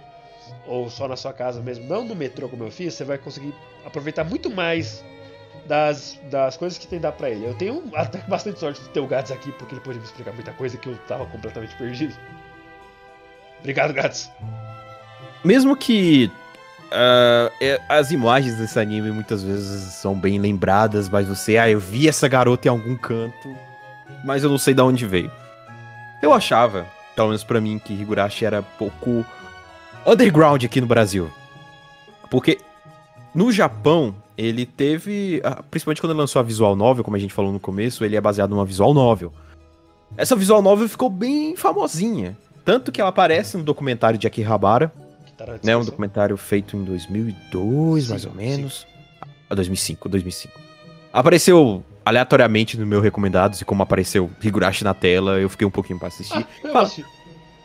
ou 0.66 0.90
só 0.90 1.06
na 1.06 1.16
sua 1.16 1.32
casa 1.32 1.60
mesmo, 1.60 1.86
não 1.86 2.04
no 2.04 2.14
metrô 2.14 2.48
como 2.48 2.64
eu 2.64 2.70
fiz, 2.70 2.94
você 2.94 3.04
vai 3.04 3.18
conseguir 3.18 3.54
aproveitar 3.84 4.24
muito 4.24 4.50
mais 4.50 5.04
das, 5.66 6.18
das 6.30 6.56
coisas 6.56 6.78
que 6.78 6.86
tem 6.86 6.98
dar 7.00 7.12
pra 7.12 7.30
ele. 7.30 7.46
Eu 7.46 7.54
tenho 7.54 7.82
até 7.94 8.18
bastante 8.26 8.58
sorte 8.58 8.80
de 8.82 8.88
ter 8.90 9.00
o 9.00 9.06
Gats 9.06 9.30
aqui, 9.30 9.52
porque 9.52 9.74
ele 9.74 9.80
pode 9.82 9.98
me 9.98 10.04
explicar 10.04 10.32
muita 10.32 10.52
coisa 10.52 10.76
que 10.76 10.88
eu 10.88 10.96
tava 11.06 11.26
completamente 11.26 11.74
perdido. 11.76 12.14
Obrigado, 13.60 13.92
Gats. 13.92 14.30
Mesmo 15.44 15.76
que 15.76 16.30
é- 17.60 17.80
as 17.88 18.10
imagens 18.10 18.56
desse 18.56 18.78
anime 18.78 19.10
muitas 19.12 19.42
vezes 19.42 19.94
são 19.94 20.14
bem 20.14 20.38
lembradas, 20.38 21.08
mas 21.08 21.28
você, 21.28 21.56
ah, 21.56 21.70
eu 21.70 21.78
vi 21.78 22.08
essa 22.08 22.26
garota 22.26 22.68
em 22.68 22.70
algum 22.70 22.96
canto, 22.96 23.56
mas 24.24 24.42
eu 24.42 24.50
não 24.50 24.58
sei 24.58 24.74
de 24.74 24.82
onde 24.82 25.06
veio. 25.06 25.30
Eu 26.22 26.32
achava, 26.32 26.86
pelo 27.14 27.28
menos 27.28 27.44
pra 27.44 27.60
mim, 27.60 27.78
que 27.78 27.94
Higurashi 27.94 28.44
era 28.44 28.62
pouco 28.62 29.24
underground 30.06 30.64
aqui 30.64 30.80
no 30.80 30.86
Brasil. 30.86 31.30
Porque 32.30 32.58
no 33.34 33.50
Japão, 33.52 34.14
ele 34.36 34.64
teve, 34.66 35.40
ah, 35.44 35.62
principalmente 35.70 36.00
quando 36.00 36.12
ele 36.12 36.20
lançou 36.20 36.40
a 36.40 36.42
visual 36.42 36.74
novel, 36.74 37.04
como 37.04 37.16
a 37.16 37.20
gente 37.20 37.34
falou 37.34 37.52
no 37.52 37.60
começo, 37.60 38.04
ele 38.04 38.16
é 38.16 38.20
baseado 38.20 38.50
numa 38.50 38.64
visual 38.64 38.94
novel. 38.94 39.32
Essa 40.16 40.34
visual 40.34 40.60
novel 40.60 40.88
ficou 40.88 41.08
bem 41.08 41.54
famosinha, 41.56 42.36
tanto 42.64 42.90
que 42.90 43.00
ela 43.00 43.10
aparece 43.10 43.56
no 43.56 43.62
documentário 43.62 44.18
de 44.18 44.26
Akihabara, 44.26 44.92
tá 45.36 45.58
né, 45.62 45.76
um 45.76 45.84
documentário 45.84 46.36
feito 46.36 46.76
em 46.76 46.84
2002, 46.84 48.08
mais 48.08 48.22
Sim, 48.22 48.28
ou 48.28 48.34
menos. 48.34 48.86
Ah, 49.48 49.54
2005, 49.54 50.08
2005. 50.08 50.60
Apareceu 51.12 51.84
aleatoriamente 52.10 52.76
no 52.76 52.86
meu 52.86 53.00
recomendados 53.00 53.60
e 53.60 53.64
como 53.64 53.82
apareceu 53.82 54.30
Higurashi 54.42 54.84
na 54.84 54.92
tela, 54.92 55.38
eu 55.38 55.48
fiquei 55.48 55.66
um 55.66 55.70
pouquinho 55.70 55.98
pra 55.98 56.08
assistir. 56.08 56.46
Ah, 56.64 56.68
Fala. 56.72 56.90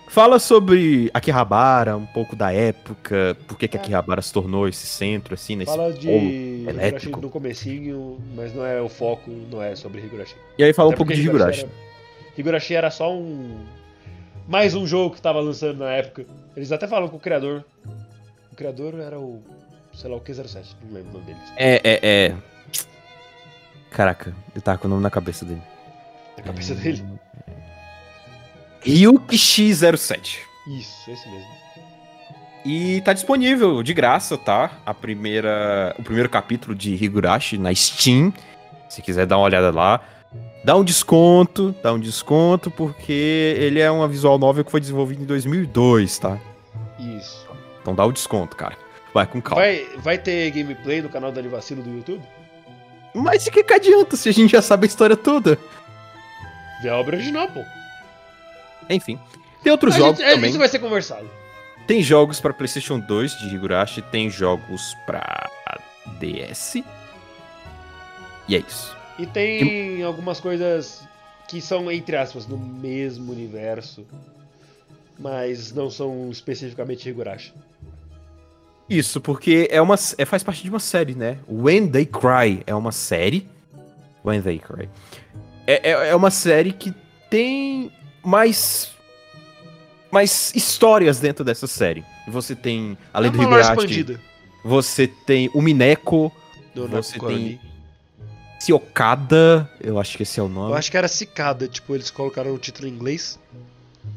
Fala 0.07 0.39
sobre 0.39 1.09
Akihabara, 1.13 1.97
um 1.97 2.05
pouco 2.05 2.35
da 2.35 2.53
época, 2.53 3.35
por 3.47 3.57
que 3.57 3.67
que 3.67 3.75
É. 3.75 3.79
Akihabara 3.79 4.21
se 4.21 4.31
tornou 4.31 4.67
esse 4.67 4.85
centro, 4.85 5.33
assim, 5.33 5.55
nesse 5.55 5.75
Fala 5.75 5.91
de 5.91 6.07
polo 6.07 6.19
Higurashi 6.19 6.69
elétrico. 6.69 7.21
no 7.21 7.29
comecinho, 7.29 8.19
mas 8.35 8.53
não 8.53 8.65
é 8.65 8.79
o 8.79 8.87
foco, 8.87 9.29
não 9.51 9.61
é 9.61 9.75
sobre 9.75 10.01
Higurashi. 10.01 10.35
E 10.57 10.63
aí 10.63 10.71
fala 10.73 10.89
um 10.89 10.91
Até 10.91 10.97
pouco 10.97 11.13
de 11.13 11.21
Higurashi. 11.21 11.61
Era, 11.61 11.71
Higurashi 12.37 12.75
era 12.75 12.91
só 12.91 13.11
um... 13.11 13.65
Mais 14.47 14.75
um 14.75 14.85
jogo 14.85 15.15
que 15.15 15.21
tava 15.21 15.39
lançando 15.39 15.79
na 15.79 15.91
época. 15.91 16.23
Eles 16.55 16.71
até 16.71 16.87
falam 16.87 17.09
com 17.09 17.17
o 17.17 17.19
criador. 17.19 17.65
O 18.51 18.55
criador 18.55 18.93
era 18.99 19.19
o... 19.19 19.41
Sei 19.91 20.09
lá 20.09 20.17
o 20.17 20.21
que 20.21 20.33
07, 20.33 20.77
não 20.85 20.93
lembro 20.93 21.09
o 21.09 21.13
nome 21.13 21.25
dele. 21.25 21.39
É, 21.57 21.81
é, 21.83 21.99
é. 22.03 22.35
Caraca, 23.95 24.35
eu 24.53 24.61
tava 24.61 24.77
com 24.77 24.87
o 24.87 24.89
nome 24.89 25.01
na 25.01 25.09
cabeça 25.09 25.45
dele. 25.45 25.61
Na 26.35 26.43
cabeça 26.43 26.75
dele. 26.75 27.01
Ryuki 28.81 29.37
X07. 29.37 30.39
Isso, 30.67 31.09
esse 31.09 31.29
mesmo. 31.29 31.47
E 32.65 32.99
tá 33.05 33.13
disponível 33.13 33.81
de 33.81 33.93
graça, 33.93 34.37
tá? 34.37 34.69
A 34.85 34.93
primeira, 34.93 35.95
o 35.97 36.03
primeiro 36.03 36.27
capítulo 36.27 36.75
de 36.75 36.93
Higurashi 36.93 37.57
na 37.57 37.73
Steam. 37.73 38.33
Se 38.89 39.01
quiser 39.01 39.25
dar 39.25 39.37
uma 39.37 39.45
olhada 39.45 39.71
lá, 39.71 40.01
dá 40.65 40.75
um 40.75 40.83
desconto, 40.83 41.73
dá 41.81 41.93
um 41.93 41.99
desconto 41.99 42.69
porque 42.69 43.55
ele 43.57 43.79
é 43.79 43.89
uma 43.89 44.09
visual 44.09 44.37
novel 44.37 44.65
que 44.65 44.71
foi 44.71 44.81
desenvolvido 44.81 45.23
em 45.23 45.25
2002, 45.25 46.19
tá? 46.19 46.37
Isso. 46.99 47.47
Então 47.81 47.95
dá 47.95 48.05
o 48.05 48.11
desconto, 48.11 48.57
cara. 48.57 48.77
Vai 49.13 49.25
com 49.25 49.41
calma. 49.41 49.61
Vai, 49.61 49.87
vai 49.99 50.17
ter 50.17 50.51
gameplay 50.51 51.01
no 51.01 51.07
canal 51.07 51.31
da 51.31 51.39
Anivacilo 51.39 51.81
do 51.81 51.89
YouTube? 51.89 52.21
Mas 53.15 53.43
de 53.45 53.51
que, 53.51 53.63
que 53.63 53.73
adianta 53.73 54.15
se 54.17 54.27
a 54.29 54.31
gente 54.31 54.51
já 54.51 54.61
sabe 54.61 54.85
a 54.85 54.87
história 54.87 55.15
toda? 55.15 55.57
Vê 56.81 56.89
a 56.89 56.97
obra 56.97 57.15
original, 57.15 57.47
pô. 57.49 57.63
Enfim. 58.89 59.19
Tem 59.63 59.71
outros 59.71 59.95
A 59.95 59.97
jogos 59.97 60.17
gente- 60.19 60.27
é, 60.27 60.33
também. 60.35 60.49
Isso 60.49 60.59
vai 60.59 60.67
ser 60.67 60.79
conversado. 60.79 61.27
Tem 61.87 62.01
jogos 62.03 62.39
pra 62.39 62.53
PlayStation 62.53 62.99
2 62.99 63.37
de 63.39 63.55
Higurashi, 63.55 64.01
tem 64.01 64.29
jogos 64.29 64.95
pra 65.05 65.49
DS. 66.19 66.83
E 68.47 68.55
é 68.55 68.59
isso. 68.59 68.95
E 69.17 69.25
tem 69.25 70.03
algumas 70.03 70.39
coisas 70.39 71.07
que 71.47 71.61
são, 71.61 71.89
entre 71.91 72.17
aspas, 72.17 72.45
no 72.47 72.57
mesmo 72.57 73.31
universo, 73.31 74.05
mas 75.17 75.71
não 75.71 75.89
são 75.89 76.29
especificamente 76.31 77.07
Higurashi. 77.07 77.53
Isso, 78.89 79.19
porque 79.19 79.67
é 79.71 79.81
uma, 79.81 79.95
é, 80.17 80.25
faz 80.25 80.43
parte 80.43 80.61
de 80.63 80.69
uma 80.69 80.79
série, 80.79 81.15
né? 81.15 81.39
When 81.49 81.87
They 81.89 82.05
Cry 82.05 82.63
é 82.67 82.75
uma 82.75 82.91
série. 82.91 83.47
When 84.23 84.41
They 84.41 84.59
Cry. 84.59 84.89
É, 85.65 85.89
é, 85.91 86.09
é 86.09 86.15
uma 86.15 86.29
série 86.29 86.71
que 86.71 86.93
tem 87.29 87.91
mais. 88.23 88.91
mais 90.11 90.53
histórias 90.55 91.19
dentro 91.19 91.43
dessa 91.43 91.65
série. 91.67 92.03
Você 92.27 92.55
tem, 92.55 92.97
além 93.13 93.29
é 93.31 93.33
do 93.33 93.59
expandida. 93.59 94.21
você 94.63 95.07
tem 95.07 95.49
o 95.53 95.61
Mineko, 95.61 96.31
Do 96.73 96.87
você 96.87 97.13
Nakoroni. 97.13 97.59
Siokada, 98.59 99.69
eu 99.79 99.99
acho 99.99 100.17
que 100.17 100.23
esse 100.23 100.39
é 100.39 100.43
o 100.43 100.45
Eu 100.45 100.49
nome. 100.49 100.73
acho 100.75 100.89
que 100.89 100.97
era 100.97 101.07
Cicada, 101.07 101.67
tipo, 101.67 101.93
eles 101.93 102.09
colocaram 102.09 102.51
o 102.53 102.57
título 102.57 102.87
em 102.87 102.91
inglês. 102.91 103.39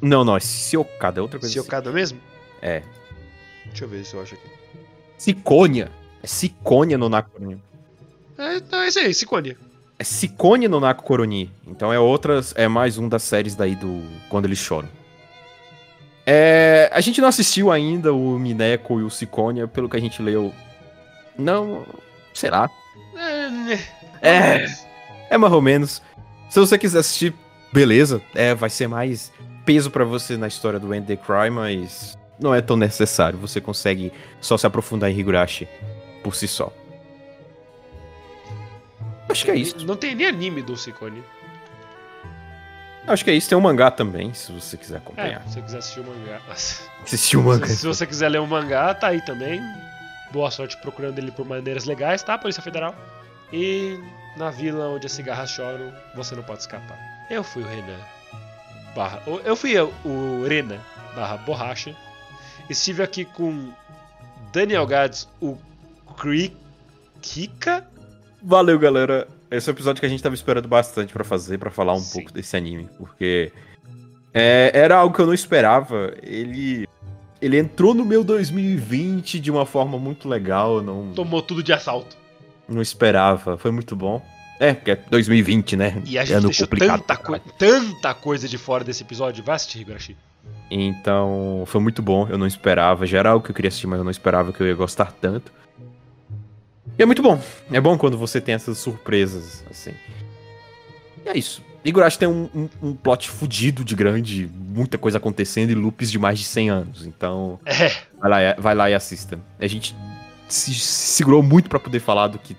Não, 0.01 0.25
não, 0.25 0.37
é 0.37 0.41
Siokada, 0.41 1.21
é 1.21 1.23
outra 1.23 1.39
coisa. 1.39 1.53
assim. 1.53 1.63
Cicada 1.65 1.91
mesmo? 1.93 2.19
É. 2.63 2.83
Deixa 3.67 3.85
eu 3.85 3.89
ver 3.89 4.05
se 4.05 4.15
eu 4.15 4.23
acho 4.23 4.35
aqui. 4.35 4.58
Sicônia. 5.19 5.91
É 6.23 6.27
Sicônia 6.27 6.97
no 6.97 7.09
Nakoroni. 7.09 7.61
É, 8.39 8.63
não, 8.71 8.83
é 8.83 8.89
isso 8.89 9.01
aí, 9.01 9.13
Ciconia. 9.13 9.57
É 9.99 10.05
Sicone 10.05 10.69
no 10.69 10.79
Naku 10.79 11.03
Koroni. 11.03 11.51
Então 11.67 11.93
é 11.93 11.99
outras, 11.99 12.55
é 12.57 12.69
mais 12.69 12.97
um 12.97 13.09
das 13.09 13.25
séries 13.25 13.57
daí 13.57 13.75
do 13.75 14.01
Quando 14.29 14.45
Eles 14.45 14.59
Choram. 14.59 14.89
É, 16.25 16.89
a 16.93 17.01
gente 17.01 17.21
não 17.21 17.29
assistiu 17.29 17.73
ainda 17.73 18.13
o 18.15 18.39
Mineko 18.39 19.01
e 19.01 19.03
o 19.03 19.11
Sicônia, 19.11 19.67
pelo 19.67 19.89
que 19.89 19.97
a 19.97 20.01
gente 20.01 20.23
leu. 20.23 20.55
Não, 21.37 21.85
sei 22.33 22.51
lá. 22.51 22.71
É, 23.17 23.49
né. 23.51 23.85
É, 24.23 24.67
é 25.31 25.39
mais 25.39 25.53
ou 25.53 25.61
menos. 25.61 26.01
Se 26.49 26.61
você 26.61 26.79
quiser 26.79 27.01
assistir, 27.01 27.35
beleza. 27.73 28.23
É, 28.35 28.55
vai 28.55 28.71
ser 28.71 28.87
mais 28.87 29.33
peso 29.65 29.91
pra 29.91 30.05
você 30.05 30.37
na 30.37 30.47
história 30.47 30.79
do 30.79 30.95
End 30.95 31.07
the 31.07 31.17
Cry, 31.17 31.51
mas 31.51 32.17
não 32.39 32.55
é 32.55 32.61
tão 32.61 32.77
necessário. 32.77 33.39
Você 33.39 33.61
consegue 33.61 34.13
só 34.41 34.57
se 34.57 34.67
aprofundar 34.67 35.11
em 35.11 35.19
Higurashi 35.19 35.69
por 36.23 36.35
si 36.35 36.47
só. 36.49 36.73
Acho 39.29 39.45
que 39.45 39.51
é 39.51 39.57
isso. 39.57 39.85
Não 39.87 39.97
tem 39.97 40.15
nem 40.15 40.27
anime 40.27 40.63
do 40.63 40.77
Ciconia. 40.77 41.23
Acho 43.07 43.25
que 43.25 43.31
é 43.31 43.35
isso. 43.35 43.49
Tem 43.49 43.57
um 43.57 43.61
mangá 43.61 43.91
também, 43.91 44.33
se 44.35 44.53
você 44.53 44.77
quiser 44.77 44.97
É, 44.97 44.99
acompanhar. 44.99 45.43
se 45.47 45.55
você 45.55 45.63
quiser 45.63 45.79
assistir 45.79 46.01
o 46.01 46.05
mangá. 46.05 46.41
Assistir 47.05 47.37
o 47.37 47.43
mangá. 47.43 47.67
Se, 47.67 47.77
se 47.77 47.87
você 47.87 48.07
quiser 48.07 48.29
ler 48.29 48.41
o 48.41 48.47
mangá, 48.47 48.95
tá 48.95 49.09
aí 49.09 49.21
também. 49.23 49.61
Boa 50.31 50.51
sorte 50.51 50.77
procurando 50.79 51.19
ele 51.19 51.31
por 51.31 51.47
maneiras 51.47 51.85
legais, 51.85 52.23
tá? 52.23 52.37
Polícia 52.37 52.63
Federal. 52.63 52.95
E 53.53 53.99
na 54.37 54.51
vila 54.51 54.89
onde 54.89 55.07
as 55.07 55.13
cigarras 55.13 55.51
choram, 55.51 55.91
você 56.15 56.35
não 56.35 56.43
pode 56.43 56.61
escapar. 56.61 56.99
Eu 57.31 57.43
fui 57.43 57.63
o 57.63 57.67
Renan. 57.67 57.99
Barra, 58.95 59.23
eu 59.45 59.57
fui 59.57 59.79
o- 59.79 59.93
o 60.05 60.47
Rena 60.47 60.79
barra 61.15 61.37
Borracha. 61.39 61.95
Estive 62.69 63.03
aqui 63.03 63.25
com 63.25 63.71
Daniel 64.53 64.87
Gads, 64.87 65.29
o 65.41 65.57
Creek. 66.17 66.57
Kika? 67.21 67.87
Valeu, 68.43 68.79
galera. 68.79 69.27
Esse 69.51 69.69
é 69.69 69.73
o 69.73 69.75
episódio 69.75 70.01
que 70.01 70.07
a 70.07 70.09
gente 70.09 70.23
tava 70.23 70.35
esperando 70.35 70.69
bastante 70.69 71.13
pra 71.13 71.25
fazer, 71.25 71.59
pra 71.59 71.71
falar 71.71 71.95
um 71.95 72.01
Sim. 72.01 72.21
pouco 72.21 72.33
desse 72.33 72.57
anime, 72.57 72.89
porque 72.99 73.51
é, 74.33 74.71
era 74.75 74.97
algo 74.99 75.15
que 75.15 75.21
eu 75.21 75.27
não 75.27 75.35
esperava. 75.35 76.15
Ele 76.23 76.87
ele 77.41 77.57
entrou 77.57 77.95
no 77.95 78.05
meu 78.05 78.23
2020 78.25 79.39
de 79.41 79.51
uma 79.51 79.65
forma 79.65 79.97
muito 79.97 80.29
legal, 80.29 80.83
não 80.83 81.13
Tomou 81.13 81.41
tudo 81.41 81.63
de 81.63 81.73
assalto. 81.73 82.17
não 82.69 82.83
esperava. 82.83 83.57
Foi 83.57 83.71
muito 83.71 83.97
bom. 83.97 84.21
É, 84.61 84.75
porque 84.75 84.91
é 84.91 84.97
2020, 84.97 85.77
né? 85.77 86.03
E 86.05 86.19
a 86.19 86.25
gente 86.25 86.35
Ano 86.37 86.49
deixou 86.49 86.67
complicado 86.67 87.01
tanta, 87.03 87.17
caralho. 87.17 87.43
tanta 87.57 88.13
coisa 88.13 88.49
de 88.49 88.59
fora 88.59 88.83
desse 88.85 89.03
episódio. 89.05 89.43
Vai 89.45 89.55
assistir, 89.57 89.81
Higurashi. 89.81 90.17
Então, 90.71 91.63
foi 91.67 91.81
muito 91.81 92.03
bom. 92.03 92.27
Eu 92.29 92.37
não 92.39 92.47
esperava. 92.47 93.07
Já 93.07 93.19
era 93.19 93.31
algo 93.31 93.45
que 93.45 93.51
eu 93.51 93.55
queria 93.55 93.69
assistir, 93.69 93.87
mas 93.87 93.99
eu 93.99 94.05
não 94.05 94.11
esperava 94.11 94.53
que 94.53 94.61
eu 94.63 94.67
ia 94.67 94.75
gostar 94.75 95.13
tanto. 95.13 95.51
E 96.99 97.03
é 97.03 97.07
muito 97.07 97.23
bom. 97.23 97.41
É 97.71 97.81
bom 97.81 97.97
quando 97.97 98.19
você 98.19 98.41
tem 98.41 98.55
essas 98.55 98.77
surpresas, 98.79 99.65
assim. 99.71 99.93
E 101.25 101.29
é 101.29 101.37
isso. 101.39 101.63
Higurashi 101.85 102.19
tem 102.19 102.29
um, 102.29 102.49
um, 102.55 102.69
um 102.83 102.95
plot 102.95 103.31
fudido 103.31 103.85
de 103.85 103.95
grande, 103.95 104.51
muita 104.53 104.99
coisa 104.99 105.17
acontecendo 105.17 105.71
e 105.71 105.75
loops 105.75 106.11
de 106.11 106.19
mais 106.19 106.39
de 106.39 106.45
100 106.45 106.71
anos. 106.71 107.07
Então, 107.07 107.59
É, 107.65 107.93
vai 108.21 108.29
lá, 108.31 108.43
e- 108.43 108.55
vai 108.61 108.75
lá 108.75 108.91
e 108.91 108.95
assista. 108.95 109.39
A 109.61 109.67
gente 109.67 109.97
se, 110.49 110.75
se 110.75 110.81
segurou 111.15 111.43
muito 111.43 111.71
pra 111.71 111.79
poder 111.79 112.01
falar 112.01 112.27
do 112.29 112.39
que. 112.39 112.57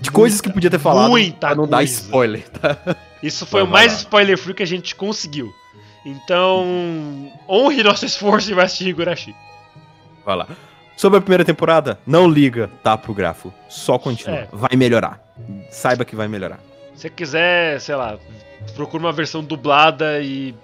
De 0.00 0.10
coisas 0.10 0.40
que 0.40 0.50
podia 0.52 0.70
ter 0.70 0.78
falado. 0.78 1.10
muita 1.10 1.48
pra 1.48 1.54
não 1.56 1.66
dar 1.66 1.78
coisa. 1.78 1.92
spoiler, 1.92 2.48
tá? 2.50 2.96
isso 3.22 3.44
foi 3.46 3.60
Vai, 3.62 3.68
o 3.68 3.72
mais 3.72 3.92
spoiler 3.98 4.38
free 4.38 4.54
que 4.54 4.62
a 4.62 4.66
gente 4.66 4.94
conseguiu. 4.94 5.52
Então, 6.04 7.32
honre 7.48 7.82
nosso 7.82 8.04
esforço 8.04 8.50
e 8.50 8.54
vai 8.54 8.66
assistir 8.66 8.88
Higurashi. 8.88 9.34
Vai 10.24 10.36
lá. 10.36 10.48
Sobre 10.96 11.18
a 11.18 11.20
primeira 11.20 11.44
temporada, 11.44 11.98
não 12.06 12.28
liga, 12.28 12.70
tá, 12.82 12.96
pro 12.96 13.14
grafo. 13.14 13.52
Só 13.68 13.98
continua. 13.98 14.36
É. 14.36 14.48
Vai 14.52 14.76
melhorar. 14.76 15.20
Saiba 15.70 16.04
que 16.04 16.14
vai 16.14 16.28
melhorar. 16.28 16.60
Se 16.94 17.02
você 17.02 17.10
quiser, 17.10 17.80
sei 17.80 17.96
lá, 17.96 18.18
procura 18.76 19.02
uma 19.02 19.12
versão 19.12 19.42
dublada 19.42 20.20
e. 20.20 20.54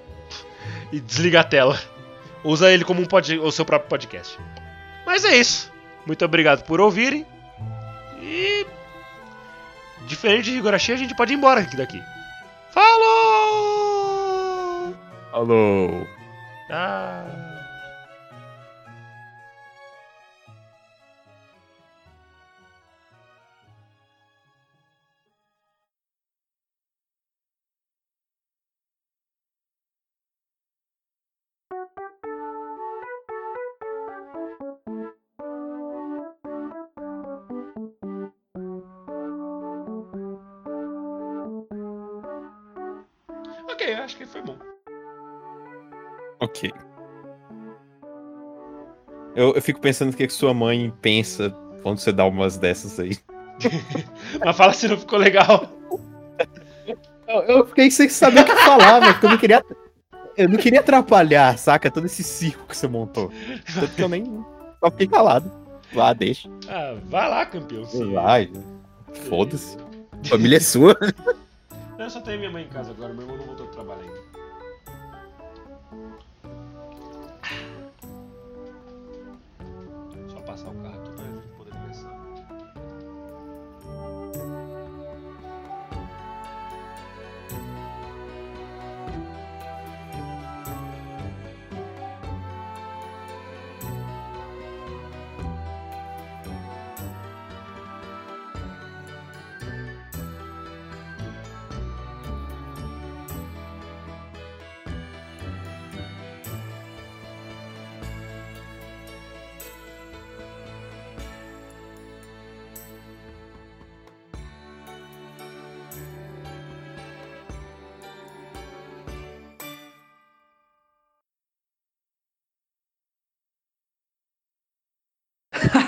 e 0.93 1.01
desliga 1.01 1.41
a 1.41 1.45
tela. 1.45 1.79
Usa 2.45 2.71
ele 2.71 2.85
como 2.85 3.03
um 3.03 3.07
pod, 3.07 3.39
o 3.39 3.51
seu 3.51 3.65
próprio 3.65 3.89
podcast. 3.89 4.39
Mas 5.05 5.25
é 5.25 5.37
isso. 5.37 5.71
Muito 6.07 6.25
obrigado 6.25 6.65
por 6.65 6.81
ouvirem. 6.81 7.27
E. 8.23 8.67
Diferente 10.07 10.51
de 10.51 10.59
Higurashi, 10.59 10.93
a 10.93 10.97
gente 10.97 11.15
pode 11.15 11.33
ir 11.33 11.37
embora 11.37 11.61
aqui 11.61 11.77
daqui. 11.77 12.01
Falou! 12.71 13.80
Alô. 15.33 16.07
Ah. 16.71 17.25
Ok, 43.69 43.95
acho 43.95 44.17
que 44.17 44.27
foi 44.27 44.43
bom. 44.43 44.70
Ok. 46.41 46.73
Eu, 49.37 49.55
eu 49.55 49.63
fico 49.63 49.81
pensando 49.81 50.13
o 50.13 50.17
que, 50.17 50.27
que 50.27 50.33
sua 50.33 50.53
mãe 50.53 50.93
pensa 51.01 51.51
quando 51.83 51.99
você 51.99 52.13
dá 52.13 52.25
umas 52.27 52.57
dessas 52.57 52.99
aí. 52.99 53.17
Mas 54.45 54.57
fala 54.57 54.73
se 54.73 54.89
não 54.89 54.97
ficou 54.99 55.19
legal. 55.19 55.69
Eu, 57.29 57.43
eu 57.43 57.67
fiquei 57.67 57.91
sem 57.91 58.09
saber 58.09 58.41
o 58.41 58.45
que 58.45 58.57
falar, 58.57 59.01
velho, 59.01 59.13
porque 59.13 59.27
eu 59.27 59.31
não 59.31 59.39
queria. 59.39 59.65
Eu 60.37 60.49
não 60.49 60.57
queria 60.57 60.81
atrapalhar, 60.81 61.57
saca? 61.59 61.91
Todo 61.91 62.07
esse 62.07 62.25
circo 62.25 62.67
que 62.67 62.77
você 62.77 62.89
montou. 62.89 63.31
Tanto 63.75 63.95
que 63.95 64.03
eu 64.03 64.09
nem. 64.09 64.25
Só 64.81 64.91
fiquei 64.91 65.07
calado. 65.07 65.51
Lá, 65.93 66.13
deixa. 66.13 66.49
Ah, 66.69 66.97
vai 67.05 67.29
lá, 67.29 67.47
campeão. 67.47 67.85
sim. 67.85 68.13
Vai. 68.13 68.51
Foda-se. 69.29 69.77
Família 70.25 70.57
é 70.57 70.61
sua. 70.61 70.97
Eu 71.99 72.09
só 72.09 72.21
tenho 72.21 72.39
minha 72.39 72.51
mãe 72.51 72.65
em 72.65 72.69
casa 72.69 72.93
agora, 72.93 73.13
meu 73.13 73.23
irmão 73.23 73.37
não 73.37 73.45
voltou 73.45 73.67
do 73.67 73.73
trabalho 73.73 74.01
ainda. 74.01 74.40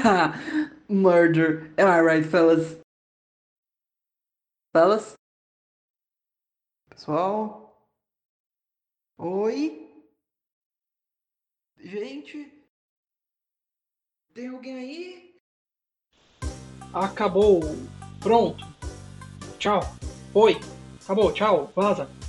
Murder. 0.89 1.71
Am 1.79 1.89
I 1.89 1.99
right, 1.99 2.25
fellas? 2.27 2.77
Fellas? 4.73 5.15
Pessoal? 6.91 7.73
Oi? 9.19 9.89
Gente? 11.79 12.53
Tem 14.35 14.49
alguém 14.49 14.77
aí? 14.77 15.35
Acabou. 16.93 17.61
Pronto. 18.21 18.65
Tchau. 19.59 19.81
Oi. 20.35 20.57
Acabou. 21.03 21.33
Tchau. 21.33 21.73
Vaza. 21.75 22.22